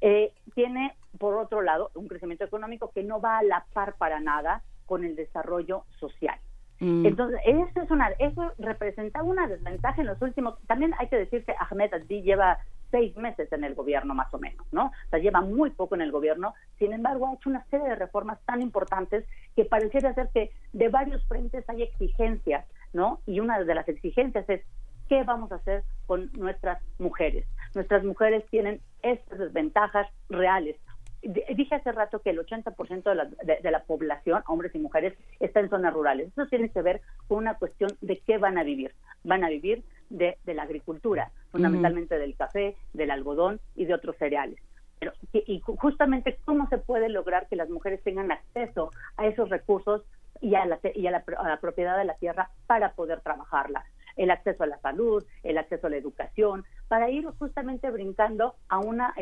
[0.00, 4.20] eh, tiene, por otro lado, un crecimiento económico que no va a la par para
[4.20, 6.38] nada con el desarrollo social.
[6.80, 7.06] Mm.
[7.06, 10.58] Entonces, eso, es una, eso representaba una desventaja en los últimos.
[10.66, 12.58] También hay que decir que Ahmed Addi lleva
[12.92, 14.86] seis meses en el gobierno, más o menos, ¿no?
[14.86, 16.54] O sea, lleva muy poco en el gobierno.
[16.78, 19.24] Sin embargo, ha hecho una serie de reformas tan importantes
[19.56, 23.20] que pareciera ser que de varios frentes hay exigencias, ¿no?
[23.26, 24.62] Y una de las exigencias es
[25.08, 27.46] ¿qué vamos a hacer con nuestras mujeres?
[27.74, 30.76] Nuestras mujeres tienen estas desventajas reales.
[31.22, 35.60] Dije hace rato que el 80% de la, de, la población, hombres y mujeres, está
[35.60, 36.28] en zonas rurales.
[36.28, 38.92] Eso tiene que ver con una cuestión de qué van a vivir.
[39.22, 44.58] Van a vivir de, la agricultura, fundamentalmente del café, del algodón y de otros cereales.
[44.98, 50.02] Pero, y justamente cómo se puede lograr que las mujeres tengan acceso a esos recursos
[50.40, 53.84] y a la, y a la propiedad de la tierra para poder trabajarla
[54.16, 58.78] el acceso a la salud, el acceso a la educación, para ir justamente brincando a,
[58.78, 59.14] una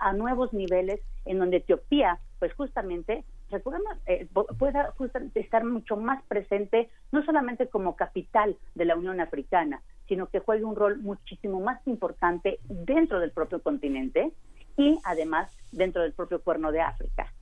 [0.00, 3.24] a, nuevos niveles en donde Etiopía, pues justamente,
[4.06, 4.28] eh,
[4.58, 10.26] pueda justamente estar mucho más presente, no solamente como capital de la Unión Africana, sino
[10.26, 14.32] que juegue un rol muchísimo más importante dentro del propio continente
[14.76, 17.32] y además dentro del propio cuerno de África.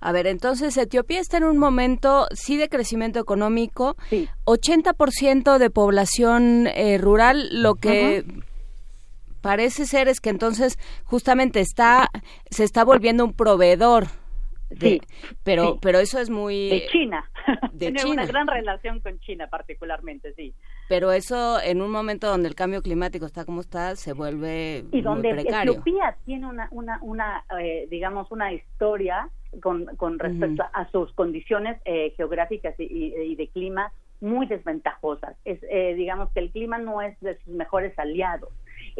[0.00, 4.28] A ver, entonces Etiopía está en un momento sí de crecimiento económico, sí.
[4.46, 8.24] 80% de población eh, rural, lo que
[9.40, 12.08] parece ser es que entonces justamente está
[12.50, 14.06] se está volviendo un proveedor
[14.78, 15.00] sí,
[15.42, 17.30] pero pero eso es muy de China.
[17.78, 20.54] tiene una gran relación con China particularmente sí.
[20.88, 25.00] Pero eso en un momento donde el cambio climático está como está se vuelve y
[25.00, 25.72] donde precario.
[25.72, 29.30] Etiopía tiene una una una eh, digamos una historia
[29.62, 35.36] con, con respecto a, sus condiciones eh, geográficas y, de clima muy desventajosas.
[35.44, 38.50] Es, eh, digamos que el clima no es de sus mejores aliados.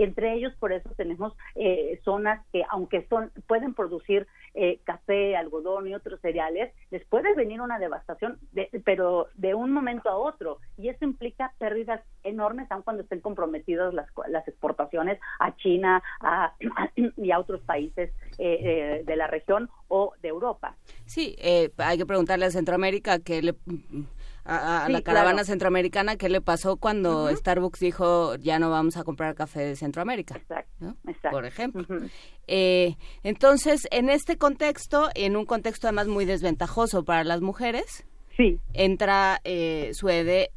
[0.02, 5.86] Entre ellos, por eso tenemos eh, zonas que, aunque son pueden producir eh, café, algodón
[5.86, 8.38] y otros cereales, les puede venir una devastación,
[8.84, 10.58] pero de un momento a otro.
[10.78, 16.02] Y eso implica pérdidas enormes, aun cuando estén comprometidas las, las exportaciones a China
[16.96, 20.76] y a otros países eh, de la región o de Europa.
[21.04, 21.36] Sí,
[21.76, 23.54] hay que preguntarle a Centroamérica que le
[24.44, 29.34] a, la caravana centroamericana qué le pasó cuando Starbucks dijo ya no vamos a comprar
[29.34, 30.36] café de Centroamérica.
[30.36, 30.96] Exacto,
[31.30, 31.84] Por ejemplo.
[32.46, 38.06] eh, entonces, en este contexto, en un contexto además muy desventajoso para las mujeres,
[38.36, 38.58] sí.
[38.72, 40.50] entra eh, Suede,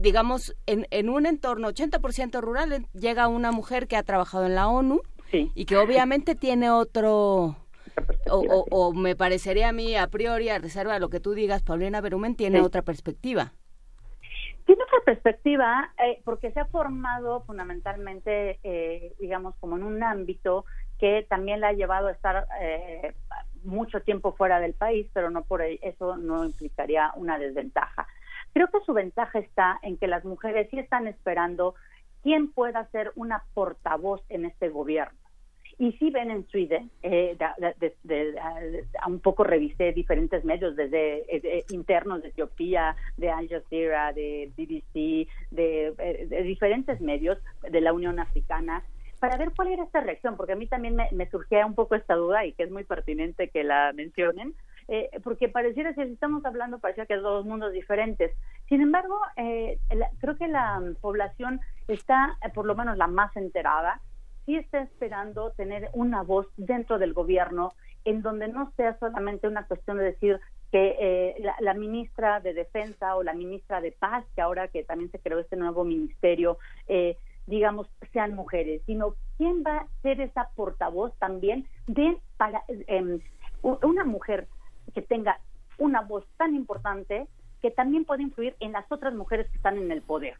[0.00, 4.68] digamos, en, en un entorno 80% rural, llega una mujer que ha trabajado en la
[4.68, 5.00] ONU
[5.32, 7.56] y que obviamente tiene otro
[8.30, 12.00] o, me parecería a mí a priori, a reserva de lo que tú digas, Paulina
[12.00, 13.52] Berumen tiene otra perspectiva.
[14.64, 20.64] Tiene otra perspectiva eh, porque se ha formado fundamentalmente, eh, digamos, como en un ámbito
[20.98, 23.14] que también la ha llevado a estar eh,
[23.62, 28.08] mucho tiempo fuera del país, pero no por eso no implicaría una desventaja.
[28.52, 31.74] Creo que su ventaja está en que las mujeres sí están esperando
[32.22, 35.25] quién pueda ser una portavoz en este gobierno.
[35.78, 37.36] Y sí ven en Sweden, eh,
[39.06, 45.28] un poco revisé diferentes medios, desde eh, internos de Etiopía, de Al Jazeera, de BBC,
[45.50, 47.38] de, eh, de, diferentes medios
[47.70, 48.84] de la Unión Africana,
[49.20, 52.14] para ver cuál era esta reacción, porque a mí también me, surgía un poco esta
[52.14, 54.54] duda y que es muy pertinente que la mencionen,
[54.88, 58.32] eh, porque pareciera que si estamos hablando, parecía que dos mundos diferentes.
[58.68, 59.20] Sin embargo,
[60.20, 64.00] creo que la población está, por lo menos la más enterada,
[64.46, 67.74] sí está esperando tener una voz dentro del gobierno
[68.04, 70.40] en donde no sea solamente una cuestión de decir
[70.70, 75.10] que eh, la, ministra de Defensa o la ministra de Paz, que ahora que también
[75.10, 77.16] se creó este nuevo ministerio, eh,
[77.46, 83.20] digamos, sean mujeres, sino quién va a ser esa portavoz también de para em,
[83.62, 84.46] una mujer
[84.94, 85.40] que tenga
[85.78, 87.26] una voz tan importante
[87.60, 90.36] que también puede influir en las otras mujeres que están en el poder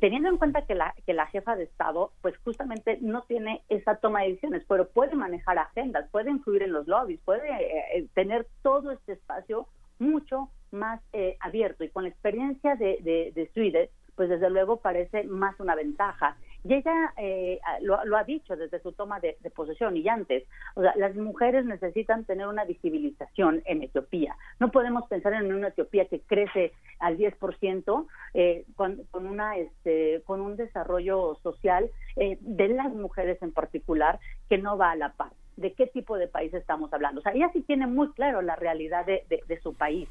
[0.00, 3.96] teniendo en cuenta que la, que la jefa de Estado, pues justamente no tiene esa
[3.96, 8.06] toma de decisiones, pero puede manejar agendas, puede influir en los lobbies, puede eh, eh,
[8.14, 9.66] tener todo este espacio
[9.98, 11.84] mucho más eh, abierto.
[11.84, 16.36] Y con la experiencia de, de, de pues desde luego parece más una ventaja.
[16.64, 20.44] Y ella eh, lo, ha dicho desde su toma de, posesión y antes.
[20.74, 24.36] O sea, las mujeres necesitan tener una visibilización en Etiopía.
[24.58, 30.22] No podemos pensar en una Etiopía que crece al 10% eh, con, con, una, este,
[30.26, 34.18] con un desarrollo social eh, de las mujeres en particular
[34.48, 35.32] que no va a la par.
[35.56, 37.20] ¿De qué tipo de país estamos hablando?
[37.20, 40.08] O sea, ella sí tiene muy claro la realidad de, de, su país.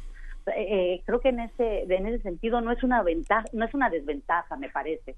[0.55, 3.89] Eh, creo que en ese en ese sentido no es una ventaja no es una
[3.89, 5.15] desventaja me parece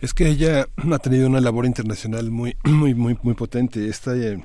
[0.00, 3.88] es que ella ha tenido una labor internacional muy muy muy muy potente.
[3.88, 4.42] Este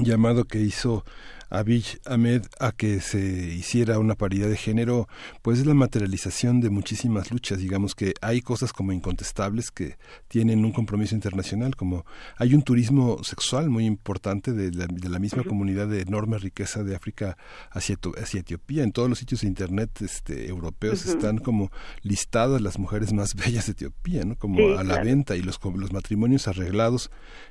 [0.00, 1.04] llamado que hizo
[1.52, 5.06] Abiy Ahmed a que se hiciera una paridad de género,
[5.42, 7.58] pues es la materialización de muchísimas luchas.
[7.58, 9.98] Digamos que hay cosas como incontestables que
[10.28, 12.06] tienen un compromiso internacional, como
[12.38, 17.36] hay un turismo sexual muy importante de la, misma comunidad de enorme riqueza de África
[17.70, 18.82] hacia, hacia Etiopía.
[18.82, 21.70] En todos los sitios de internet este, europeos están como
[22.00, 24.36] listadas las mujeres más bellas de Etiopía, ¿no?
[24.36, 27.10] como a la venta y los, los matrimonios arreglados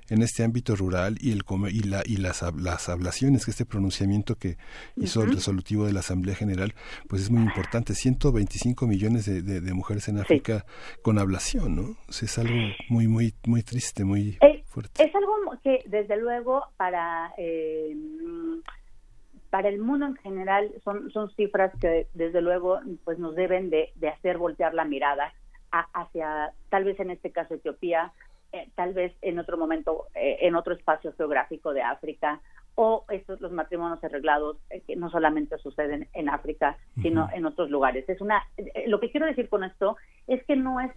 [0.09, 3.90] en este ámbito rural y, el, y, la, y las, las ablaciones que este pronunciamiento
[4.37, 4.57] que
[4.95, 6.73] hizo el resolutivo de la Asamblea General,
[7.07, 7.93] pues es muy importante.
[7.93, 10.65] 125 millones de, de, mujeres en África
[11.01, 11.95] con ablación, ¿no?
[12.09, 12.53] es algo
[12.89, 15.03] muy, muy, muy triste, muy fuerte.
[15.03, 17.33] Es algo que, desde luego, para...
[17.37, 17.95] Eh,
[19.49, 23.91] para el mundo en general son, son cifras que desde luego pues nos deben de,
[23.95, 25.33] de hacer voltear la mirada
[25.71, 28.13] hacia tal vez en este caso Etiopía
[28.53, 32.41] eh, tal vez en otro momento, eh, en otro espacio geográfico de África,
[32.75, 37.69] o estos los matrimonios arreglados eh, que no solamente suceden en África, sino en otros
[37.69, 38.07] lugares.
[38.07, 38.43] Es una,
[38.87, 40.91] lo que quiero decir con esto es que no es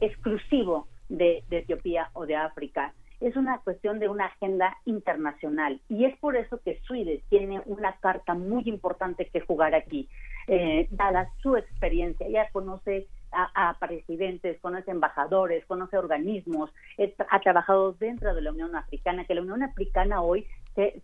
[0.00, 6.16] exclusivo de, Etiopía o de África, es una cuestión de una agenda internacional y es
[6.18, 10.08] por eso que Suide tiene una carta muy importante que jugar aquí,
[10.90, 12.26] dada su experiencia.
[12.26, 16.70] Ella conoce a, presidentes, conoce embajadores, conoce organismos,
[17.28, 20.46] ha trabajado dentro de la Unión Africana, que la Unión Africana hoy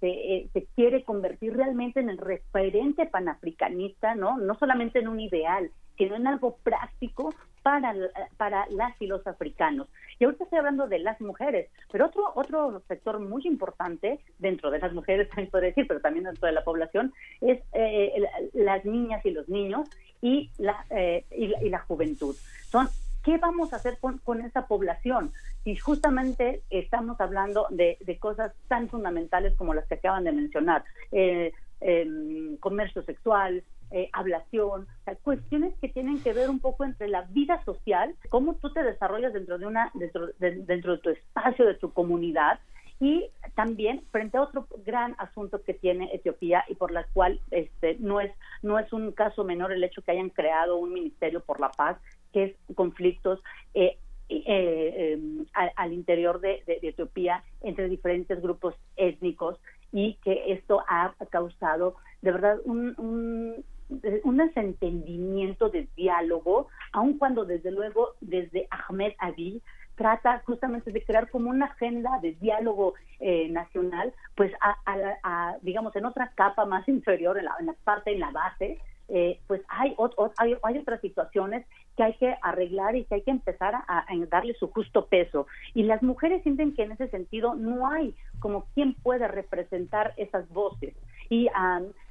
[0.00, 4.38] se, eh, se, quiere convertir realmente en el referente panafricanista, ¿no?
[4.38, 7.94] No solamente en un ideal, sino en algo práctico para,
[8.36, 9.88] para las y los africanos.
[10.18, 14.78] Y ahorita estoy hablando de las mujeres, pero otro, otro sector muy importante dentro de
[14.78, 18.12] las mujeres, también puedo decir, pero también dentro de la población, es eh,
[18.52, 19.88] las niñas y los niños
[20.22, 22.36] y la, eh, y, la juventud.
[22.70, 22.88] Son
[23.26, 25.32] ¿qué vamos a hacer con, esa población?
[25.66, 31.52] Si justamente estamos hablando de, cosas tan fundamentales como las que acaban de mencionar, eh,
[31.80, 34.86] em, comercio sexual, eh, ablación,
[35.24, 39.32] cuestiones que tienen que ver un poco entre la vida social, cómo tú te desarrollas
[39.32, 42.60] dentro de una dentro de, dentro de tu espacio, de tu comunidad
[43.00, 47.96] y también frente a otro gran asunto que tiene Etiopía y por la cual este
[47.98, 48.32] no es
[48.62, 51.98] no es un caso menor el hecho que hayan creado un ministerio por la paz
[52.32, 53.40] que es conflictos
[53.74, 59.58] eh, eh, em, al, interior de, Etiopía entre diferentes grupos étnicos
[59.92, 68.14] y que esto ha causado de verdad un, desentendimiento de diálogo, aun cuando desde luego
[68.20, 69.62] desde Ahmed Abiy
[69.94, 76.04] trata justamente de crear como una agenda de diálogo eh, nacional, pues a, digamos en
[76.04, 77.54] otra capa más inferior, en la,
[77.84, 78.78] parte, en la base,
[79.08, 79.94] eh, pues hay,
[80.38, 81.64] hay, hay, otras situaciones
[81.96, 85.46] que hay que arreglar y que hay que empezar a, darle su justo peso.
[85.74, 90.48] Y las mujeres sienten que en ese sentido no hay como quien puede representar esas
[90.50, 90.94] voces.
[91.30, 91.48] Y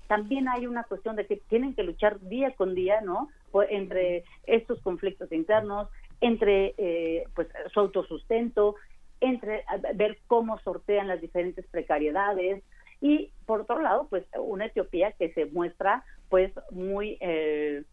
[0.07, 3.29] también hay una cuestión de que tienen que luchar día con día, ¿no?
[3.69, 5.87] entre estos conflictos internos,
[6.19, 8.75] entre eh, pues su autosustento,
[9.21, 9.63] entre
[9.95, 12.63] ver cómo sortean las diferentes precariedades
[13.01, 17.83] y por otro lado pues una Etiopía que se muestra pues muy eh,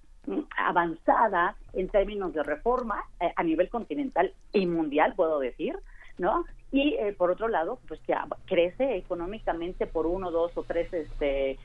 [0.57, 5.77] avanzada en términos de reforma eh, a nivel continental y mundial puedo decir
[6.19, 8.15] no y por otro lado pues que
[8.47, 11.59] crece económicamente por uno dos o tres este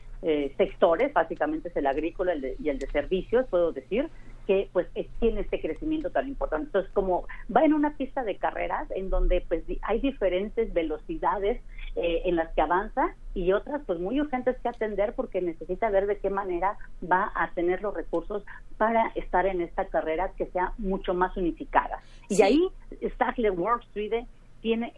[0.58, 4.10] sectores básicamente es el agrícola y el de servicios puedo decir
[4.48, 4.88] que pues
[5.20, 6.68] tiene este crecimiento tan importante.
[6.68, 11.62] Entonces, como va en una pista de carreras en donde pues hay diferentes velocidades
[12.00, 16.06] eh, en las que avanza y otras pues muy urgentes que atender porque necesita ver
[16.06, 18.44] de qué manera va a tener los recursos
[18.78, 22.00] para estar en esta carrera que sea mucho más unificada.
[22.30, 22.70] Y ahí
[23.02, 24.28] Stagle World Street
[24.62, 24.94] tiene,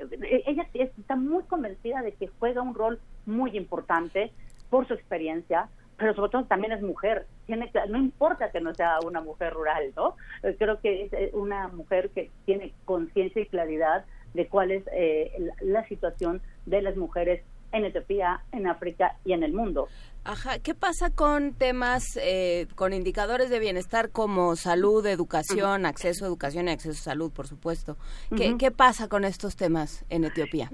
[0.46, 4.34] ella está muy convencida de que juega un rol muy importante
[4.70, 7.28] por su experiencia, pero sobre todo también es mujer.
[7.46, 10.16] Tiene no importa que no sea una mujer rural, ¿no?
[10.44, 14.04] Eh, creo que es eh, una mujer que tiene conciencia y claridad
[14.34, 15.32] de cuál es eh,
[15.62, 19.88] la, situación de las mujeres en Etiopía, en África y en el mundo.
[20.26, 26.28] Ajá, ¿qué pasa con temas, eh, con indicadores de bienestar como salud, educación, acceso a
[26.28, 27.96] educación y acceso a salud, por supuesto?
[28.36, 30.70] ¿Qué, ¿Qué, pasa con estos temas en Etiopía?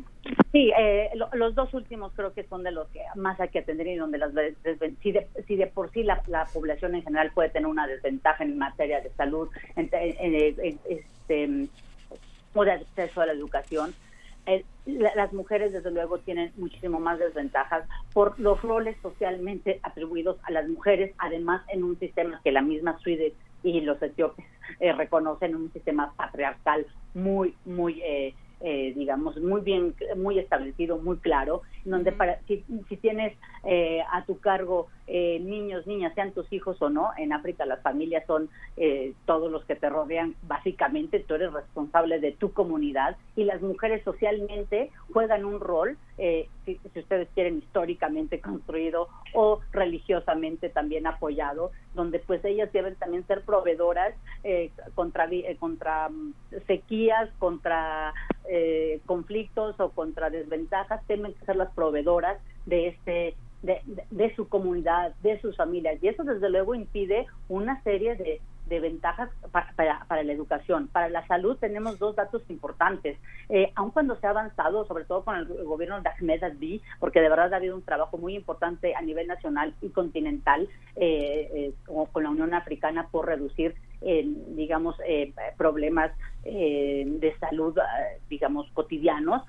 [0.51, 3.87] Sí, eh, los dos últimos creo que son de los que más hay que atender
[3.87, 4.31] y donde las
[5.03, 6.23] si de, si de por sí la,
[6.53, 11.67] población en general puede tener una desventaja en materia de salud este,
[12.55, 13.93] o de acceso a la educación,
[14.47, 20.51] eh, las mujeres desde luego tienen muchísimo más desventajas por los roles socialmente atribuidos a
[20.51, 23.33] las mujeres, además en un sistema que la misma Suide
[23.63, 24.45] y los etíopes
[24.79, 31.17] eh, reconocen un sistema patriarcal muy, muy eh, eh, digamos, muy bien, muy establecido, muy
[31.17, 32.63] claro, donde para, si,
[32.97, 37.65] tienes eh, a tu cargo eh, niños, niñas, sean tus hijos o no, en África
[37.65, 38.49] las familias son
[39.25, 44.03] todos los que te rodean, básicamente tú eres responsable de tu comunidad y las mujeres
[44.03, 52.43] socialmente juegan un rol, si, ustedes quieren, históricamente construido o religiosamente también apoyado, donde pues
[52.43, 54.13] ellas deben también ser proveedoras
[54.93, 56.33] contra, contra mm,
[56.67, 58.13] sequías, contra
[58.47, 63.35] eh, conflictos o contra desventajas tienen que ser las proveedoras de este
[63.65, 65.97] de, su comunidad, de sus familias.
[66.01, 68.39] Y eso desde luego impide una serie de,
[68.79, 70.87] ventajas para, para, la educación.
[70.87, 73.17] Para la salud tenemos dos datos importantes.
[73.49, 77.21] Eh, aun cuando se ha avanzado, sobre todo con el gobierno de Ahmed Abdi, porque
[77.21, 81.73] de verdad ha habido un trabajo muy importante a nivel nacional y continental eh, eh
[82.11, 86.11] con la Unión Africana por reducir digamos, eh, problemas
[86.43, 89.43] eh, de salud, eh, digamos, cotidianos.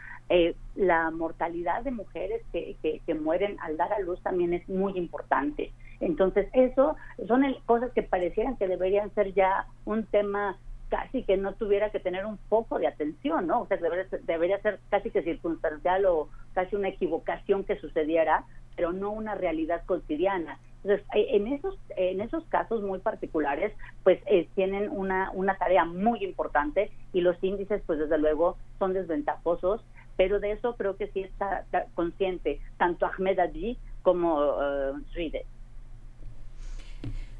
[0.74, 5.72] La mortalidad de mujeres que, que, mueren al dar a luz también es muy importante.
[6.00, 6.96] Entonces, eso
[7.26, 10.58] son cosas que parecieran que deberían ser ya un tema
[10.88, 13.62] casi que no tuviera que tener un poco de atención, ¿no?
[13.62, 18.44] O sea, debería, debería ser casi que circunstancial o casi una equivocación que sucediera,
[18.76, 20.58] pero no una realidad cotidiana.
[20.84, 23.72] Entonces, eh, en esos, en esos casos muy particulares,
[24.04, 28.92] pues eh, tienen una, una tarea muy importante y los índices, pues desde luego, son
[28.92, 29.84] desventajosos,
[30.16, 31.64] pero de eso creo que sí está,
[31.94, 35.02] consciente tanto Ahmed Adi como uh,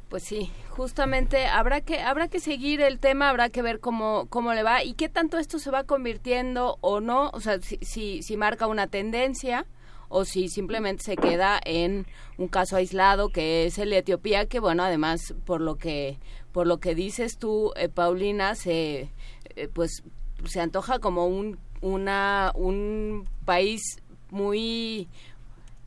[0.08, 4.52] Pues sí, justamente habrá que habrá que seguir el tema, habrá que ver cómo cómo
[4.52, 8.22] le va y qué tanto esto se va convirtiendo o no, o sea, si si,
[8.22, 9.66] si marca una tendencia
[10.08, 12.06] o si simplemente se queda en
[12.38, 16.18] un caso aislado que es el de Etiopía que bueno además por lo que
[16.52, 19.10] por lo que dices tú eh, Paulina se
[19.56, 20.04] eh, pues
[20.44, 25.08] se antoja como un una un país muy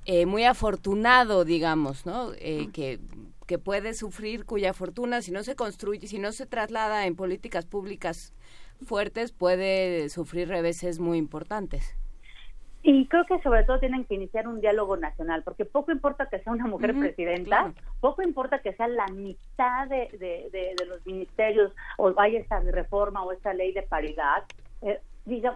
[0.06, 3.00] eh, muy afortunado digamos no que
[3.48, 7.66] que puede sufrir cuya fortuna si no se construye si no se traslada en políticas
[7.66, 8.34] públicas
[8.86, 11.96] fuertes puede sufrir reveses muy importantes.
[12.82, 16.40] Y creo que sobre todo tienen que iniciar un diálogo nacional, porque poco importa que
[16.40, 21.74] sea una mujer presidenta, poco importa que sea la mitad de, de, de, los ministerios
[21.98, 24.46] o vaya esta reforma o esta ley de paridad.
[24.82, 25.02] Eh,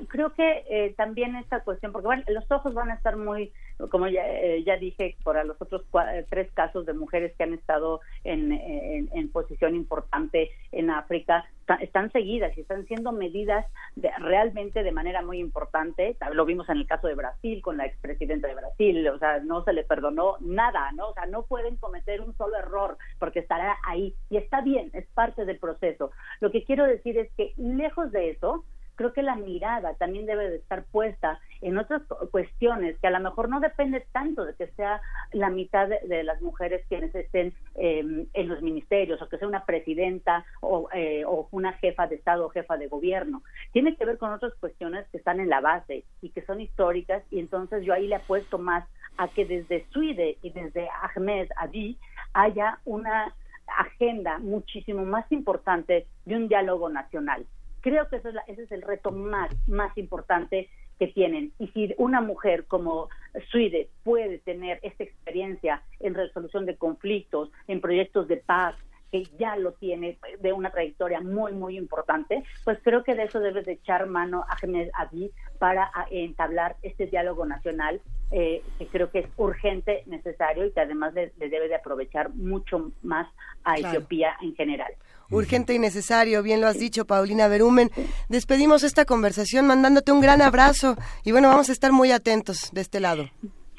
[0.07, 3.51] creo que eh, también esta cuestión, porque bueno, los ojos van a estar muy
[3.89, 7.53] como ya, eh, ya dije, para los otros eh, tres casos de mujeres que han
[7.53, 11.45] estado en, en, posición importante en África,
[11.79, 16.15] están seguidas y están siendo medidas de, realmente de manera muy importante.
[16.33, 19.63] Lo vimos en el caso de Brasil, con la expresidenta de Brasil, o sea, no
[19.63, 21.09] se le perdonó nada, ¿no?
[21.09, 25.07] O sea, no pueden cometer un solo error porque estará ahí y está bien, es
[25.13, 26.11] parte del proceso.
[26.41, 28.65] Lo que quiero decir es que lejos de eso,
[29.03, 33.19] creo que la mirada también debe de estar puesta en otras cuestiones que a lo
[33.19, 35.01] mejor no depende tanto de que sea
[35.33, 39.65] la mitad de, las mujeres quienes estén em, en los ministerios o que sea una
[39.65, 43.43] presidenta o, eh, o, una jefa de Estado o jefa de gobierno.
[43.73, 47.23] Tiene que ver con otras cuestiones que están en la base y que son históricas
[47.29, 51.97] y entonces yo ahí le apuesto más a que desde Suide y desde Ahmed Adi
[52.33, 53.35] haya una
[53.67, 57.45] agenda muchísimo más importante de un diálogo nacional.
[57.83, 61.51] Creo que ese es el reto más, más importante que tienen.
[61.59, 63.09] Y si una mujer como
[63.51, 68.75] Suide puede tener esta experiencia en resolución de conflictos, en proyectos de paz,
[69.11, 73.41] que ya lo tiene de una trayectoria muy, muy importante, pues creo que de eso
[73.41, 75.29] debe de echar mano a Jiménez Adi
[75.59, 77.99] para entablar este diálogo nacional
[78.31, 82.91] eh, que creo que es urgente, necesario y que además le, debe de aprovechar mucho
[83.03, 83.27] más
[83.65, 84.93] a Etiopía en general
[85.29, 87.89] urgente y necesario, bien lo has dicho, Paulina Berumen.
[88.29, 92.81] Despedimos esta conversación mandándote un gran abrazo y bueno, vamos a estar muy atentos de
[92.81, 93.29] este lado.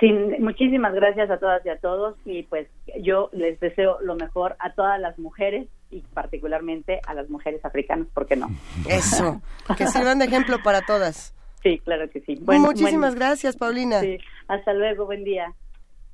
[0.01, 0.11] Sí,
[0.41, 2.69] muchísimas gracias a todas y a todos y pues
[3.01, 8.09] yo les deseo lo mejor a todas las mujeres y particularmente a las mujeres africanas,
[8.12, 8.49] ¿por qué no?
[8.89, 9.41] Eso,
[9.79, 11.35] que sirvan de ejemplo para todas.
[11.62, 12.39] Sí, claro que sí.
[12.45, 14.01] Muchísimas gracias, Paulina.
[14.01, 14.19] Sí.
[14.49, 15.55] Hasta luego, buen día.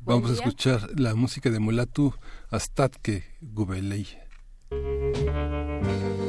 [0.01, 2.15] Vamos a escuchar la música de Mulatu
[2.51, 4.07] Astatke Gubelei.
[4.71, 6.20] thank you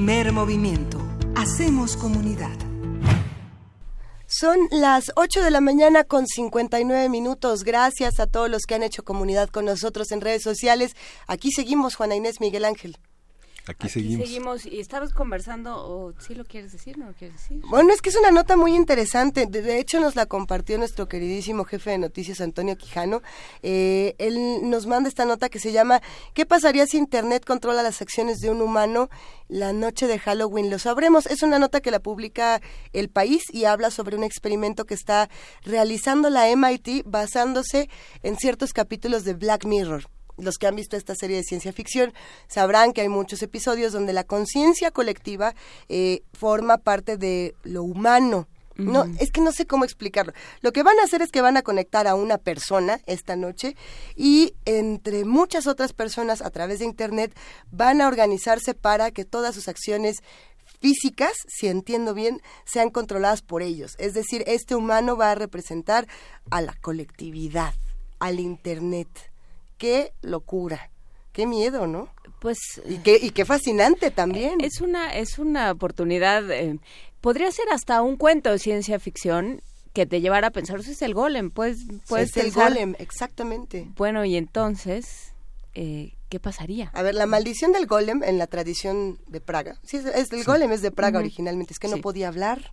[0.00, 0.98] Primer movimiento.
[1.36, 2.56] Hacemos comunidad.
[4.26, 7.64] Son las 8 de la mañana con 59 minutos.
[7.64, 10.96] Gracias a todos los que han hecho comunidad con nosotros en redes sociales.
[11.26, 12.96] Aquí seguimos, Juana Inés Miguel Ángel.
[13.70, 14.26] Aquí, seguimos.
[14.26, 14.66] seguimos.
[14.66, 17.60] y estabas conversando, o sí lo quieres decir, no lo quieres decir.
[17.68, 19.46] Bueno, es que es una nota muy interesante.
[19.46, 23.22] De, hecho, nos la compartió nuestro queridísimo jefe de noticias, Antonio Quijano.
[23.62, 26.02] Eh, él nos manda esta nota que se llama
[26.34, 29.08] ¿Qué pasaría si Internet controla las acciones de un humano
[29.46, 30.68] la noche de Halloween?
[30.68, 31.26] Lo sabremos.
[31.26, 32.60] Es una nota que la publica
[32.92, 35.30] El País y habla sobre un experimento que está
[35.62, 37.88] realizando la MIT basándose
[38.24, 40.10] en ciertos capítulos de Black Mirror
[40.40, 42.12] los que han visto esta serie de ciencia ficción
[42.48, 45.54] sabrán que hay muchos episodios donde la conciencia colectiva
[45.88, 48.48] eh, forma parte de lo humano.
[48.76, 50.32] No, es que no sé cómo explicarlo.
[50.62, 53.76] Lo que van a hacer es que van a conectar a una persona esta noche
[54.16, 57.36] y entre muchas otras personas a través de Internet
[57.70, 60.22] van a organizarse para que todas sus acciones
[60.80, 63.96] físicas, si entiendo bien, sean controladas por ellos.
[63.98, 66.06] Es decir, este humano va a representar
[66.50, 67.74] a la colectividad,
[68.18, 69.29] al Internet
[69.80, 70.90] qué locura,
[71.32, 72.10] qué miedo, ¿no?
[72.38, 74.60] Pues y qué y qué fascinante también.
[74.60, 76.48] Es una es una oportunidad.
[76.50, 76.78] Eh,
[77.20, 79.62] podría ser hasta un cuento de ciencia ficción
[79.94, 83.88] que te llevara a pensar, eso es el golem, pues puedes es el golem, exactamente.
[83.96, 85.32] Bueno, y entonces
[85.74, 86.90] eh, ¿qué pasaría?
[86.94, 89.80] A ver, la maldición del golem en la tradición de Praga.
[89.82, 92.72] Sí, es, el golem es de Praga originalmente, es que no podía hablar,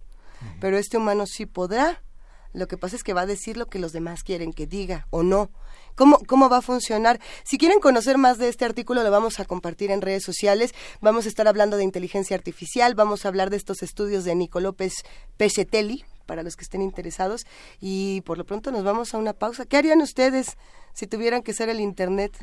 [0.60, 2.04] pero este humano sí podrá.
[2.54, 5.08] Lo que pasa es que va a decir lo que los demás quieren que diga
[5.10, 5.50] o no.
[5.96, 7.20] ¿Cómo, ¿Cómo va a funcionar?
[7.44, 10.74] Si quieren conocer más de este artículo, lo vamos a compartir en redes sociales.
[11.02, 14.60] Vamos a estar hablando de inteligencia artificial, vamos a hablar de estos estudios de Nico
[14.60, 14.94] López
[15.38, 17.48] Pechetelli, para los que estén interesados.
[17.82, 19.66] Y por lo pronto nos vamos a una pausa.
[19.66, 20.58] ¿Qué harían ustedes
[20.94, 22.34] si tuvieran que ser el Internet?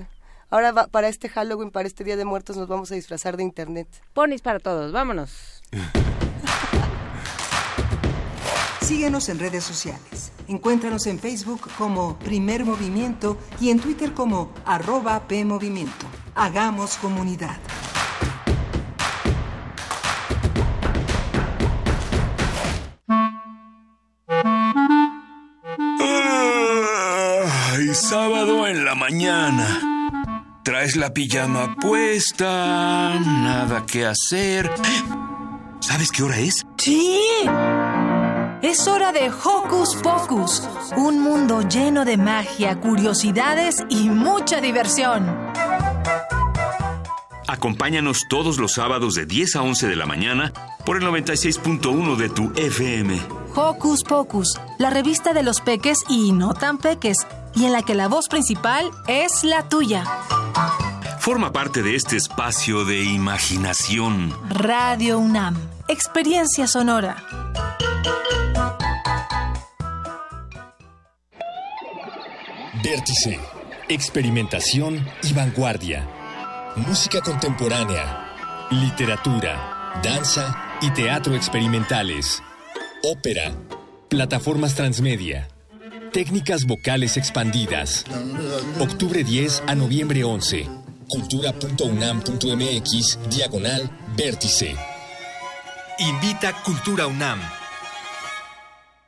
[0.51, 3.89] Ahora para este Halloween, para este Día de Muertos, nos vamos a disfrazar de Internet.
[4.13, 5.63] Ponis para todos, vámonos.
[8.85, 10.31] Síguenos en redes sociales.
[10.47, 16.05] Encuéntranos en Facebook como Primer Movimiento y en Twitter como arroba PMovimiento.
[16.35, 17.57] Hagamos comunidad.
[27.73, 29.81] Ay, sábado en la mañana.
[30.63, 34.71] Traes la pijama puesta, nada que hacer.
[35.81, 36.67] ¿Sabes qué hora es?
[36.77, 37.19] Sí.
[38.65, 40.63] Es hora de Hocus Pocus,
[40.97, 45.27] un mundo lleno de magia, curiosidades y mucha diversión.
[47.47, 50.51] Acompáñanos todos los sábados de 10 a 11 de la mañana
[50.87, 53.21] por el 96.1 de tu FM.
[53.55, 57.19] Hocus Pocus, la revista de los peques y no tan peques,
[57.55, 60.05] y en la que la voz principal es la tuya.
[61.19, 64.33] Forma parte de este espacio de imaginación.
[64.49, 65.55] Radio UNAM,
[65.87, 67.23] experiencia sonora.
[72.85, 73.41] Vértice,
[73.89, 76.07] experimentación y vanguardia.
[76.77, 82.43] Música contemporánea, literatura, danza y teatro experimentales.
[83.03, 83.55] Ópera,
[84.11, 85.49] plataformas transmedia,
[86.13, 88.05] técnicas vocales expandidas.
[88.79, 90.69] Octubre 10 a noviembre 11.
[91.09, 94.77] Cultura.unam.mx, diagonal, vértice.
[96.01, 97.41] Invita Cultura UNAM.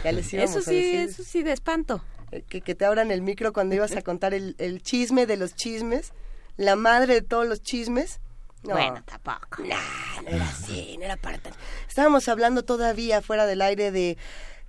[0.03, 0.99] Ya les íbamos eso sí, a decir.
[1.09, 2.03] eso sí de espanto.
[2.31, 5.37] Eh, Que, que te abran el micro cuando ibas a contar el, el chisme de
[5.37, 6.13] los chismes,
[6.57, 8.19] la madre de todos los chismes.
[8.63, 8.71] No.
[8.75, 9.63] Bueno, tampoco.
[9.63, 11.57] Nah, no era así, no era para tanto.
[11.87, 14.17] Estábamos hablando todavía fuera del aire de,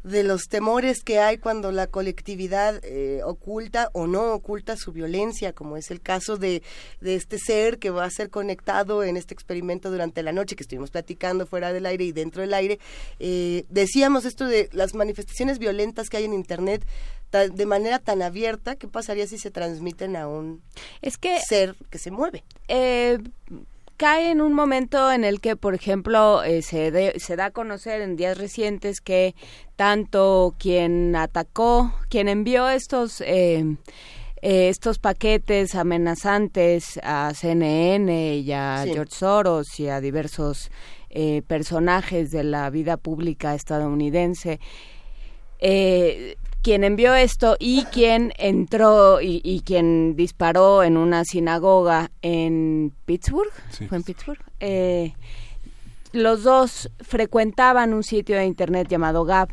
[0.02, 5.52] de los temores que hay cuando la colectividad eh, oculta o no oculta su violencia,
[5.52, 6.62] como es el caso de,
[7.01, 10.62] de este ser que va a ser conectado en este experimento durante la noche que
[10.62, 12.78] estuvimos platicando fuera del aire y dentro del aire.
[13.18, 16.85] Eh, decíamos esto de las manifestaciones violentas que hay en Internet
[17.31, 20.62] de manera tan abierta, ¿qué pasaría si se transmiten a un
[21.01, 22.43] Es que ser que se mueve?
[22.66, 23.18] eh,
[24.01, 27.51] cae en un momento en el que, por ejemplo, eh, se, de- se da a
[27.51, 29.35] conocer en días recientes que
[29.77, 33.62] tanto quien atacó, quien envió estos eh,
[34.40, 38.93] eh, estos paquetes amenazantes a CNN y a Sí.
[38.94, 40.70] George Soros y a diversos
[41.10, 44.60] eh, personajes de la vida pública estadounidense,
[45.59, 52.93] eh, quien envió esto y quien entró y, y quien disparó en una sinagoga en
[53.07, 53.87] Pittsburgh, Sí.
[53.87, 55.15] fue en Pittsburgh, eh,
[56.12, 59.49] los dos frecuentaban un sitio de internet llamado Gab.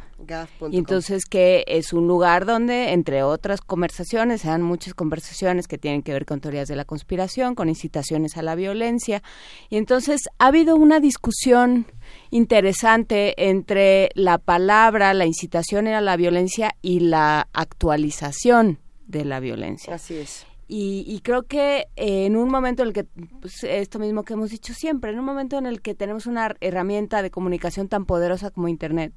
[0.72, 5.78] Y entonces que es un lugar donde, entre otras conversaciones, se dan muchas conversaciones que
[5.78, 9.22] tienen que ver con teorías de la conspiración, con incitaciones a la violencia.
[9.70, 11.86] Y entonces ha habido una discusión
[12.32, 19.94] interesante entre la palabra, la incitación a la violencia y la actualización de la violencia.
[19.94, 20.46] Así es.
[20.70, 24.34] Y, y creo que eh, en un momento en el que, pues, esto mismo que
[24.34, 28.06] hemos dicho siempre, en un momento en el que tenemos una herramienta de comunicación tan
[28.06, 29.14] poderosa como Internet,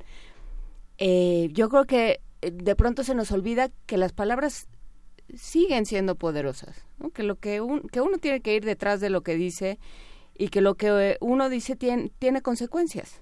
[1.01, 4.69] eh, yo creo que eh, de pronto se nos olvida que las palabras
[5.37, 7.11] siguen siendo poderosas, ¿no?
[7.11, 9.79] que lo que, un- que uno tiene que ir detrás de lo que dice
[10.37, 13.21] y que lo que eh, uno dice tiene, tiene consecuencias.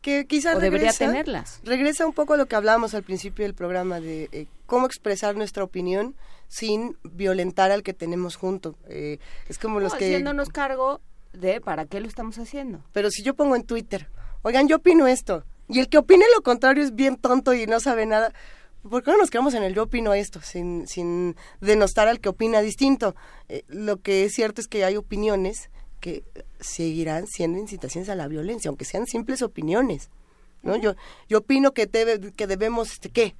[0.00, 1.60] que quizás debería regresa- tenerlas.
[1.64, 5.34] Regresa un poco a lo que hablábamos al principio del programa de eh, cómo expresar
[5.36, 6.14] nuestra opinión
[6.48, 8.76] sin violentar al que tenemos junto.
[8.88, 9.18] Eh,
[9.48, 10.04] es como los No, que...
[10.04, 11.00] haciéndonos cargo
[11.32, 12.84] de para qué lo estamos haciendo.
[12.92, 14.08] Pero si yo pongo en Twitter,
[14.42, 17.80] oigan, yo opino esto, y el que opine lo contrario es bien tonto y no
[17.80, 18.32] sabe nada,
[18.88, 22.28] ¿por qué no nos quedamos en el yo opino esto, sin, sin denostar al que
[22.28, 23.14] opina distinto?
[23.48, 25.70] Eh, lo que es cierto es que hay opiniones
[26.00, 26.24] que
[26.60, 30.10] seguirán siendo incitaciones a la violencia, aunque sean simples opiniones.
[30.62, 30.76] ¿no?
[30.76, 30.94] Yo,
[31.28, 33.34] yo opino que, debe, que debemos, este, ¿qué?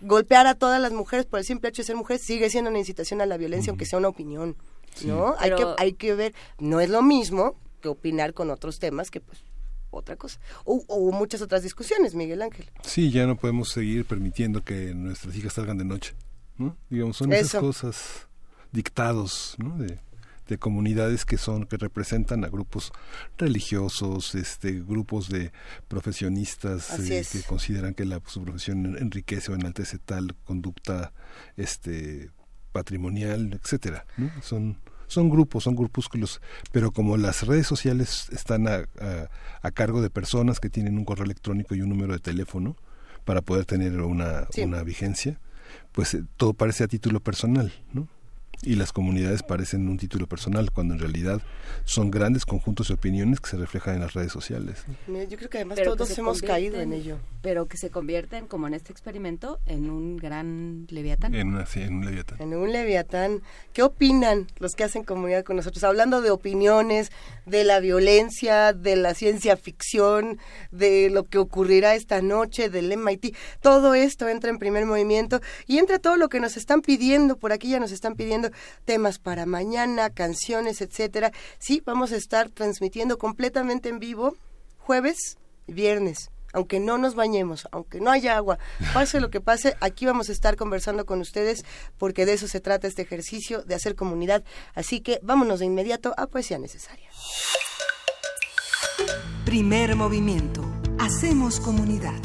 [0.00, 2.78] Golpear a todas las mujeres por el simple hecho de ser mujeres sigue siendo una
[2.78, 4.56] incitación a la violencia, aunque sea una opinión.
[5.04, 5.34] ¿no?
[5.38, 9.20] Hay, que, hay que ver, no es lo mismo que opinar con otros temas que
[9.20, 9.44] pues
[9.90, 10.38] otra cosa.
[10.64, 12.66] O, o muchas otras discusiones, Miguel Ángel.
[12.82, 16.14] Sí, ya no podemos seguir permitiendo que nuestras hijas salgan de noche,
[16.56, 16.76] ¿no?
[16.88, 17.60] Digamos, son esas Eso.
[17.60, 18.28] cosas
[18.72, 19.76] dictados, ¿no?
[19.78, 19.98] De,
[20.48, 22.92] de comunidades que son que representan a grupos
[23.38, 25.52] religiosos, este grupos de
[25.88, 31.12] profesionistas eh, que consideran que la su profesión en- enriquece o enaltece tal conducta
[31.56, 32.30] este
[32.72, 34.30] patrimonial, etcétera, ¿no?
[34.42, 34.76] Son
[35.10, 36.40] son grupos, son grupúsculos,
[36.72, 39.28] pero como las redes sociales están a, a-
[39.62, 42.76] a cargo de personas que tienen un correo electrónico y un número de teléfono
[43.24, 44.62] para poder tener una, Sí.
[44.62, 45.38] una vigencia,
[45.92, 48.08] pues eh, todo parece a título personal, ¿no?
[48.62, 51.40] Y las comunidades parecen un título personal, cuando en realidad
[51.84, 54.84] son grandes conjuntos de opiniones que se reflejan en las redes sociales.
[55.06, 57.18] Yo creo que además Pero todos hemos caído en ello.
[57.40, 61.34] Pero que se convierten, como en este experimento, en un gran leviatán.
[61.34, 62.42] En, una, sí, en un leviatán.
[62.42, 63.42] En un leviatán.
[63.72, 65.82] ¿Qué opinan los que hacen comunidad con nosotros?
[65.84, 67.10] Hablando de opiniones,
[67.46, 70.38] de la violencia, de la ciencia ficción,
[70.70, 73.34] de lo que ocurrirá esta noche, del MIT.
[73.62, 77.38] Todo esto entra en primer movimiento y entra todo lo que nos están pidiendo.
[77.38, 78.49] Por aquí ya nos están pidiendo
[78.84, 81.32] temas para mañana, canciones, etcétera.
[81.58, 84.36] Sí, vamos a estar transmitiendo completamente en vivo
[84.78, 86.30] jueves y viernes.
[86.52, 88.58] Aunque no nos bañemos, aunque no haya agua,
[88.92, 91.64] pase lo que pase, aquí vamos a estar conversando con ustedes
[91.96, 94.42] porque de eso se trata este ejercicio, de hacer comunidad.
[94.74, 97.08] Así que vámonos de inmediato a Poesía Necesaria.
[99.44, 100.62] Primer movimiento.
[100.98, 102.20] Hacemos comunidad.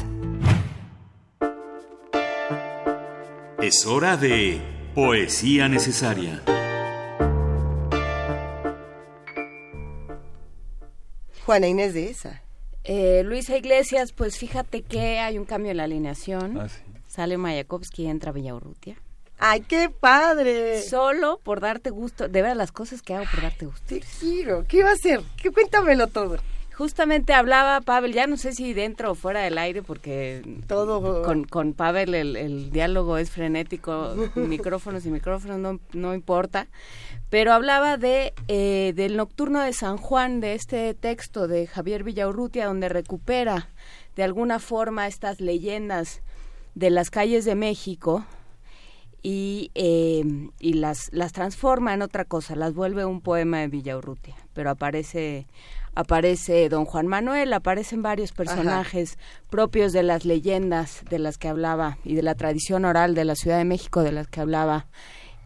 [3.62, 6.42] Es hora de Poesía Necesaria.
[11.44, 12.42] Juana Inés de esa.
[12.82, 16.58] Eh, Luisa Iglesias, pues fíjate que hay un cambio en la alineación.
[16.58, 16.80] Ah, sí.
[17.08, 18.96] Sale Mayakovsky, entra Villaurrutia.
[19.38, 20.80] ¡Ay, qué padre!
[20.80, 23.82] Solo por darte gusto, de ver las cosas que hago por darte gusto.
[23.86, 24.64] Te quiero.
[24.66, 25.20] ¿Qué iba a hacer?
[25.36, 26.38] ¿Qué, cuéntamelo todo.
[26.76, 31.22] Justamente hablaba Pavel, ya no sé si dentro o fuera del aire, porque todo.
[31.22, 36.68] con, con Pavel el, diálogo es frenético, micrófonos y micrófonos no, no importa,
[37.30, 42.66] pero hablaba de eh, del nocturno de San Juan, de este texto de Javier Villaurrutia,
[42.66, 43.70] donde recupera
[44.14, 46.20] de alguna forma estas leyendas
[46.74, 48.26] de las calles de México
[49.22, 54.36] y, eh, y las, las transforma en otra cosa, las vuelve un poema de Villaurrutia,
[54.52, 55.46] pero aparece
[55.96, 59.18] aparece don Juan Manuel, aparecen varios personajes
[59.50, 63.34] propios de las leyendas de las que hablaba y de la tradición oral de la
[63.34, 64.86] Ciudad de México de las que hablaba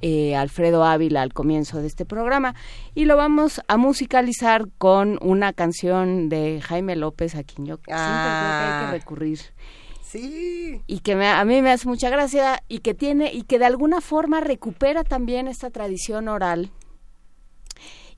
[0.03, 2.55] eh, Alfredo Ávila al comienzo de este programa
[2.95, 7.95] y lo vamos a musicalizar con una canción de Jaime López a quien yo siempre
[7.95, 8.91] creo que hay que ah.
[8.91, 9.41] recurrir.
[10.03, 10.83] Sí.
[10.89, 14.01] Y que a mí me hace mucha gracia y que tiene y que de alguna
[14.01, 16.73] forma recupera también esta tradición oral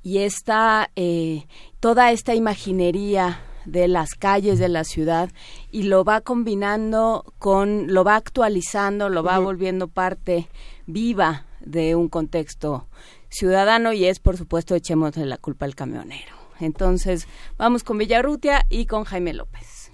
[0.02, 1.46] y esta eh,
[1.82, 5.30] toda esta imaginería de las calles de la ciudad
[5.72, 10.48] y lo va combinando con lo va actualizando lo va volviendo parte
[10.86, 12.86] viva de un contexto
[13.30, 16.36] ciudadano y es por supuesto echemos la culpa al camionero.
[16.60, 17.26] Entonces
[17.58, 19.90] vamos con Villarrutia y con Jaime López.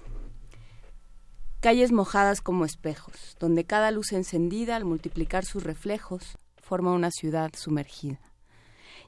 [1.61, 7.51] Calles mojadas como espejos donde cada luz encendida al multiplicar sus reflejos forma una ciudad
[7.57, 8.28] sumergida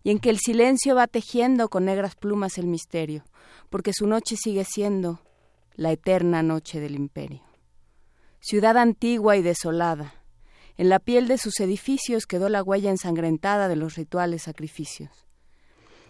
[0.03, 3.25] y en que el silencio va tejiendo con negras plumas el misterio,
[3.69, 5.21] porque su noche sigue siendo
[5.75, 7.43] la eterna noche del imperio.
[8.41, 10.15] Ciudad antigua y desolada,
[10.77, 15.27] en la piel de sus edificios quedó la huella ensangrentada de los rituales sacrificios.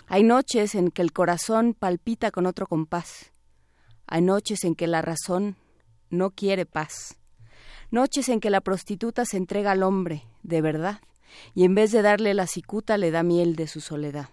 [0.07, 3.33] Hay noches en que el corazón palpita con otro compás.
[4.07, 5.57] Hay noches en que la razón
[6.09, 7.17] no quiere paz.
[7.91, 11.01] Noches en que la prostituta se entrega al hombre, de verdad,
[11.55, 14.29] y en vez de darle la cicuta le da miel de su soledad.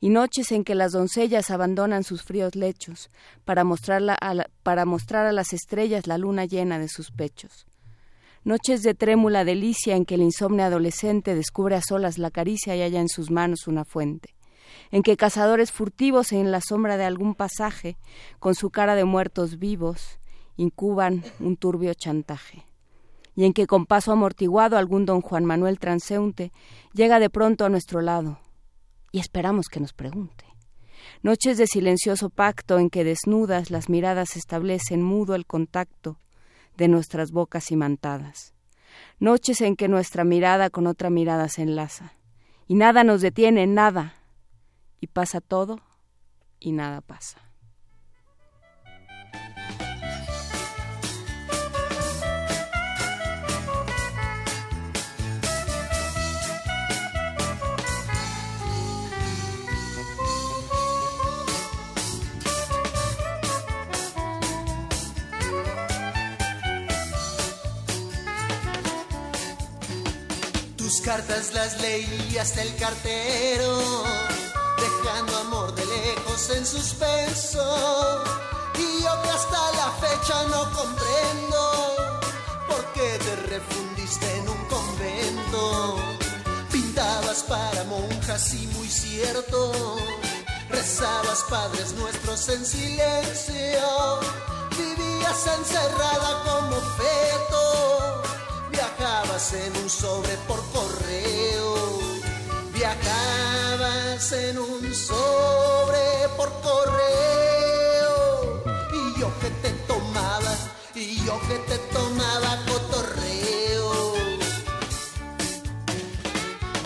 [0.00, 3.10] Y noches en que las doncellas abandonan sus fríos lechos
[3.44, 3.64] para,
[4.62, 7.66] para mostrar a las estrellas la luna llena de sus pechos.
[8.44, 12.82] Noches de trémula delicia en que el insomne adolescente descubre a solas la caricia y
[12.82, 14.34] halla en sus manos una fuente.
[14.92, 17.96] En que cazadores furtivos en la sombra de algún pasaje,
[18.38, 20.20] con su cara de muertos vivos,
[20.56, 22.65] incuban un turbio chantaje
[23.36, 26.52] y en que con paso amortiguado algún don Juan Manuel transeúnte
[26.94, 28.40] llega de pronto a nuestro lado
[29.12, 30.44] y esperamos que nos pregunte.
[31.22, 36.18] Noches de silencioso pacto en que desnudas las miradas establecen mudo el contacto
[36.76, 38.54] de nuestras bocas imantadas.
[39.20, 42.14] Noches en que nuestra mirada con otra mirada se enlaza
[42.66, 44.14] y nada nos detiene, nada,
[45.00, 45.80] y pasa todo
[46.58, 47.45] y nada pasa.
[71.06, 73.78] Cartas las leí hasta el cartero,
[74.76, 78.24] dejando amor de lejos en suspenso.
[78.74, 81.60] Y yo que hasta la fecha no comprendo
[82.66, 85.96] por qué te refundiste en un convento.
[86.72, 89.96] Pintabas para monjas y muy cierto,
[90.68, 94.20] rezabas padres nuestros en silencio.
[94.76, 97.26] Vivías encerrada como feto
[98.76, 101.98] Viajabas en un sobre por correo.
[102.74, 107.02] Viajabas en un sobre por correo.
[108.92, 110.54] Y yo que te tomaba,
[110.94, 114.14] y yo que te tomaba cotorreo.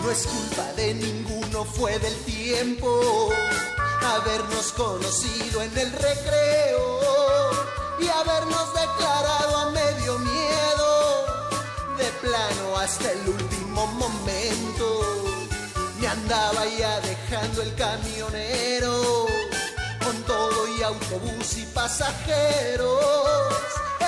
[0.01, 3.33] No es culpa de ninguno, fue del tiempo
[4.01, 6.99] habernos conocido en el recreo
[7.99, 10.40] y habernos declarado a medio miedo
[12.01, 14.85] de plano hasta el último momento.
[15.99, 19.27] Me andaba ya dejando el camionero
[20.03, 23.53] con todo y autobús y pasajeros.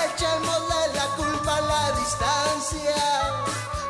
[0.06, 3.02] Echémosle la culpa a la distancia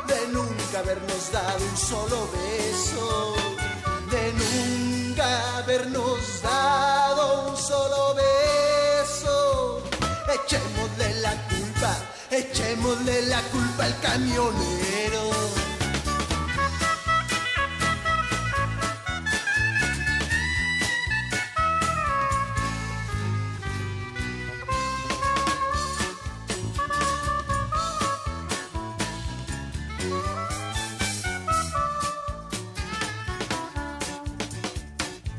[0.09, 3.35] de nunca habernos dado un solo beso,
[4.11, 9.81] de nunca habernos dado un solo beso.
[10.35, 11.54] Echémosle la culpa
[12.37, 15.29] echémosle la culpa al camionero.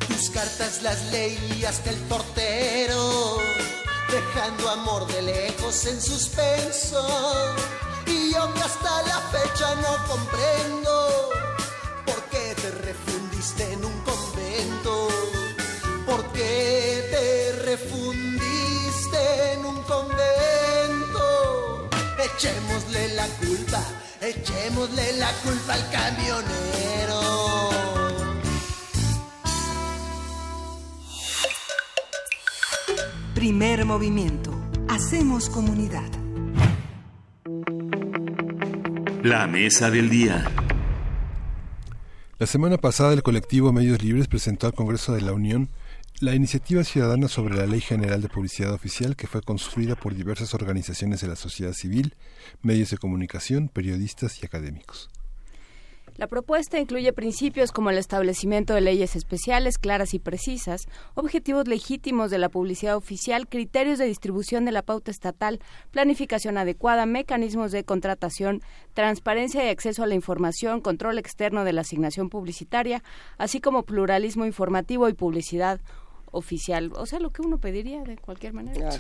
[0.09, 3.66] Tus cartas las leí hasta el portero
[4.11, 7.07] dejando amor de lejos en suspenso.
[8.07, 11.31] Y yo que hasta la fecha no comprendo
[12.07, 15.09] por qué te refundiste en un convento.
[16.07, 21.89] ¿Por qué te refundiste en un convento?
[22.19, 23.83] Echémosle la culpa,
[24.21, 27.56] echémosle la culpa al camionero.
[33.47, 34.51] Primer movimiento.
[34.89, 36.11] Hacemos comunidad.
[39.23, 40.51] La mesa del día.
[42.41, 45.69] La semana pasada el colectivo Medios Libres presentó al Congreso de la Unión
[46.19, 50.53] la iniciativa ciudadana sobre la Ley General de Publicidad Oficial que fue construida por diversas
[50.53, 52.17] organizaciones de la sociedad civil,
[52.63, 55.09] medios de comunicación, periodistas y académicos.
[56.17, 62.31] La propuesta incluye principios como el establecimiento de leyes especiales claras y precisas, objetivos legítimos
[62.31, 65.61] de la publicidad oficial, criterios de distribución de la pauta estatal,
[65.91, 68.63] planificación adecuada, mecanismos de contratación,
[68.95, 73.03] transparencia y acceso a la información, control externo de la asignación publicitaria,
[73.37, 75.83] así como pluralismo informativo y publicidad
[76.31, 78.91] oficial, o sea, lo que uno pediría de cualquier manera.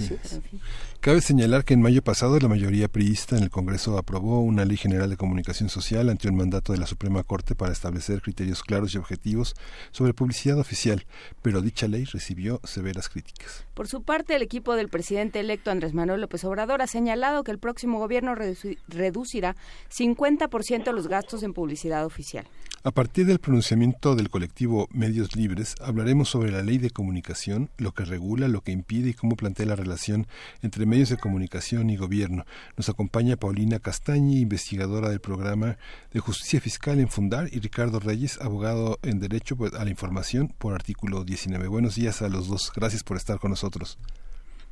[1.00, 4.76] Cabe señalar que en mayo pasado la mayoría priista en el Congreso aprobó una ley
[4.76, 8.94] general de comunicación social ante un mandato de la Suprema Corte para establecer criterios claros
[8.94, 9.54] y objetivos
[9.90, 11.04] sobre publicidad oficial,
[11.42, 13.64] pero dicha ley recibió severas críticas.
[13.74, 17.50] Por su parte, el equipo del presidente electo Andrés Manuel López Obrador ha señalado que
[17.50, 19.56] el próximo gobierno reducirá
[19.90, 22.46] 50% los gastos en publicidad oficial.
[22.86, 27.90] A partir del pronunciamiento del colectivo Medios Libres, hablaremos sobre la ley de comunicación, lo
[27.90, 30.28] que regula, lo que impide y cómo plantea la relación
[30.62, 32.44] entre medios de comunicación y gobierno.
[32.76, 35.78] Nos acompaña Paulina Castañi, investigadora del programa
[36.12, 40.72] de justicia fiscal en Fundar, y Ricardo Reyes, abogado en Derecho a la Información por
[40.72, 41.66] artículo 19.
[41.66, 42.72] Buenos días a los dos.
[42.72, 43.98] Gracias por estar con nosotros.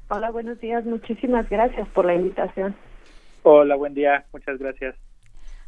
[0.09, 0.85] Hola, buenos días.
[0.85, 2.77] Muchísimas gracias por la invitación.
[3.43, 4.25] Hola, buen día.
[4.33, 4.95] Muchas gracias.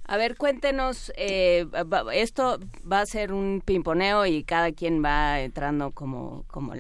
[0.09, 1.67] A ver, cuéntenos, eh,
[2.13, 2.61] esto
[2.91, 6.75] va a ser un pimponeo y cada quien va entrando como, como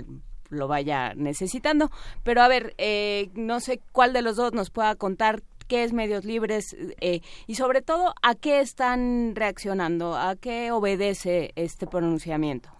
[0.48, 1.90] lo vaya necesitando,
[2.22, 5.92] pero a ver, eh, no sé cuál de los dos nos pueda contar qué es
[5.92, 12.70] Medios Libres eh, y sobre todo a qué están reaccionando, a qué obedece este pronunciamiento.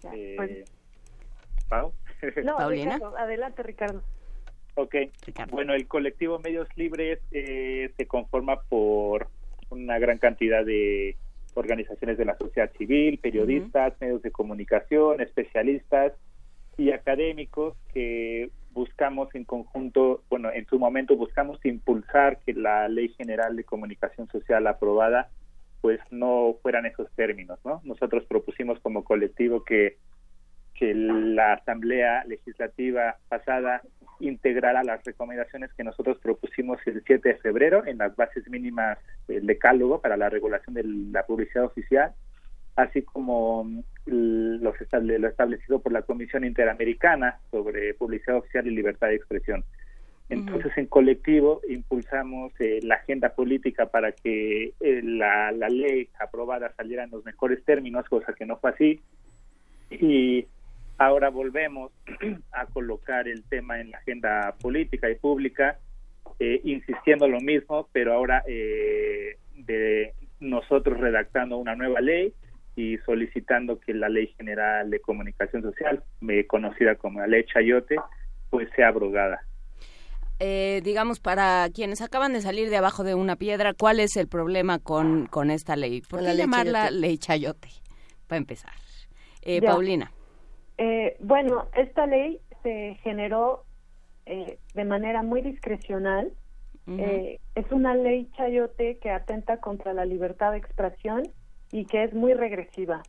[0.00, 0.70] Pues,
[2.44, 2.98] no, Paulina.
[3.18, 4.02] adelante Ricardo.
[4.76, 4.94] Ok,
[5.50, 9.28] bueno, el colectivo Medios Libres eh, se conforma por
[9.70, 11.16] una gran cantidad de
[11.54, 16.12] organizaciones de la sociedad civil, periodistas, medios de comunicación, especialistas
[16.76, 23.08] y académicos que buscamos en conjunto, bueno, en su momento buscamos impulsar que la Ley
[23.16, 25.30] General de Comunicación Social aprobada
[25.80, 27.80] pues no fueran esos términos, ¿no?
[27.84, 29.96] Nosotros propusimos como colectivo que
[30.78, 33.82] que la Asamblea Legislativa pasada
[34.20, 38.98] integrará las recomendaciones que nosotros propusimos el 7 de febrero en las bases mínimas
[39.28, 42.12] del decálogo para la regulación de la publicidad oficial,
[42.76, 49.64] así como lo establecido por la Comisión Interamericana sobre Publicidad Oficial y Libertad de Expresión.
[50.28, 56.72] Entonces, en colectivo, impulsamos eh, la agenda política para que eh, la, la ley aprobada
[56.76, 59.00] saliera en los mejores términos, cosa que no fue así.
[59.88, 60.46] Y
[60.98, 61.92] Ahora volvemos
[62.52, 65.78] a colocar el tema en la agenda política y pública,
[66.38, 72.32] eh, insistiendo lo mismo, pero ahora eh, de nosotros redactando una nueva ley
[72.76, 76.02] y solicitando que la Ley General de Comunicación Social,
[76.46, 77.96] conocida como la Ley Chayote,
[78.50, 79.40] pues sea abrogada.
[80.38, 84.28] Eh, digamos, para quienes acaban de salir de abajo de una piedra, ¿cuál es el
[84.28, 86.02] problema con, con esta ley?
[86.02, 87.70] ¿Por qué llamarla Ley Chayote?
[88.26, 88.72] Para empezar.
[89.64, 90.12] Paulina.
[90.78, 93.64] Eh, bueno, esta ley se generó
[94.26, 96.32] eh, de manera muy discrecional.
[96.88, 101.24] Eh, es una ley chayote que atenta contra la libertad de expresión
[101.72, 103.02] y que es muy regresiva,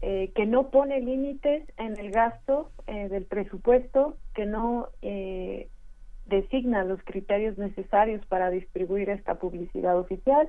[0.00, 4.90] que no pone límites en el gasto del presupuesto, que no
[6.26, 10.48] designa los criterios necesarios para distribuir esta publicidad oficial,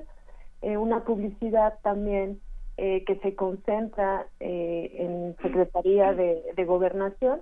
[0.62, 2.40] una publicidad también
[2.80, 7.40] eh, que se concentra eh, en Secretaría de, Gobernación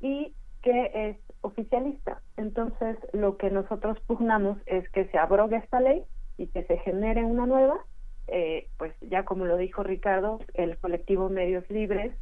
[0.00, 2.20] y que es oficialista.
[2.36, 6.02] Entonces, lo que nosotros pugnamos es que se abrogue esta ley
[6.36, 7.78] y que se genere una nueva.
[8.26, 12.12] Eh, pues ya como lo dijo Ricardo, el colectivo Medios Libres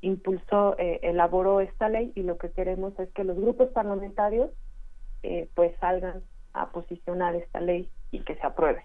[0.00, 4.50] impulsó, elaboró esta ley y lo que queremos es que los grupos parlamentarios
[5.54, 6.22] pues salgan
[6.54, 8.84] a posicionar esta ley y que se apruebe.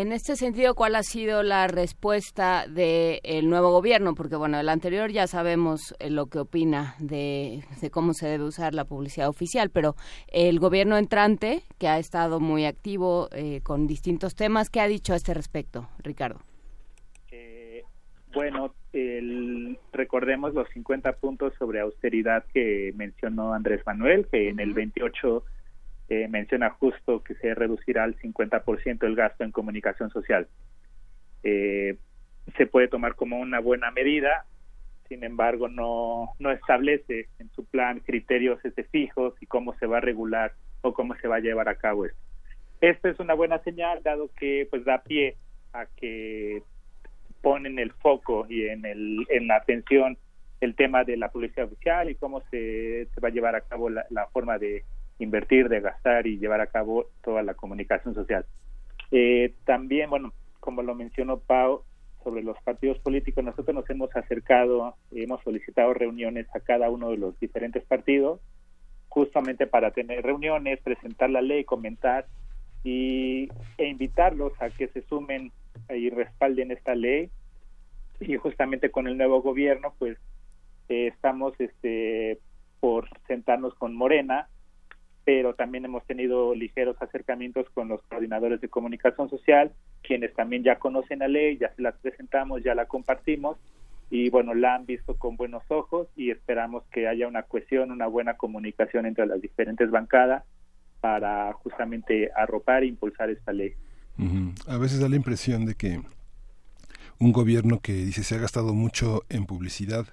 [0.00, 4.14] En este sentido, ¿cuál ha sido la respuesta del nuevo gobierno?
[4.14, 8.74] Porque, bueno, el anterior ya sabemos eh, lo que opina de, cómo se debe usar
[8.74, 9.96] la publicidad oficial, pero
[10.28, 15.14] el gobierno entrante, que ha estado muy activo eh, con distintos temas, ¿qué ha dicho
[15.14, 16.38] a este respecto, Ricardo?
[17.32, 17.82] Eh,
[18.32, 18.72] bueno,
[19.92, 25.42] recordemos los 50 puntos sobre austeridad que mencionó Andrés Manuel, que en el 28
[26.10, 30.48] eh, menciona justo que se reducirá al 50% el gasto en comunicación social.
[31.42, 31.98] Eh,
[32.56, 34.46] se puede tomar como una buena medida,
[35.08, 39.98] sin embargo no, no establece en su plan criterios este, fijos y cómo se va
[39.98, 42.18] a regular o cómo se va a llevar a cabo esto.
[42.80, 45.36] Esto es una buena señal dado que pues da pie
[45.74, 46.62] a que
[47.42, 50.16] ponen el foco y en, el, en la atención
[50.60, 53.90] el tema de la publicidad oficial y cómo se, se va a llevar a cabo
[53.90, 54.84] la forma de
[55.18, 58.44] invertir, de gastar y llevar a cabo toda la comunicación social.
[59.10, 61.82] Eh, también, bueno, como lo mencionó Pau,
[62.22, 67.16] sobre los partidos políticos, nosotros nos hemos acercado, hemos solicitado reuniones a cada uno de
[67.16, 68.40] los diferentes partidos,
[69.08, 72.26] justamente para tener reuniones, presentar la ley, comentar
[72.84, 75.52] y, e invitarlos a que se sumen
[75.88, 77.30] y respalden esta ley.
[78.20, 80.18] Y justamente con el nuevo gobierno, pues
[80.88, 82.38] eh, estamos este,
[82.80, 84.48] por sentarnos con Morena
[85.28, 90.78] pero también hemos tenido ligeros acercamientos con los coordinadores de comunicación social, quienes también ya
[90.78, 93.58] conocen la ley, ya se la presentamos, ya la compartimos
[94.08, 98.06] y bueno, la han visto con buenos ojos y esperamos que haya una cohesión, una
[98.06, 100.44] buena comunicación entre las diferentes bancadas
[101.02, 103.74] para justamente arropar e impulsar esta ley.
[104.66, 106.00] A veces da la impresión de que
[107.18, 110.06] un gobierno que dice se ha gastado mucho en publicidad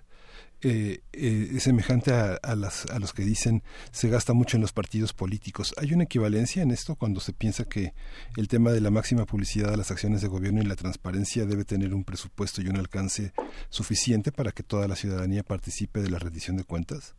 [0.61, 4.61] eh, eh, es semejante a, a, las, a los que dicen se gasta mucho en
[4.61, 5.73] los partidos políticos.
[5.77, 7.93] ¿Hay una equivalencia en esto cuando se piensa que
[8.37, 11.65] el tema de la máxima publicidad de las acciones de gobierno y la transparencia debe
[11.65, 13.33] tener un presupuesto y un alcance
[13.69, 17.15] suficiente para que toda la ciudadanía participe de la rendición de cuentas?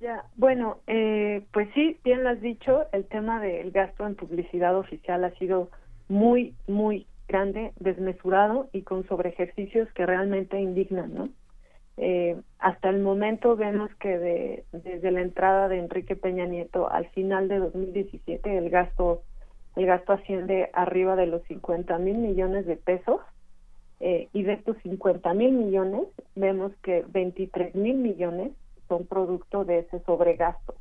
[0.00, 4.76] Ya, bueno, eh, pues sí, bien lo has dicho, el tema del gasto en publicidad
[4.76, 5.70] oficial ha sido
[6.08, 11.28] muy, muy grande, desmesurado y con sobre ejercicios que realmente indignan, ¿no?
[11.96, 17.08] Eh, hasta el momento vemos que de, desde la entrada de Enrique Peña Nieto al
[17.10, 19.22] final de 2017 el gasto
[19.76, 23.20] el gasto asciende arriba de los 50 mil millones de pesos
[24.00, 28.52] eh, y de estos 50 mil millones vemos que 23 mil millones
[28.88, 30.74] son producto de ese sobregasto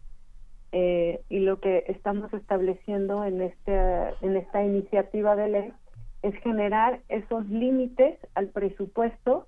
[0.72, 3.74] eh, y lo que estamos estableciendo en este
[4.22, 5.74] en esta iniciativa de ley
[6.22, 9.48] es generar esos límites al presupuesto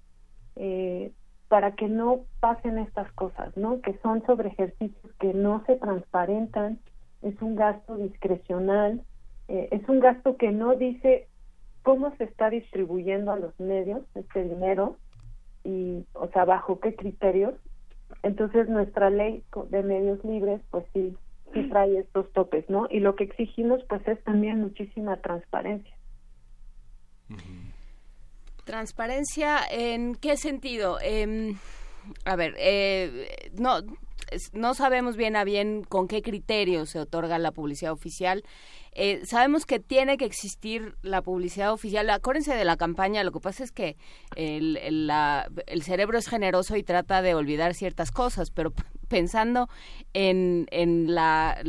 [0.56, 1.12] eh,
[1.48, 3.82] para que no pasen estas cosas, ¿no?
[3.82, 6.80] Que son sobre ejercicios que no se transparentan,
[7.22, 9.02] es un gasto discrecional,
[9.48, 11.28] eh, es un gasto que no dice
[11.84, 14.98] cómo se está distribuyendo a los medios este dinero
[15.64, 17.53] y, o sea, bajo qué criterios.
[18.24, 21.16] Entonces nuestra ley de medios libres, pues sí,
[21.53, 22.88] sí trae estos topes, ¿no?
[22.90, 25.92] Y lo que exigimos, pues es también muchísima transparencia.
[28.66, 31.00] Transparencia, ¿en qué sentido?
[31.02, 31.58] Em,
[32.26, 33.82] a ver, eh, no,
[34.53, 38.44] no sabemos bien a bien con qué criterio se otorga la publicidad oficial.
[38.95, 42.10] Eh, sabemos que tiene que existir la publicidad oficial.
[42.10, 43.98] Acuérdense de la campaña, lo que pasa es que
[44.36, 48.72] el, el, cerebro es generoso y trata de olvidar ciertas cosas, pero
[49.08, 49.68] pensando
[50.14, 51.60] en, en la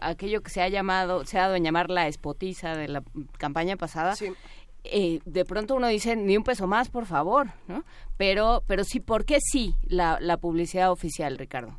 [0.00, 3.02] aquello que se ha llamado, se ha dado en llamar la espotiza de la
[3.38, 4.14] campaña pasada,
[4.84, 7.84] eh, de pronto uno dice ni un peso más, por favor, ¿no?
[8.16, 11.78] Pero, pero sí, ¿por qué sí la, la publicidad oficial, Ricardo?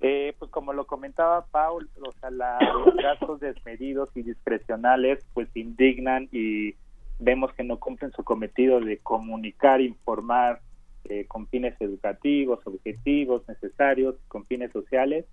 [0.00, 6.28] Eh, pues como lo comentaba Paul, o sea, los gastos desmedidos y discrecionales pues indignan
[6.32, 6.74] y
[7.20, 10.60] vemos que no cumplen su cometido de comunicar, informar
[11.04, 15.24] eh, con fines educativos, objetivos, necesarios, con fines sociales,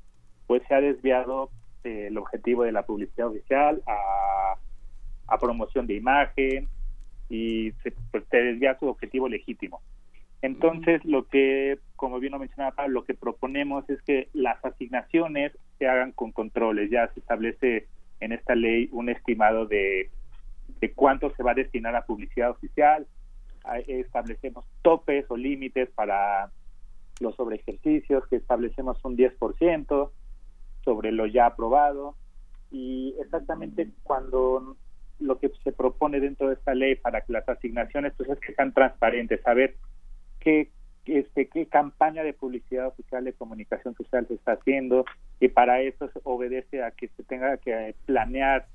[0.45, 1.49] pues se ha desviado
[1.83, 4.55] el objetivo de la publicidad oficial a
[5.29, 6.67] a promoción de imagen
[7.29, 9.81] y se, pues, desvía su objetivo legítimo.
[10.41, 15.51] Entonces, lo que, como bien lo mencionaba Pablo, lo que proponemos es que las asignaciones
[15.77, 16.89] se hagan con controles.
[16.89, 17.87] Ya se establece
[18.19, 20.09] en esta ley un estimado de,
[20.79, 23.05] de cuánto se va a destinar a publicidad oficial.
[23.87, 26.51] Establecemos topes o límites para
[27.19, 30.09] los sobre ejercicios, que establecemos un 10%
[30.85, 32.15] sobre lo ya aprobado.
[32.71, 34.77] Y exactamente cuando
[35.19, 38.53] lo que se propone dentro de esta ley para que las asignaciones pues es que
[38.53, 39.75] sean transparentes, saber
[40.39, 40.69] qué
[41.05, 45.05] este qué campaña de publicidad oficial de comunicación social se está haciendo
[45.39, 48.67] y para eso se obedece a que se tenga que planear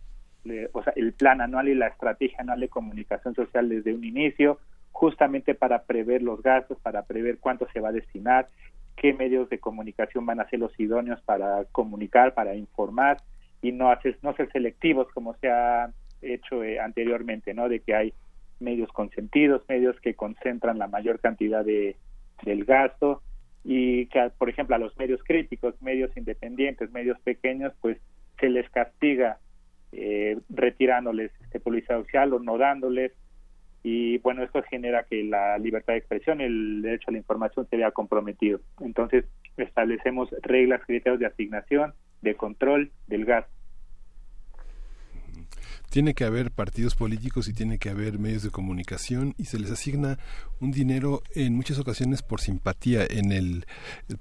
[0.72, 4.58] o sea, el plan anual y la estrategia anual de comunicación social desde un inicio,
[4.92, 8.48] justamente para prever los gastos, para prever cuánto se va a destinar,
[8.96, 13.18] qué medios de comunicación van a ser los idóneos para comunicar, para informar
[13.62, 15.90] y no hacer, no ser selectivos como se ha
[16.32, 17.68] hecho eh, anteriormente, ¿no?
[17.68, 18.14] De que hay
[18.60, 21.96] medios consentidos, medios que concentran la mayor cantidad de
[22.42, 23.22] del gasto
[23.62, 27.98] y que, por ejemplo, a los medios críticos, medios independientes, medios pequeños, pues
[28.38, 29.38] se les castiga
[29.92, 33.12] eh, retirándoles este publicidad social o no dándoles
[33.82, 37.76] y bueno, esto genera que la libertad de expresión, el derecho a la información se
[37.76, 38.60] vea comprometido.
[38.80, 39.26] Entonces,
[39.58, 43.52] establecemos reglas, criterios de asignación, de control del gasto
[45.94, 49.70] tiene que haber partidos políticos y tiene que haber medios de comunicación y se les
[49.70, 50.18] asigna
[50.58, 53.06] un dinero en muchas ocasiones por simpatía.
[53.08, 53.64] En el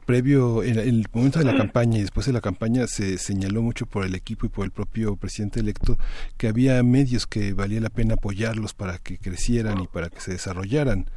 [0.05, 3.87] previo, en el momento de la campaña y después de la campaña se señaló mucho
[3.87, 5.97] por el equipo y por el propio presidente electo
[6.37, 10.33] que había medios que valía la pena apoyarlos para que crecieran y para que se
[10.33, 11.09] desarrollaran.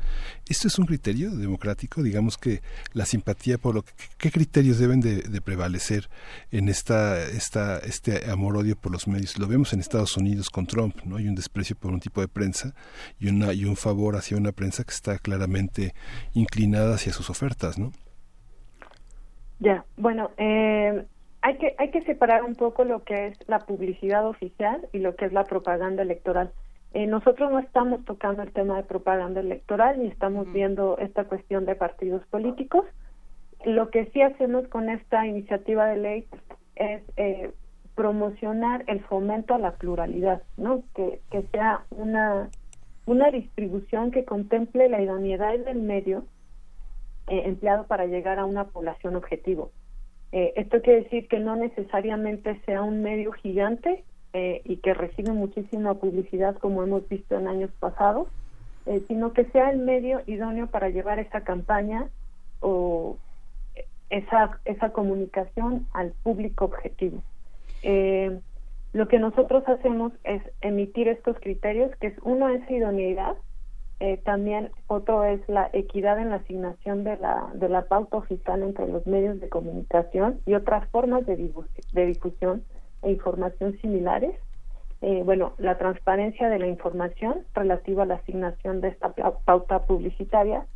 [0.49, 2.03] ¿Esto es un criterio democrático?
[2.03, 2.63] Digamos que
[2.95, 6.09] la simpatía por lo que, ¿qué criterios deben de, prevalecer
[6.51, 9.39] en esta, esta, este amor-odio por los medios?
[9.39, 11.17] Lo vemos en Estados Unidos con Trump, ¿no?
[11.17, 12.75] Hay un desprecio por un tipo de prensa
[13.19, 15.93] y, una, y un favor hacia una prensa que está claramente
[16.35, 17.93] inclinada hacia sus ofertas, ¿no?
[19.59, 21.07] Ya, bueno, eh,
[21.43, 25.17] hay que hay que separar un poco lo que es la publicidad oficial y lo
[25.17, 26.53] que es la propaganda electoral.
[26.93, 31.65] Eh, nosotros no estamos tocando el tema de propaganda electoral ni estamos viendo esta cuestión
[31.65, 32.85] de partidos políticos.
[33.65, 36.27] Lo que sí hacemos con esta iniciativa de ley
[36.77, 37.53] es eh,
[37.97, 40.85] promocionar el fomento a la pluralidad, ¿no?
[40.95, 42.51] Que, que sea una,
[43.07, 46.25] una distribución que contemple la idoneidad del medio
[47.29, 49.73] eh, empleado para llegar a una población objetivo.
[50.31, 55.33] Eh, esto quiere decir que no necesariamente sea un medio gigante eh, y que recibe
[55.33, 58.29] muchísima publicidad como hemos visto en años pasados,
[59.09, 62.09] sino que sea el medio idóneo para llevar esa campaña
[62.61, 63.17] o
[64.11, 67.21] esa, esa comunicación al público objetivo.
[67.89, 68.41] Eh,
[68.95, 73.37] lo que nosotros hacemos es emitir estos criterios, que es uno es idoneidad,
[74.01, 78.65] eh, también otro es la equidad en la asignación de la, de la pauta oficial
[78.65, 82.65] entre los medios de comunicación y otras formas de, difusión
[83.03, 84.35] e información similares.
[85.01, 89.13] Eh, bueno, la transparencia de la información relativa a la asignación de esta
[89.45, 90.67] pauta publicitaria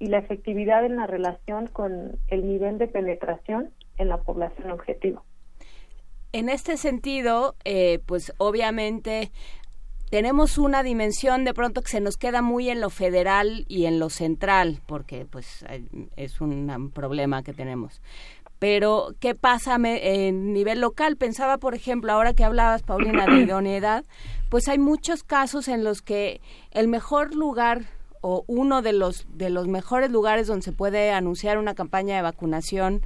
[0.00, 5.22] y la efectividad en la relación con el nivel de penetración en la población objetivo
[6.38, 9.32] en este sentido, eh, pues obviamente
[10.10, 13.98] tenemos una dimensión de pronto que se nos queda muy en lo federal y en
[13.98, 15.64] lo central, porque pues
[16.16, 18.02] es un problema que tenemos.
[18.58, 21.16] Pero, ¿qué pasa en nivel local?
[21.16, 24.04] Pensaba, por ejemplo, ahora que hablabas, Paulina, de idoneidad,
[24.50, 27.86] pues hay muchos casos en los que el mejor lugar
[28.20, 32.22] o uno de los, de los mejores lugares donde se puede anunciar una campaña de
[32.22, 33.02] vacunación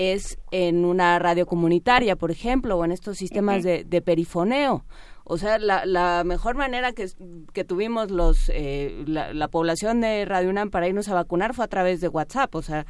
[0.00, 4.82] es en una radio comunitaria, por ejemplo, o en estos sistemas de, perifoneo.
[5.24, 7.06] O sea, la, mejor manera que,
[7.52, 11.68] que tuvimos los eh, la, población de Radio UNAM para irnos a vacunar fue a
[11.68, 12.54] través de WhatsApp.
[12.54, 12.86] O sea,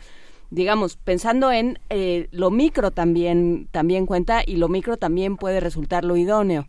[0.50, 6.04] digamos, pensando en eh, lo micro también, también cuenta y lo micro también puede resultar
[6.04, 6.68] lo idóneo.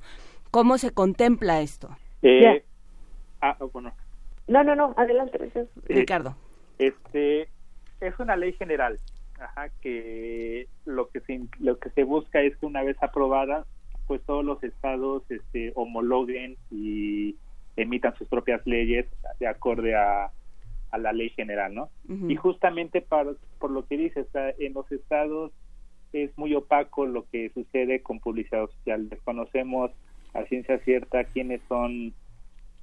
[0.50, 1.90] ¿Cómo se contempla esto?
[2.24, 2.64] Eh,
[3.42, 3.94] ah, oh, bueno.
[4.48, 5.38] No, no, no, adelante.
[5.86, 6.36] Ricardo.
[6.80, 7.48] Este,
[8.02, 9.00] es una ley general
[9.42, 13.66] Ajá, que lo que se lo que se busca es que una vez aprobada
[14.06, 17.38] pues todos los estados este, homologuen y
[17.76, 19.08] emitan sus propias leyes
[19.40, 20.32] de acorde a,
[20.92, 21.90] a la ley general, ¿no?
[22.28, 24.28] Y justamente por lo que dices,
[24.60, 25.52] en los estados
[26.14, 29.10] es muy opaco lo que sucede con publicidad oficial.
[29.10, 29.92] Desconocemos
[30.34, 32.14] a ciencia cierta quiénes son,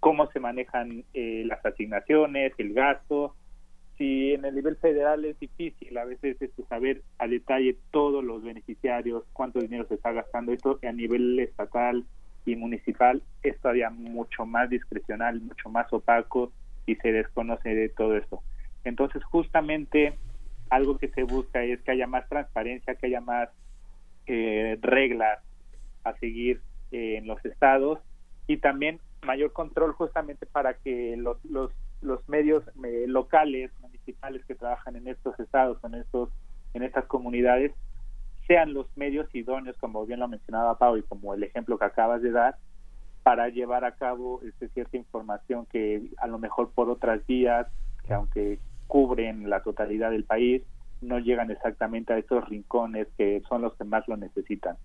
[0.01, 3.35] cómo se manejan eh, las asignaciones, el gasto,
[3.99, 8.43] si en el nivel federal es difícil a veces este, saber a detalle todos los
[8.43, 12.07] beneficiarios, cuánto dinero se está gastando, esto a nivel estatal
[12.47, 16.53] y municipal es todavía mucho más discrecional, mucho más opaco
[16.87, 18.41] y se desconoce de todo esto.
[18.85, 20.15] Entonces, justamente
[20.71, 23.49] algo que se busca es que haya más transparencia, que haya más
[24.27, 25.41] eh, reglas
[26.05, 26.61] a seguir
[26.93, 27.99] eh, en los estados
[28.47, 33.71] y también mayor control justamente para que los, los, los medios eh, locales
[34.47, 36.31] que trabajan en estos estados, en estos,
[36.75, 37.73] en estas comunidades,
[38.47, 42.23] sean los medios idóneos, como bien lo mencionaba Pau y como el ejemplo que acabas
[42.23, 42.57] de dar,
[43.23, 47.67] para llevar a cabo este, cierta información que a lo mejor por otras vías,
[48.07, 50.63] que aunque cubren la totalidad del país,
[51.03, 54.77] no llegan exactamente a estos rincones que son los que más lo necesitan.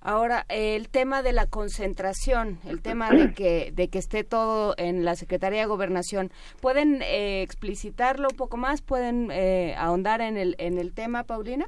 [0.00, 5.04] Ahora, el tema de la concentración, el tema de que, de que esté todo en
[5.04, 8.80] la Secretaría de Gobernación, ¿pueden eh, explicitarlo un poco más?
[8.80, 11.66] ¿Pueden eh, ahondar en el, en el tema, Paulina?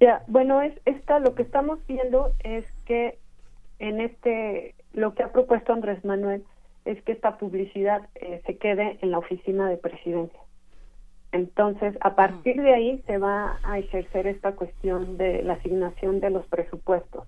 [0.00, 3.18] Ya, bueno, es esta, lo que estamos viendo es que
[3.78, 6.44] en este, lo que ha propuesto Andrés Manuel
[6.84, 10.40] es que esta publicidad eh, se quede en la oficina de presidencia.
[11.34, 16.30] Entonces, a partir de ahí se va a ejercer esta cuestión de la asignación de
[16.30, 17.26] los presupuestos.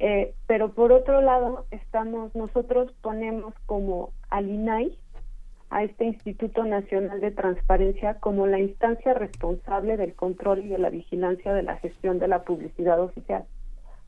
[0.00, 4.98] Eh, pero por otro lado, estamos nosotros ponemos como al INAI,
[5.70, 10.90] a este Instituto Nacional de Transparencia, como la instancia responsable del control y de la
[10.90, 13.44] vigilancia de la gestión de la publicidad oficial.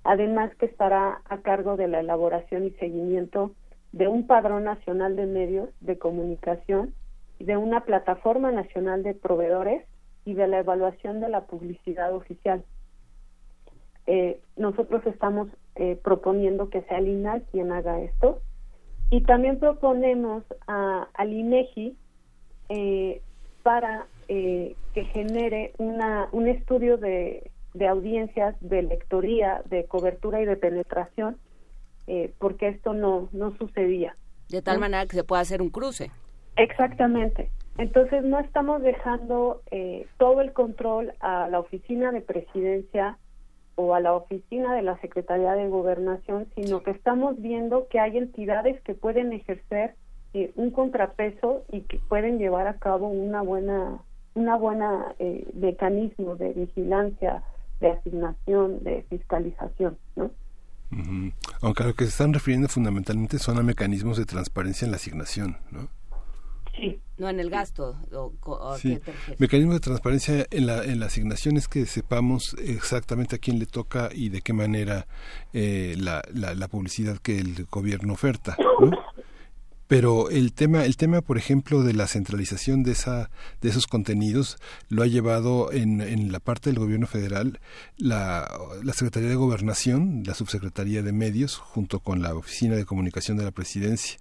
[0.02, 3.52] Además que estará a cargo de la elaboración y seguimiento
[3.92, 6.94] de un padrón nacional de medios de comunicación
[7.38, 9.84] de una plataforma nacional de proveedores
[10.24, 12.64] y de la evaluación de la publicidad oficial.
[14.06, 18.40] Eh, nosotros estamos eh, proponiendo que sea el INAI quien haga esto
[19.10, 21.96] y también proponemos a, al INEGI
[22.70, 23.22] eh,
[23.62, 30.56] para que genere una, un estudio de, de audiencias, de lectoría, de cobertura y de
[30.56, 31.38] penetración,
[32.36, 34.16] porque esto no, no sucedía.
[34.50, 36.10] De tal manera que se pueda hacer un cruce.
[36.58, 37.50] Exactamente.
[37.78, 43.16] Entonces no estamos dejando eh, todo el control a la oficina de presidencia
[43.76, 48.18] o a la oficina de la Secretaría de Gobernación, sino que estamos viendo que hay
[48.18, 49.94] entidades que pueden ejercer
[50.34, 53.98] eh, un contrapeso y que pueden llevar a cabo una buena
[54.34, 57.42] una buena eh, mecanismo de vigilancia,
[57.80, 60.30] de asignación, de fiscalización, ¿no?
[61.60, 64.96] Aunque a lo que se están refiriendo fundamentalmente son a mecanismos de transparencia en la
[64.96, 65.88] asignación, ¿no?
[67.18, 67.96] No en el gasto.
[68.12, 68.98] O, sí.
[69.38, 73.66] Mecanismo de transparencia en la, en la asignación es que sepamos exactamente a quién le
[73.66, 75.06] toca y de qué manera
[75.52, 78.56] eh, la, la, publicidad que el gobierno oferta.
[79.88, 83.30] Pero el tema, el tema, por ejemplo, de la centralización de esa,
[83.62, 84.58] de esos contenidos,
[84.90, 87.58] lo ha llevado en, en la parte del gobierno federal
[87.96, 88.46] la,
[88.84, 93.44] la Secretaría de Gobernación, la Subsecretaría de Medios, junto con la Oficina de Comunicación de
[93.44, 94.18] la Presidencia.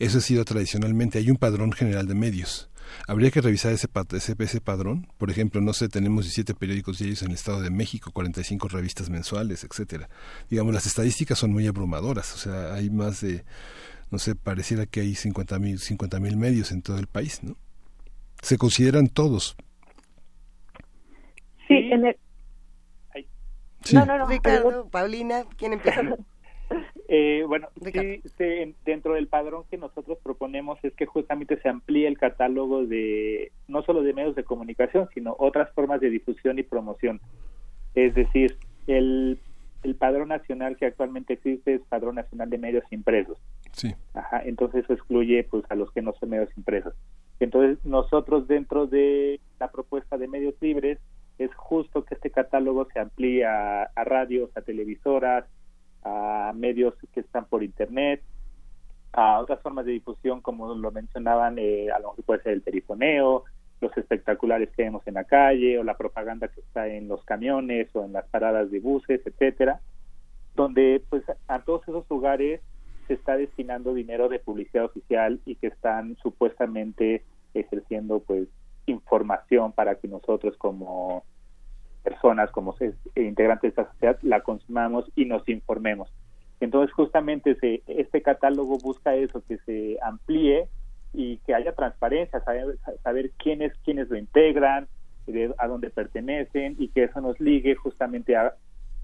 [0.00, 1.18] Eso ha sido tradicionalmente.
[1.18, 2.70] Hay un padrón general de medios.
[3.06, 5.06] Habría que revisar ese, ese, ese padrón.
[5.18, 9.10] Por ejemplo, no sé, tenemos 17 periódicos diarios en el Estado de México, 45 revistas
[9.10, 10.08] mensuales, etcétera.
[10.48, 12.34] Digamos, las estadísticas son muy abrumadoras.
[12.34, 13.44] O sea, hay más de,
[14.10, 17.58] no sé, pareciera que hay 50 mil 50 medios en todo el país, ¿no?
[18.40, 19.54] Se consideran todos.
[21.68, 22.16] Sí, en el...
[23.92, 24.26] No, no, no.
[24.26, 26.00] Ricardo, Paulina, ¿quién empieza?
[27.12, 27.70] Eh, bueno,
[28.84, 33.82] dentro del padrón que nosotros proponemos es que justamente se amplíe el catálogo de no
[33.82, 37.20] solo de medios de comunicación, sino otras formas de difusión y promoción.
[37.96, 38.56] Es decir,
[38.86, 39.40] el,
[39.82, 43.38] el padrón nacional que actualmente existe es padrón nacional de medios impresos.
[43.72, 43.92] Sí.
[44.14, 46.94] Ajá, entonces eso excluye pues a los que no son medios impresos.
[47.40, 51.00] Entonces nosotros dentro de la propuesta de medios libres
[51.38, 55.44] es justo que este catálogo se amplíe a radios, a televisoras,
[56.02, 58.22] a medios que están por internet,
[59.12, 62.62] a otras formas de difusión como lo mencionaban, eh, a lo mejor puede ser el
[62.62, 63.44] telefoneo,
[63.80, 67.88] los espectaculares que vemos en la calle o la propaganda que está en los camiones
[67.94, 69.80] o en las paradas de buses, etcétera,
[70.54, 72.60] donde pues a todos esos lugares
[73.08, 78.48] se está destinando dinero de publicidad oficial y que están supuestamente ejerciendo pues
[78.86, 81.24] información para que nosotros como
[82.02, 82.74] personas, como
[83.14, 86.12] integrantes de esta sociedad, la consumamos y nos informemos.
[86.60, 87.56] Entonces, justamente
[87.86, 90.68] este catálogo busca eso, que se amplíe
[91.12, 94.86] y que haya transparencia, saber, saber quiénes, quiénes lo integran,
[95.58, 98.54] a dónde pertenecen y que eso nos ligue justamente a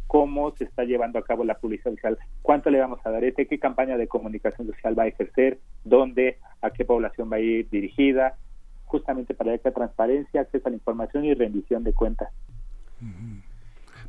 [0.07, 3.47] cómo se está llevando a cabo la publicidad social, cuánto le vamos a dar este,
[3.47, 7.69] qué campaña de comunicación social va a ejercer, dónde, a qué población va a ir
[7.71, 8.37] dirigida,
[8.85, 12.33] justamente para que haya transparencia, acceso a la información y rendición de cuentas.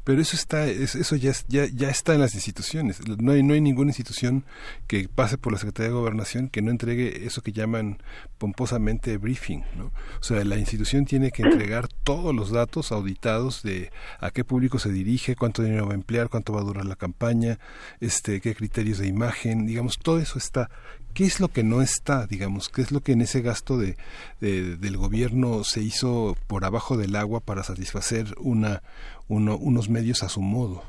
[0.08, 3.06] Pero eso está, eso ya, ya, ya está en las instituciones.
[3.06, 4.46] No hay, no hay ninguna institución
[4.88, 7.98] que pase por la Secretaría de Gobernación que no entregue eso que llaman
[8.38, 9.66] pomposamente briefing.
[9.76, 9.92] ¿no?
[10.22, 13.92] O sea, la institución tiene que entregar todos los datos auditados de
[14.22, 16.96] a qué público se dirige, cuánto dinero va a emplear, cuánto va a durar la
[16.96, 17.60] campaña,
[18.00, 20.70] este, qué criterios de imagen, digamos, todo eso está.
[21.14, 22.70] ¿Qué es lo que no está, digamos?
[22.70, 23.96] ¿Qué es lo que en ese gasto de,
[24.40, 28.84] del gobierno se hizo por abajo del agua para satisfacer una,
[29.28, 30.84] unos medios a su modo?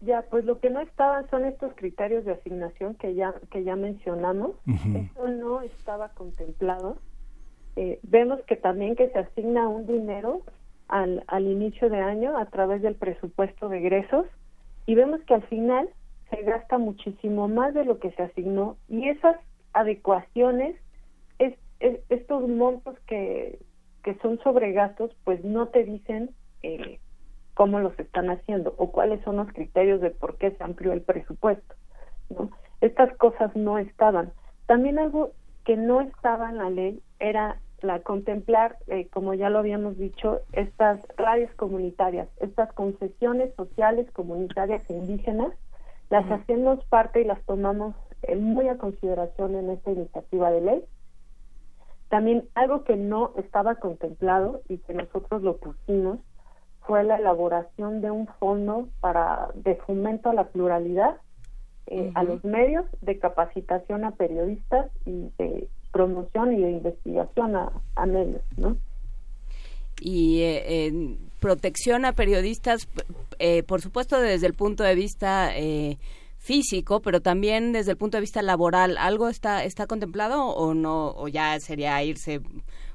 [0.00, 3.74] Ya, pues lo que no estaban son estos criterios de asignación que ya que ya
[3.74, 4.52] mencionamos.
[4.66, 6.98] Eso no estaba contemplado.
[7.76, 10.42] Eh, vemos que también que se asigna un dinero
[10.88, 14.26] al, al inicio de año a través del presupuesto de egresos
[14.86, 15.88] y vemos que al final
[16.34, 19.36] se gasta muchísimo más de lo que se asignó y esas
[19.72, 20.76] adecuaciones,
[21.38, 21.54] es,
[22.08, 23.58] estos montos que,
[24.02, 26.30] que son sobre gastos, pues no te dicen
[26.62, 26.98] eh,
[27.54, 31.02] cómo los están haciendo o cuáles son los criterios de por qué se amplió el
[31.02, 31.74] presupuesto.
[32.30, 32.50] ¿no?
[32.80, 34.32] Estas cosas no estaban.
[34.66, 35.32] También algo
[35.64, 40.40] que no estaba en la ley era la contemplar, eh, como ya lo habíamos dicho,
[40.52, 45.52] estas radios comunitarias, estas concesiones sociales comunitarias e indígenas,
[46.10, 50.84] las hacemos parte y las tomamos eh, muy a consideración en esta iniciativa de ley.
[52.08, 56.18] También algo que no estaba contemplado y que nosotros lo pusimos
[56.80, 61.16] fue la elaboración de un fondo para de fomento a la pluralidad
[61.86, 68.06] eh, a los medios, de capacitación a periodistas y de promoción y de investigación a,
[68.06, 68.76] medios, ¿no?
[70.00, 72.88] Y eh, protección a periodistas,
[73.38, 75.98] eh, por supuesto desde el punto de vista eh,
[76.38, 81.10] físico, pero también desde el punto de vista laboral, ¿algo está está contemplado o no
[81.10, 82.40] o ya sería irse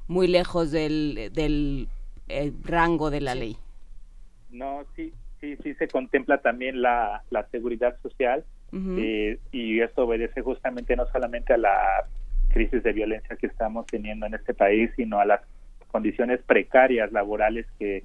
[0.08, 1.88] muy lejos del, del
[2.62, 3.56] rango de la ley?
[4.50, 8.44] No, sí, sí, sí se contempla también la, la seguridad social
[9.52, 12.06] y esto obedece justamente no solamente a la
[12.50, 15.40] crisis de violencia que estamos teniendo en este país, sino a las
[15.90, 18.04] condiciones precarias laborales que,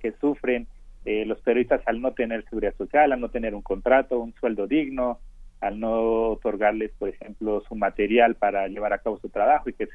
[0.00, 0.66] que sufren
[1.04, 4.66] eh, los periodistas al no tener seguridad social, al no tener un contrato, un sueldo
[4.66, 5.20] digno,
[5.60, 9.88] al no otorgarles, por ejemplo, su material para llevar a cabo su trabajo y que,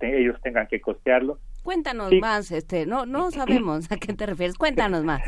[0.00, 1.38] ellos tengan que costearlo.
[1.62, 4.56] Cuéntanos más, este, no no sabemos a qué te refieres.
[4.56, 5.22] Cuéntanos más.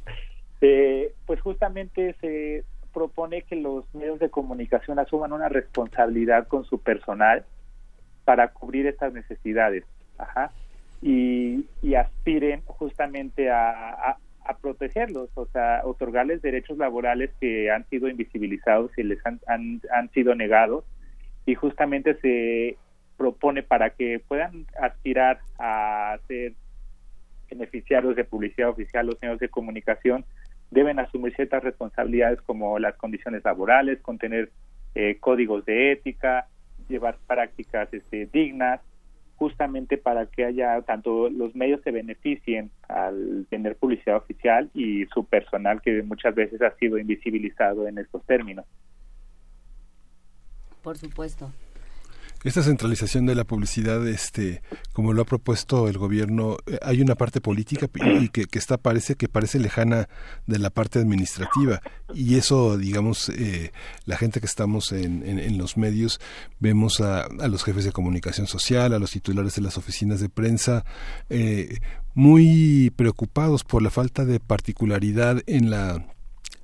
[0.60, 6.80] eh, pues justamente se propone que los medios de comunicación asuman una responsabilidad con su
[6.80, 7.44] personal
[8.24, 9.84] para cubrir estas necesidades
[10.18, 10.50] Ajá.
[11.08, 14.18] Y, aspiren justamente a,
[14.60, 20.34] protegerlos, o sea, otorgarles derechos laborales que han sido invisibilizados y les han, han sido
[20.34, 20.84] negados
[21.46, 22.76] y justamente se
[23.16, 26.52] propone para que puedan aspirar a ser
[27.48, 30.24] beneficiarios de publicidad oficial los medios de comunicación
[30.70, 34.50] deben asumir ciertas responsabilidades como las condiciones laborales, contener
[34.94, 36.48] eh, códigos de ética,
[36.88, 38.80] llevar prácticas este, dignas,
[39.36, 45.24] justamente para que haya tanto los medios se beneficien al tener publicidad oficial y su
[45.24, 48.64] personal que muchas veces ha sido invisibilizado en estos términos.
[50.82, 51.50] Por supuesto.
[52.46, 57.16] Esta centralización de la publicidad, este, como lo ha propuesto el gobierno, eh, hay una
[57.16, 57.88] parte política
[58.20, 60.08] y que, está parece que parece lejana
[60.46, 61.82] de la parte administrativa
[62.14, 63.72] y eso, digamos, eh,
[64.04, 66.20] la gente que estamos en, en, los medios
[66.60, 70.28] vemos a, a, los jefes de comunicación social, a los titulares de las oficinas de
[70.28, 70.84] prensa.
[71.28, 71.78] Eh,
[72.14, 76.15] muy preocupados por la falta de particularidad en la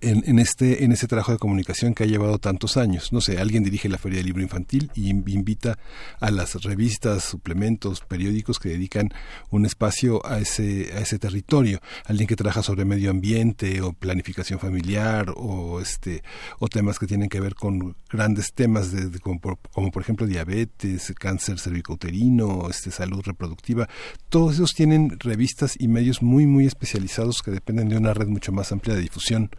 [0.02, 3.12] en, en, este, en este trabajo de comunicación que ha llevado tantos años.
[3.12, 5.78] No sé, alguien dirige la Feria del Libro Infantil y invita
[6.20, 9.10] a las revistas, suplementos, periódicos que dedican
[9.50, 11.80] un espacio a ese, a ese territorio.
[12.04, 16.22] Alguien que trabaja sobre medio ambiente o planificación familiar o, este,
[16.58, 21.58] o temas que tienen que ver con grandes temas de, como, por, ejemplo diabetes, cáncer
[21.58, 23.88] cervicouterino, este, salud reproductiva.
[24.28, 28.52] Todos esos tienen revistas y medios muy, muy especializados que dependen de una red mucho
[28.52, 29.50] más amplia de difusión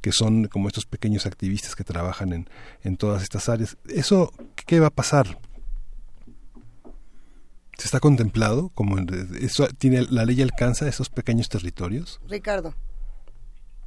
[0.00, 2.48] que son como estos pequeños activistas que trabajan en,
[2.82, 3.76] en todas estas áreas.
[3.88, 4.32] ¿Eso
[4.66, 5.26] qué va a pasar?
[7.76, 8.70] ¿Se está contemplado?
[8.74, 8.98] como
[9.40, 12.20] eso tiene ¿La ley alcanza esos pequeños territorios?
[12.28, 12.74] Ricardo.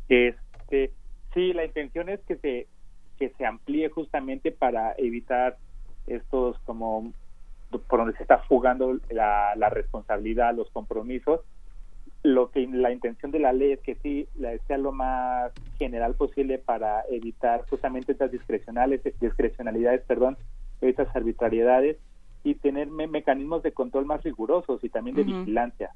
[0.09, 0.91] Este,
[1.33, 2.67] sí, la intención es que se,
[3.17, 5.57] que se amplíe justamente para evitar
[6.07, 7.13] estos como
[7.87, 11.41] por donde se está fugando la, la responsabilidad, los compromisos
[12.23, 14.27] lo que la intención de la ley es que sí
[14.67, 20.37] sea lo más general posible para evitar justamente estas discrecionales discrecionalidades perdón
[20.79, 21.97] estas arbitrariedades
[22.43, 25.91] y tener mecanismos de control más rigurosos y también de vigilancia.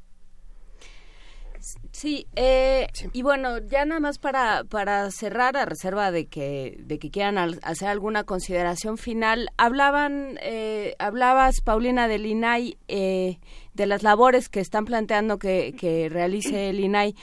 [1.91, 6.99] Sí, eh, y bueno, ya nada más para, para cerrar, a reserva de que, de
[6.99, 13.39] que quieran hacer alguna consideración final, hablaban, eh, hablabas, Paulina, del INAI, eh,
[13.77, 17.15] de las labores que están planteando que, que realice el INAI.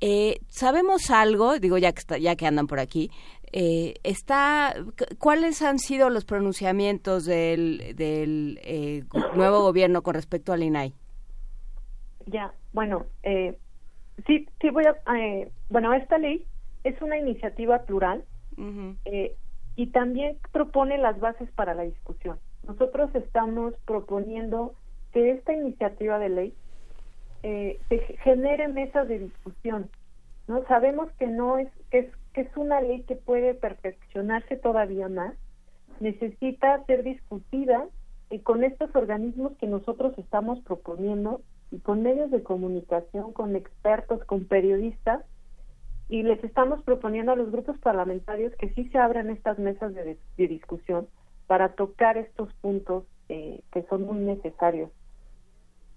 [0.00, 3.10] Eh, ¿Sabemos algo, digo ya que, ya que andan por aquí,
[3.52, 4.74] eh, está,
[5.18, 9.04] ¿cuáles han sido los pronunciamientos del, del eh,
[9.34, 10.94] nuevo gobierno con respecto al INAI?
[12.26, 13.56] Ya, bueno, eh,
[14.24, 15.16] Sí, sí voy a.
[15.16, 16.44] Eh, bueno, esta ley
[16.84, 18.24] es una iniciativa plural
[19.04, 19.34] eh,
[19.74, 22.38] y también propone las bases para la discusión.
[22.66, 24.74] Nosotros estamos proponiendo
[25.16, 26.54] que esta iniciativa de ley
[27.42, 29.88] eh, se genere mesas de discusión.
[30.46, 30.62] ¿no?
[30.66, 35.32] Sabemos que no es que, es que es una ley que puede perfeccionarse todavía más,
[36.00, 37.86] necesita ser discutida
[38.28, 44.22] y con estos organismos que nosotros estamos proponiendo y con medios de comunicación, con expertos,
[44.24, 45.24] con periodistas,
[46.10, 50.18] y les estamos proponiendo a los grupos parlamentarios que sí se abran estas mesas de,
[50.36, 51.08] discusión
[51.46, 54.90] para tocar estos puntos eh, que son muy necesarios.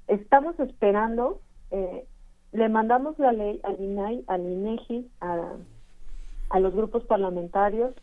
[0.09, 1.39] Estamos esperando,
[1.71, 2.05] eh,
[2.51, 5.53] le mandamos la ley al INAI, al INEGI, a,
[6.49, 7.93] a los grupos parlamentarios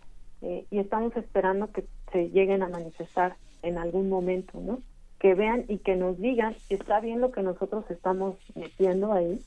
[0.43, 4.81] eh, y estamos esperando que se lleguen a manifestar en algún momento, ¿no?
[5.19, 9.41] Que vean y que nos digan está bien lo que nosotros estamos metiendo ahí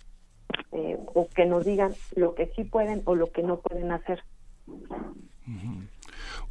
[0.73, 4.21] eh, o que nos digan lo que sí pueden o lo que no pueden hacer.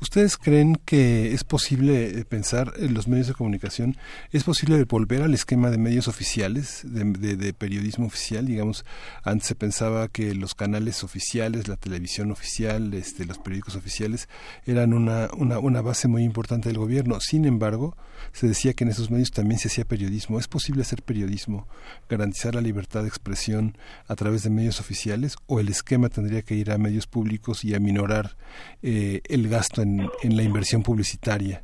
[0.01, 3.97] ¿Ustedes creen que es posible eh, pensar en los medios de comunicación?
[4.31, 8.47] ¿Es posible volver al esquema de medios oficiales, de, periodismo oficial?
[8.47, 8.85] Digamos,
[9.25, 14.29] antes se pensaba que los canales oficiales, la televisión oficial, este, los periódicos oficiales
[14.67, 17.19] eran una, una, una base muy importante del gobierno.
[17.21, 17.97] Sin embargo,
[18.33, 20.39] se decía que en esos medios también se hacía periodismo.
[20.39, 21.67] ¿Es posible hacer periodismo,
[22.09, 26.55] garantizar la libertad de expresión a través de medios oficiales o el esquema tendría que
[26.55, 28.37] ir a medios públicos y a minorar
[28.83, 29.88] eh, el gasto en
[30.23, 31.63] en, la inversión publicitaria?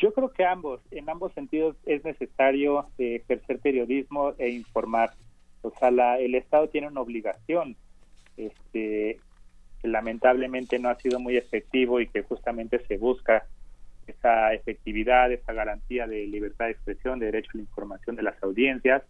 [0.00, 5.12] Yo creo que ambos, en ambos sentidos es necesario eh, ejercer periodismo e informar.
[5.62, 7.76] O sea, la, el Estado tiene una obligación,
[8.36, 9.18] este,
[9.80, 13.46] que lamentablemente no ha sido muy efectivo y que justamente se busca
[14.06, 18.42] esa efectividad, esa garantía de libertad de expresión, de derecho a la información de las
[18.42, 19.02] audiencias.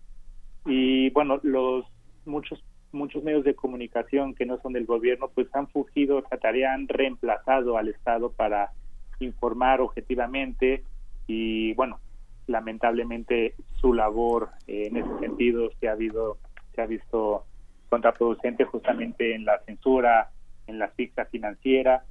[0.67, 1.87] Y bueno, los
[2.27, 2.63] muchos
[2.93, 6.89] muchos medios de comunicación que no son del gobierno pues han fugido esa tarea, han
[6.89, 8.73] reemplazado al Estado para
[9.21, 10.85] informar objetivamente
[11.27, 12.01] y bueno,
[12.47, 16.39] lamentablemente su labor eh, en ese sentido se ha habido
[16.75, 17.45] se ha visto
[17.89, 20.31] contraproducente justamente en la censura,
[20.67, 22.05] en la asfixia financiera.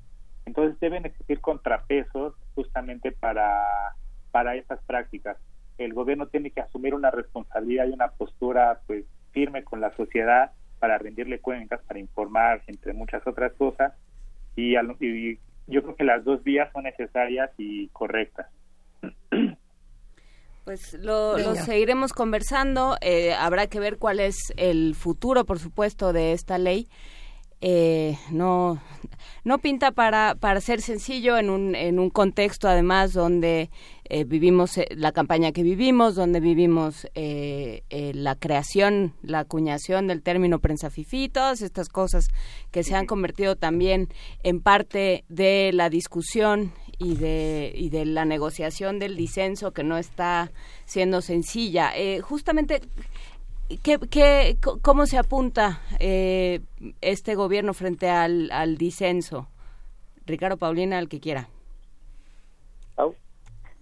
[0.45, 3.63] Entonces deben existir contrapesos justamente para
[4.31, 5.37] para esas prácticas.
[5.77, 10.51] El gobierno tiene que asumir una responsabilidad y una postura pues firme con la sociedad
[10.79, 13.93] para rendirle cuentas, para informar, entre muchas otras cosas.
[14.55, 14.73] Y,
[15.67, 18.47] yo creo que las dos vías son necesarias y correctas.
[20.65, 22.97] Pues lo, seguiremos conversando.
[23.01, 26.87] Eh, habrá que ver cuál es el futuro, por supuesto, de esta ley.
[27.61, 28.81] Eh, no,
[29.43, 33.69] no pinta para, para ser sencillo en un, en un contexto, además, donde
[34.11, 37.83] eh, vivimos eh, la campaña que vivimos, donde vivimos eh,
[38.15, 42.29] la creación, la acuñación del término prensa fifí, todas estas cosas
[42.71, 44.07] que se han convertido también
[44.41, 49.97] en parte de la discusión y de, y de la negociación del disenso que no
[49.99, 50.51] está
[50.85, 51.93] siendo sencilla.
[52.23, 52.81] justamente,
[53.83, 59.47] ¿qué, qué, ¿cómo se apunta este gobierno frente al, al disenso?
[60.25, 61.47] Ricardo Paulina, el que quiera.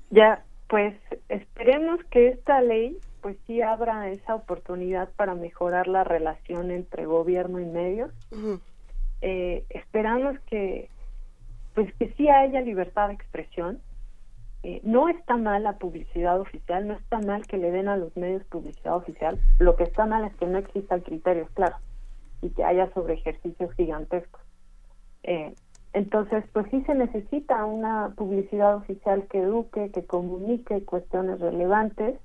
[0.09, 0.95] Ya, pues
[1.27, 7.59] esperemos que esta ley pues sí abra esa oportunidad para mejorar la relación entre gobierno
[7.59, 8.11] y medios.
[9.21, 10.89] eh, esperamos que
[11.73, 13.79] pues que sí haya libertad de expresión.
[14.67, 18.13] Eh, no está mal la publicidad oficial, no está mal que le den a los
[18.17, 19.39] medios publicidad oficial.
[19.59, 21.77] Lo que está mal es que no exista criterio claro
[22.41, 24.41] y que haya sobre ejercicios gigantescos.
[25.23, 25.55] Eh,
[25.93, 32.19] entonces, pues sí se necesita una publicidad oficial que eduque, que comunique cuestiones relevantes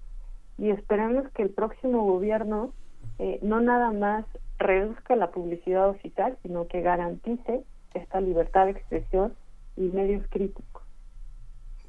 [0.59, 2.73] y esperemos que el próximo gobierno
[3.21, 4.27] eh, no nada más
[4.59, 7.62] reduzca la publicidad oficial, sino que garantice
[7.95, 9.33] esta libertad de expresión
[9.77, 10.83] y medios críticos.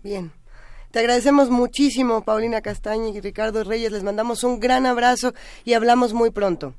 [0.03, 0.31] Bien.
[0.93, 3.91] Te agradecemos muchísimo, Paulina Castaña y Ricardo Reyes.
[3.91, 5.33] Les mandamos un gran abrazo
[5.65, 6.75] y hablamos muy pronto.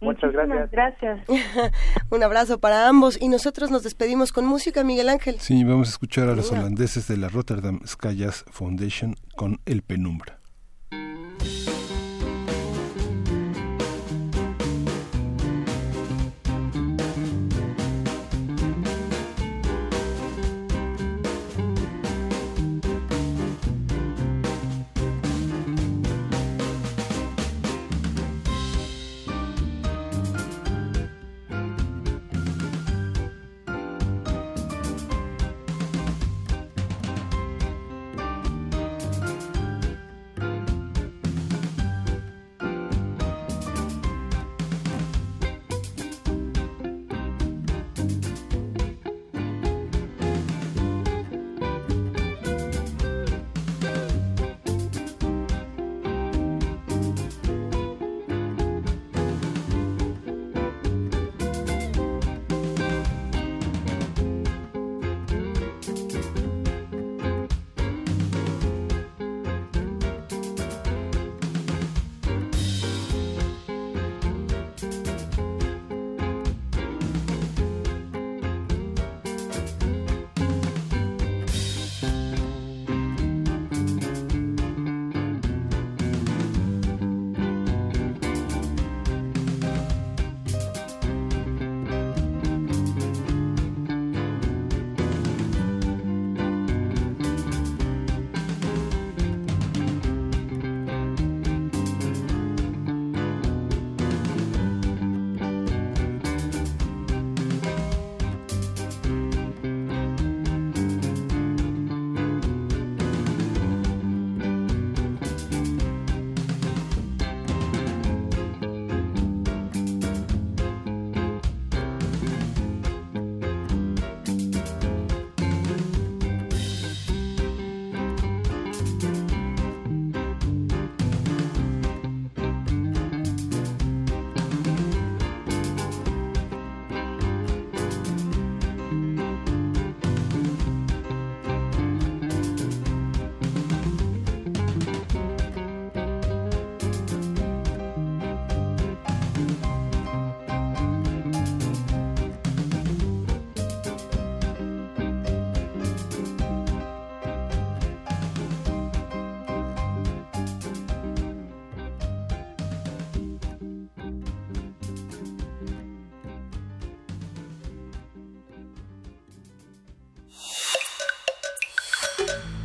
[0.00, 0.72] Muchas gracias.
[0.72, 1.20] Gracias.
[2.10, 5.36] Un abrazo para ambos y nosotros nos despedimos con música, Miguel Ángel.
[5.38, 9.82] Sí, vamos a escuchar a los holandeses de la Rotterdam Sky Jazz Foundation con El
[9.82, 10.40] Penumbra.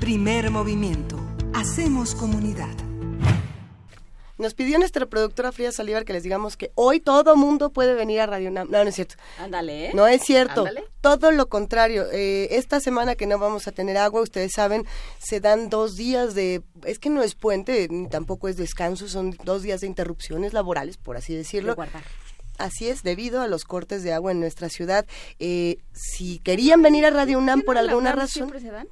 [0.10, 1.20] Primer movimiento.
[1.54, 2.76] Hacemos comunidad.
[4.40, 8.20] Nos pidió nuestra productora Frida Salivar que les digamos que hoy todo mundo puede venir
[8.22, 9.14] a Radio No, no es cierto.
[9.38, 9.92] Ándale, ¿eh?
[9.94, 10.66] No es cierto.
[11.02, 12.08] Todo lo contrario.
[12.12, 14.88] Eh, esta semana que no vamos a tener agua, ustedes saben,
[15.20, 16.64] se dan dos días de...
[16.86, 20.98] Es que no es puente, ni tampoco es descanso, son dos días de interrupciones laborales,
[20.98, 21.76] por así decirlo.
[22.58, 25.06] Así es, debido a los cortes de agua en nuestra ciudad.
[25.38, 28.50] Eh, si querían venir a Radio UNAM por alguna razón...
[28.50, 28.88] ¿Siempre se dan?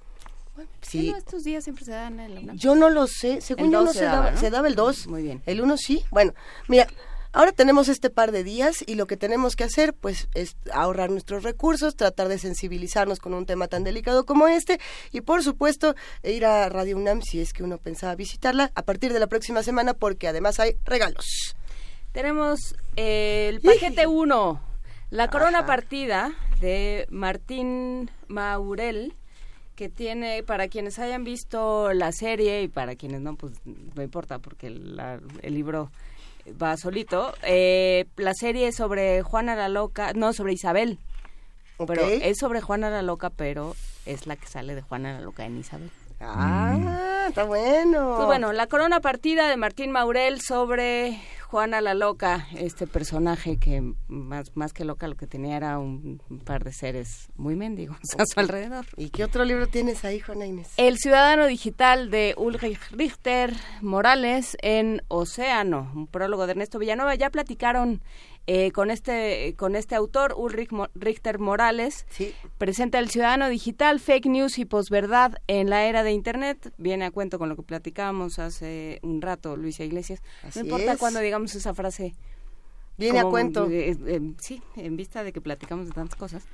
[0.82, 1.14] Sí.
[1.18, 2.58] estos días siempre se dan en la UNAM?
[2.58, 4.40] Yo no lo sé, según El yo 2 no se se, daba, daba, ¿no?
[4.40, 5.08] se daba el 2.
[5.08, 5.42] Muy bien.
[5.46, 6.04] El 1 sí.
[6.12, 6.34] Bueno,
[6.68, 6.88] mira,
[7.34, 11.10] ahora tenemos este par de días y lo que tenemos que hacer pues es ahorrar
[11.10, 14.80] nuestros recursos, tratar de sensibilizarnos con un tema tan delicado como este
[15.12, 19.14] y por supuesto ir a Radio UNAM si es que uno pensaba visitarla a partir
[19.14, 21.56] de la próxima semana porque además hay regalos.
[22.12, 24.62] Tenemos el paquete 1,
[25.12, 29.14] La Corona Partida de Martín Maurel,
[29.78, 33.54] que tiene, para quienes hayan visto la serie y para quienes no, pues
[33.96, 35.92] no importa porque la- el libro
[36.62, 37.34] va solito.
[37.44, 40.98] Eh, la serie es sobre Juana la Loca, no, sobre Isabel.
[41.86, 42.12] Pero Ok.
[42.24, 43.76] es sobre Juana la Loca, pero
[44.08, 45.92] es la que sale de Juana la Loca en Isabel.
[46.20, 48.16] Ah, está bueno.
[48.16, 53.94] Pues bueno, la corona partida de Martín Maurel sobre Juana la Loca, este personaje que
[54.10, 57.98] más, más que loca lo que tenía era un, un par de seres muy mendigos
[58.18, 58.86] a su alrededor.
[58.98, 60.74] ¿Y qué otro libro tienes ahí, Juana Inés?
[60.76, 67.16] El ciudadano digital de Ulrich Richter Morales en Océano, un prólogo de Ernesto Villanueva.
[67.16, 68.02] Ya platicaron
[68.48, 72.06] eh, con este con este autor, Ulrich Mo- Richter Morales.
[72.58, 76.74] Presenta el ciudadano digital, fake news y posverdad en la era de Internet.
[76.78, 80.22] Viene a cuento con lo que platicábamos hace un rato, Luisa Iglesias.
[80.44, 80.98] Así no importa es.
[81.00, 82.16] cuando digamos esa frase.
[82.98, 83.68] Viene a cuento.
[83.70, 86.46] eh, eh, sí, en vista de que platicamos de tantas cosas.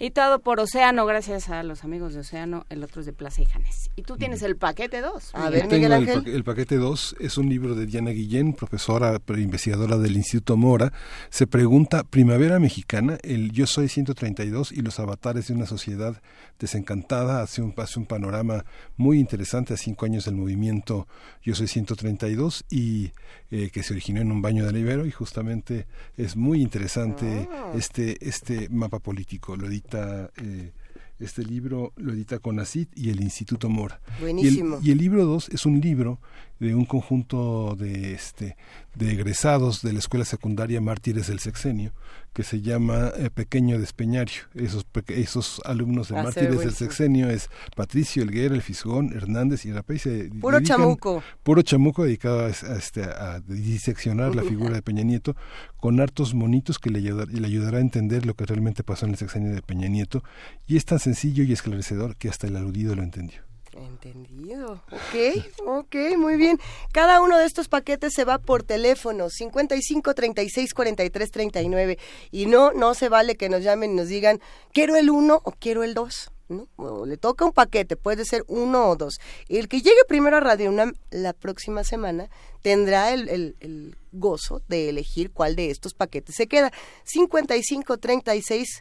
[0.00, 3.42] Y todo por Océano, gracias a los amigos de Océano, el otro es de Plaza
[3.42, 3.90] y Janes.
[3.96, 5.32] Y tú tienes el paquete 2.
[5.32, 9.42] Yo tengo el, pa- el paquete 2, es un libro de Diana Guillén, profesora pre-
[9.42, 10.92] investigadora del Instituto Mora.
[11.30, 16.22] Se pregunta, Primavera Mexicana, el Yo Soy 132 y los avatares de una sociedad
[16.60, 18.64] desencantada, hace un, hace un panorama
[18.96, 21.08] muy interesante a cinco años del movimiento
[21.42, 23.10] Yo Soy 132 y
[23.50, 25.86] eh, que se originó en un baño de Ibero y justamente
[26.16, 27.72] es muy interesante Ah.
[27.74, 29.56] este, este mapa político.
[29.56, 30.30] Lo edita...
[30.36, 30.72] eh,
[31.20, 34.00] este libro lo edita CONACIT y el Instituto Mora.
[34.20, 34.76] Buenísimo.
[34.76, 36.20] Y el, y el libro 2 es un libro
[36.60, 38.56] de un conjunto de este
[38.94, 41.92] de egresados de la escuela secundaria Mártires del Sexenio
[42.32, 44.42] que se llama eh, Pequeño Despeñario.
[44.54, 46.72] Esos esos alumnos de Ah, Mártires del.
[46.72, 51.22] Sexenio es Patricio Elguera, El Fisgón, Hernández y Rapey se Puro dedican- chamuco.
[51.44, 55.36] Puro chamuco dedicado a, a este, a diseccionar la figura de Peña Nieto
[55.76, 59.12] con hartos monitos que le, ayudar- le ayudará a entender lo que realmente pasó en
[59.12, 60.24] el sexenio de Peña Nieto
[60.66, 63.40] y es tan sencillo y esclarecedor que hasta el aludido lo entendió.
[63.78, 64.82] Entendido.
[64.90, 66.58] Ok, ok, muy bien.
[66.92, 71.98] Cada uno de estos paquetes se va por teléfono 55 36 43 39
[72.30, 74.40] y no no se vale que nos llamen y nos digan
[74.72, 76.30] quiero el uno o quiero el dos.
[76.48, 76.66] ¿no?
[77.04, 79.18] Le toca un paquete, puede ser uno o dos.
[79.50, 82.30] El que llegue primero a Radio UNAM la próxima semana
[82.62, 86.72] tendrá el, el- el gozo de elegir cuál de estos paquetes se queda.
[87.04, 88.80] 55 36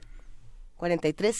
[0.77, 1.35] 43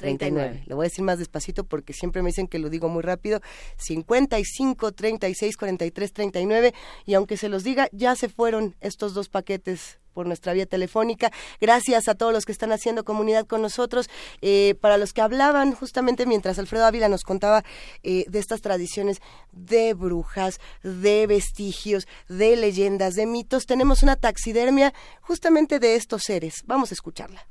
[0.00, 0.64] 39.
[0.66, 3.40] Lo voy a decir más despacito porque siempre me dicen que lo digo muy rápido.
[3.76, 6.74] 55 36 43 39
[7.06, 11.30] y aunque se los diga, ya se fueron estos dos paquetes por nuestra vía telefónica.
[11.60, 14.08] Gracias a todos los que están haciendo comunidad con nosotros.
[14.40, 17.62] Eh, para los que hablaban justamente mientras Alfredo Ávila nos contaba
[18.02, 19.20] eh, de estas tradiciones
[19.52, 26.62] de brujas, de vestigios, de leyendas, de mitos, tenemos una taxidermia justamente de estos seres.
[26.66, 27.46] Vamos a escucharla.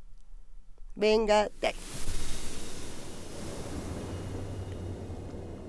[0.95, 1.76] Venga, de ahí.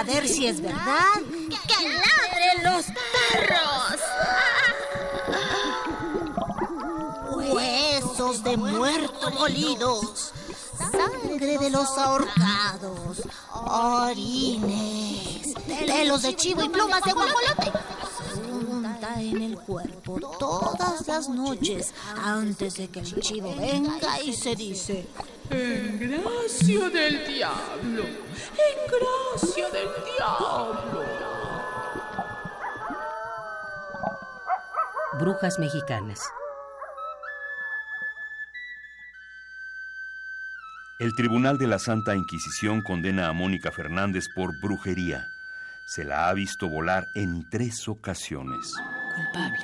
[0.00, 1.20] Para ver si es verdad,
[1.68, 2.86] que ladren los
[3.38, 4.00] perros.
[7.52, 10.32] Huesos de muerto molidos,
[10.78, 17.70] sangre de los ahorcados, orines, pelos de chivo y plumas de guajolote.
[18.34, 24.56] Junta en el cuerpo todas las noches antes de que el chivo venga y se
[24.56, 25.06] dice:
[25.50, 31.04] En gracia del diablo, en gracia del diablo.
[35.18, 36.20] Brujas mexicanas.
[41.00, 45.30] El Tribunal de la Santa Inquisición condena a Mónica Fernández por brujería.
[45.84, 48.74] Se la ha visto volar en tres ocasiones.
[49.16, 49.58] Culpable.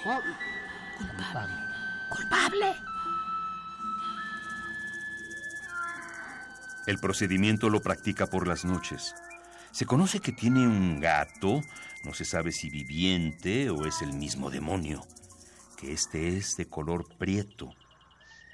[0.99, 1.55] Culpable.
[2.11, 2.95] Culpable.
[6.87, 9.15] El procedimiento lo practica por las noches.
[9.73, 11.61] Se conoce que tiene un gato,
[12.05, 15.03] no se sabe si viviente o es el mismo demonio,
[15.77, 17.71] que este es de color prieto.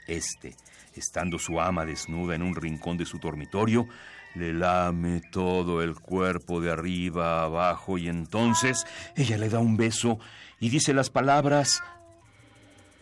[0.07, 0.57] Este
[0.94, 3.86] estando su ama desnuda en un rincón de su dormitorio,
[4.35, 9.77] le lame todo el cuerpo de arriba a abajo y entonces ella le da un
[9.77, 10.19] beso
[10.59, 11.83] y dice las palabras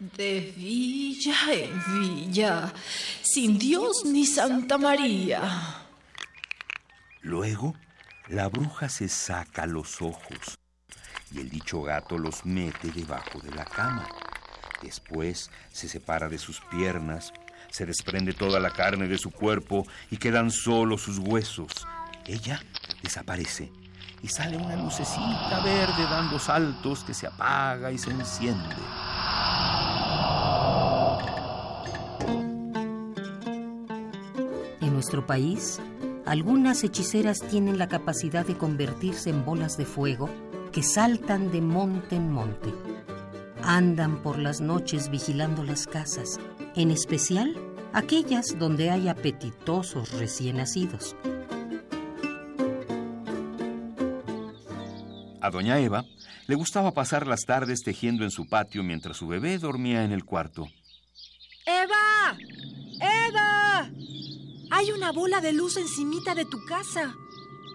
[0.01, 2.73] De villa en villa,
[3.21, 5.43] sin Dios ni Santa María.
[7.21, 7.75] Luego,
[8.29, 10.59] la bruja se saca los ojos
[11.31, 14.09] y el dicho gato los mete debajo de la cama.
[14.83, 17.35] Después se separa de sus piernas,
[17.71, 21.87] se desprende toda la carne de su cuerpo y quedan solo sus huesos.
[22.27, 22.59] Ella
[23.03, 23.71] desaparece
[24.23, 28.77] y sale una lucecita verde dando saltos que se apaga y se enciende.
[35.11, 35.81] Nuestro país,
[36.25, 40.31] algunas hechiceras tienen la capacidad de convertirse en bolas de fuego
[40.71, 42.73] que saltan de monte en monte.
[43.65, 46.39] Andan por las noches vigilando las casas,
[46.77, 47.57] en especial
[47.93, 51.17] aquellas donde hay apetitosos recién nacidos.
[55.41, 56.05] A doña Eva
[56.47, 60.25] le gustaba pasar las tardes tejiendo en su patio mientras su bebé dormía en el
[60.25, 60.69] cuarto.
[61.67, 62.39] ¡Eva!
[63.01, 63.91] ¡Eva!
[64.71, 67.15] Hay una bola de luz encimita de tu casa.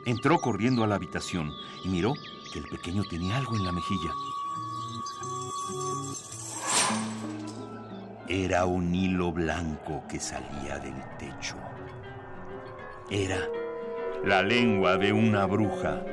[0.05, 1.51] Entró corriendo a la habitación
[1.83, 2.13] y miró
[2.53, 4.11] que el pequeño tenía algo en la mejilla.
[8.29, 11.55] Era un hilo blanco que salía del techo.
[13.09, 13.39] Era
[14.23, 16.03] la lengua de una bruja.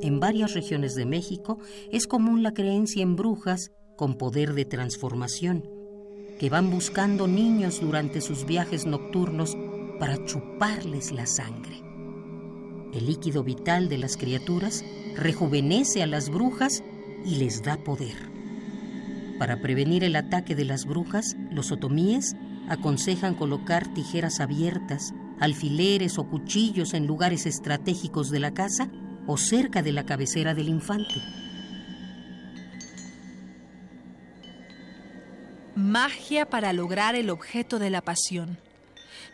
[0.00, 1.58] En varias regiones de México
[1.90, 5.77] es común la creencia en brujas con poder de transformación,
[6.38, 9.56] que van buscando niños durante sus viajes nocturnos
[9.98, 11.82] para chuparles la sangre.
[12.92, 14.84] El líquido vital de las criaturas
[15.16, 16.82] rejuvenece a las brujas
[17.24, 18.16] y les da poder.
[19.38, 22.34] Para prevenir el ataque de las brujas, los otomíes
[22.68, 28.90] aconsejan colocar tijeras abiertas, alfileres o cuchillos en lugares estratégicos de la casa
[29.26, 31.20] o cerca de la cabecera del infante.
[35.78, 38.58] Magia para lograr el objeto de la pasión.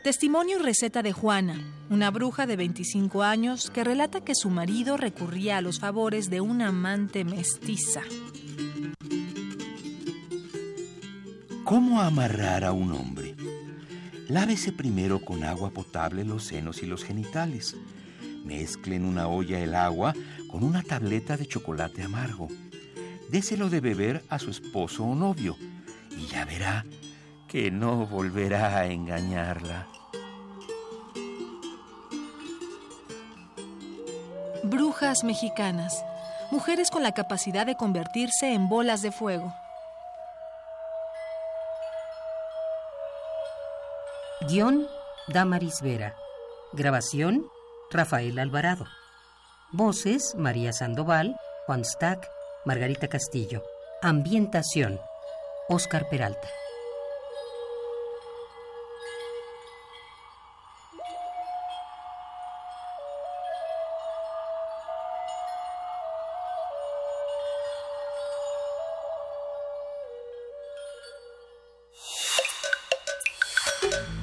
[0.02, 1.58] Testimonio y receta de Juana,
[1.88, 6.42] una bruja de 25 años que relata que su marido recurría a los favores de
[6.42, 8.02] una amante mestiza.
[11.64, 13.34] ¿Cómo amarrar a un hombre?
[14.28, 17.74] Lávese primero con agua potable los senos y los genitales.
[18.44, 20.12] Mezcle en una olla el agua
[20.50, 22.48] con una tableta de chocolate amargo.
[23.30, 25.56] Déselo de beber a su esposo o novio
[26.16, 26.84] y ya verá
[27.48, 29.86] que no volverá a engañarla.
[34.64, 36.04] Brujas mexicanas,
[36.50, 39.54] mujeres con la capacidad de convertirse en bolas de fuego.
[44.48, 44.88] Guión,
[45.28, 46.16] Damaris Vera.
[46.72, 47.46] Grabación,
[47.90, 48.86] Rafael Alvarado.
[49.70, 51.36] Voces, María Sandoval,
[51.66, 52.28] Juan Stack,
[52.64, 53.62] Margarita Castillo.
[54.02, 55.00] Ambientación,
[55.68, 56.48] Oscar Peralta.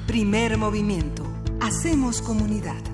[0.06, 1.24] Primer movimiento.
[1.60, 2.91] Hacemos comunidad.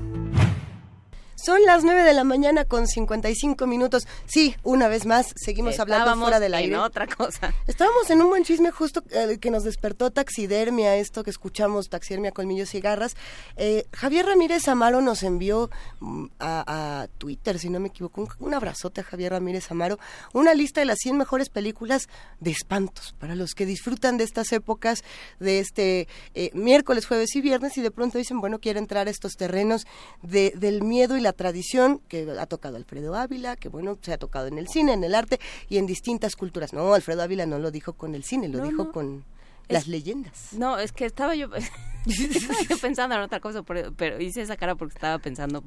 [1.48, 4.06] Son las 9 de la mañana con 55 minutos.
[4.26, 6.74] Sí, una vez más, seguimos hablando fuera del aire.
[6.74, 7.54] en otra cosa.
[7.66, 12.32] Estábamos en un buen chisme justo eh, que nos despertó taxidermia, esto que escuchamos, taxidermia,
[12.32, 13.16] colmillos y garras.
[13.56, 15.70] Eh, Javier Ramírez Amaro nos envió
[16.00, 16.64] mm, a,
[17.00, 19.98] a, Twitter, si no me equivoco, un, un, abrazote a Javier Ramírez Amaro,
[20.34, 22.10] una lista de las 100 mejores películas
[22.40, 25.02] de espantos para los que disfrutan de estas épocas,
[25.40, 29.10] de este eh, miércoles, jueves y viernes, y de pronto dicen, bueno, quiero entrar a
[29.10, 29.86] estos terrenos
[30.20, 34.18] de, del miedo y la tradición que ha tocado Alfredo Ávila, que bueno, se ha
[34.18, 36.75] tocado en el cine, en el arte y en distintas culturas.
[36.75, 38.92] No, Alfredo Ávila no lo dijo con el cine, lo No, dijo no.
[38.92, 39.25] con
[39.68, 40.52] Es- las leyendas.
[40.52, 41.49] No, es que estaba yo,
[42.07, 45.62] estaba yo pensando en otra cosa, pero, pero hice esa cara porque estaba pensando,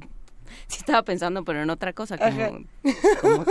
[0.67, 2.65] sí estaba pensando, pero en otra cosa, como,
[3.21, 3.45] como.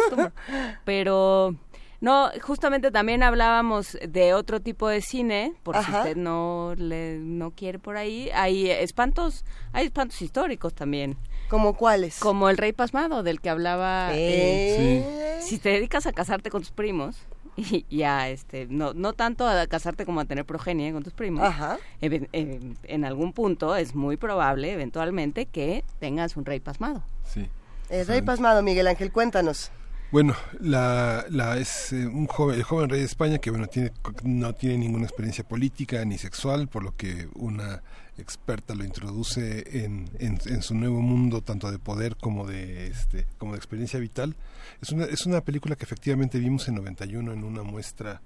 [0.85, 1.55] Pero
[2.01, 7.51] no, justamente también hablábamos de otro tipo de cine, por si usted no le no
[7.53, 11.17] quiere por ahí, hay espantos, hay espantos históricos también.
[11.51, 12.19] ¿Como cuáles?
[12.21, 14.15] Como el rey pasmado del que hablaba.
[14.15, 14.99] ¿Eh?
[14.99, 17.17] eh, Si te dedicas a casarte con tus primos
[17.57, 21.13] y, y a este no no tanto a casarte como a tener progenie con tus
[21.13, 21.43] primos.
[21.45, 21.79] Ajá.
[22.01, 27.03] even- en, en algún punto es muy probable eventualmente que tengas un rey pasmado.
[27.25, 27.49] Sí.
[27.89, 29.73] El rey pasmado, Miguel Ángel, cuéntanos.
[30.13, 33.93] Bueno, la, la es eh, un joven, el joven rey de España que bueno tiene
[34.25, 37.83] no tiene ninguna experiencia política ni sexual, por lo que una
[38.23, 43.27] experta lo introduce en, en, en su nuevo mundo tanto de poder como de este
[43.39, 44.37] como de experiencia vital.
[44.81, 48.23] Es una es una película que efectivamente vimos en 91 en una muestra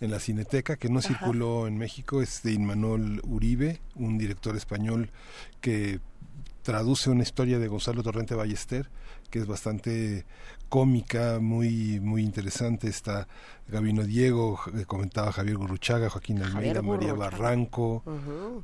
[0.00, 1.08] en la Cineteca que no Ajá.
[1.08, 5.10] circuló en México es de Inmanuel Uribe, un director español
[5.60, 6.00] que
[6.62, 8.90] traduce una historia de Gonzalo Torrente Ballester
[9.30, 10.26] que es bastante
[10.72, 12.88] cómica, muy muy interesante.
[12.88, 13.28] Está
[13.68, 17.36] Gabino Diego, eh, comentaba Javier Gurruchaga, Joaquín Almeida, María Gurruchaga.
[17.36, 18.02] Barranco,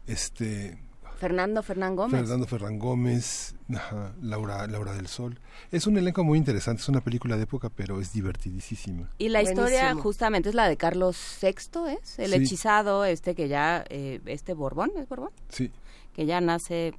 [0.06, 0.78] este
[1.18, 2.18] Fernando Fernán Gómez.
[2.20, 5.38] Fernando Ferran Gómez, ajá, Laura Laura del Sol.
[5.70, 9.10] Es un elenco muy interesante, es una película de época, pero es divertidísima.
[9.18, 12.18] Y la historia justamente es la de Carlos VI, ¿es?
[12.18, 12.36] El Sí.
[12.36, 15.32] hechizado, este que ya, eh, este Borbón, ¿es Borbón?
[15.50, 15.70] Sí.
[16.14, 16.94] Que ya nace,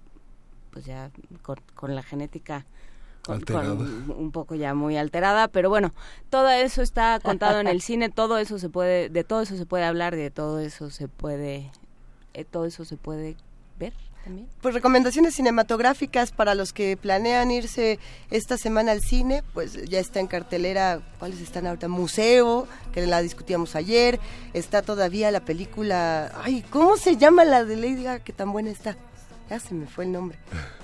[0.70, 1.10] pues ya
[1.42, 2.68] con, con la genética
[3.78, 5.94] con- un poco ya muy alterada, pero bueno,
[6.30, 9.66] todo eso está contado en el cine, todo eso se puede, de todo eso se
[9.66, 11.72] puede hablar, de todo eso se puede,
[12.34, 13.36] eh, todo eso se puede
[13.80, 13.94] ver
[14.24, 14.48] también.
[14.62, 18.00] Pues recomendaciones cinematográficas para los que planean irse
[18.32, 21.88] esta semana al cine, pues ya está en cartelera, ¿cuáles están ahorita?
[21.88, 24.20] Museo, que la discutíamos ayer,
[24.54, 28.72] está todavía la película, ay, ¿cómo se llama la de Lady Gaga que tan buena
[28.72, 28.98] está?
[29.50, 30.38] Ya se me fue el nombre.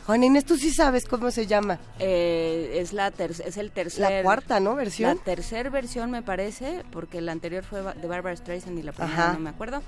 [0.07, 1.77] Juan Inés, tú sí sabes cómo se llama.
[1.99, 4.75] Eh, es la ter- es el tercer La cuarta, ¿no?
[4.75, 5.15] Versión.
[5.17, 9.23] La tercera versión me parece, porque la anterior fue de Barbara Streisand y la primera
[9.25, 9.33] Ajá.
[9.33, 9.83] no me acuerdo,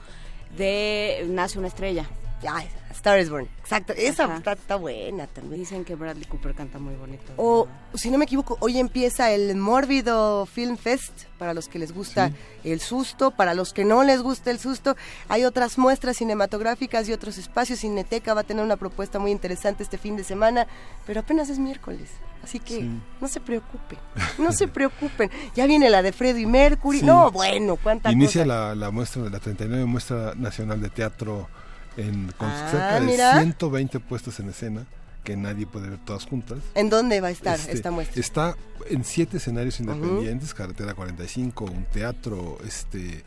[0.57, 2.05] de Nace una estrella.
[2.41, 3.47] Ya, Star is Born.
[3.59, 5.59] Exacto, esa está, está buena también.
[5.61, 7.23] Dicen que Bradley Cooper canta muy bonito.
[7.37, 11.91] O, si no me equivoco, hoy empieza el Mórbido Film Fest, para los que les
[11.93, 12.31] gusta
[12.63, 14.95] el susto, para los que no les gusta el susto.
[15.29, 17.79] Hay otras muestras cinematográficas y otros espacios.
[17.79, 20.67] Cineteca va a tener una propuesta muy interesante este fin de semana,
[21.05, 22.09] pero apenas es miércoles.
[22.43, 23.01] Así que Sí.
[23.19, 23.97] no se preocupen,
[24.37, 25.29] no se preocupen.
[25.55, 26.99] Ya viene la de Freddie Mercury.
[26.99, 27.05] Sí.
[27.05, 28.53] No, bueno, cuánta Inicia cosa.
[28.69, 31.49] la, la muestra de la 39 muestra nacional de teatro
[31.97, 33.33] en con Ah, cerca de mira.
[33.41, 34.85] 120 puestas en escena
[35.23, 36.59] que nadie puede ver todas juntas.
[36.73, 38.19] ¿En dónde va a estar Este, esta muestra?
[38.21, 38.55] Está
[38.89, 43.25] en siete escenarios independientes, carretera 45, un teatro, este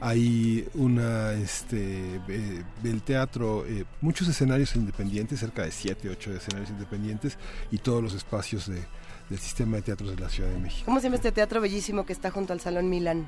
[0.00, 6.68] hay una este eh, el teatro eh, muchos escenarios independientes cerca de siete ocho escenarios
[6.68, 7.38] independientes
[7.70, 8.82] y todos los espacios de,
[9.30, 12.04] del sistema de teatros de la Ciudad de México ¿Cómo se llama este teatro bellísimo
[12.04, 13.26] que está junto al Salón Milán?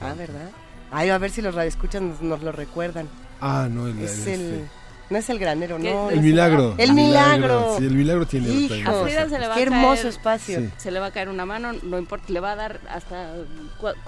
[0.00, 0.50] Ah, ¿verdad?
[0.90, 3.08] Ay, a ver si los radioescuchan nos, nos lo recuerdan.
[3.40, 4.64] ah no el, Es el, este,
[5.10, 6.10] No es el granero, no.
[6.10, 7.76] el es- milagro El milagro.
[7.78, 8.74] sí el milagro tiene Hijo.
[8.90, 9.04] otra A.
[9.04, 10.58] Frida se le va Qué a hermoso caer- espacio.
[10.60, 10.70] Sí.
[10.78, 13.32] Se le va a caer una mano, no importa, le va a dar hasta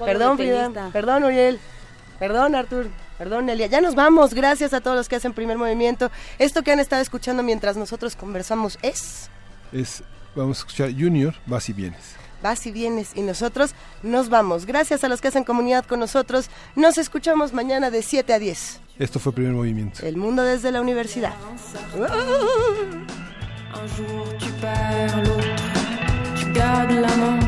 [0.05, 0.71] Perdón, Frida.
[0.93, 1.59] Perdón, Uriel.
[2.19, 2.89] Perdón, Artur.
[3.17, 3.67] Perdón, Elia.
[3.67, 4.35] Ya nos vamos.
[4.35, 6.11] Gracias a todos los que hacen primer movimiento.
[6.39, 9.29] Esto que han estado escuchando mientras nosotros conversamos es
[9.73, 10.03] es
[10.35, 12.01] vamos a escuchar Junior vas y vienes
[12.43, 14.67] Vas y vienes y nosotros nos vamos.
[14.67, 16.51] Gracias a los que hacen comunidad con nosotros.
[16.77, 18.81] Nos escuchamos mañana de 7 a 10.
[18.99, 21.33] esto fue primer movimiento El mundo desde la universidad.
[23.81, 25.55] Un jour tu perds l'autre,
[26.35, 27.39] tu gardes la main.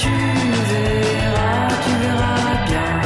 [0.00, 0.08] Tu
[0.70, 3.05] verras, tu verras bien.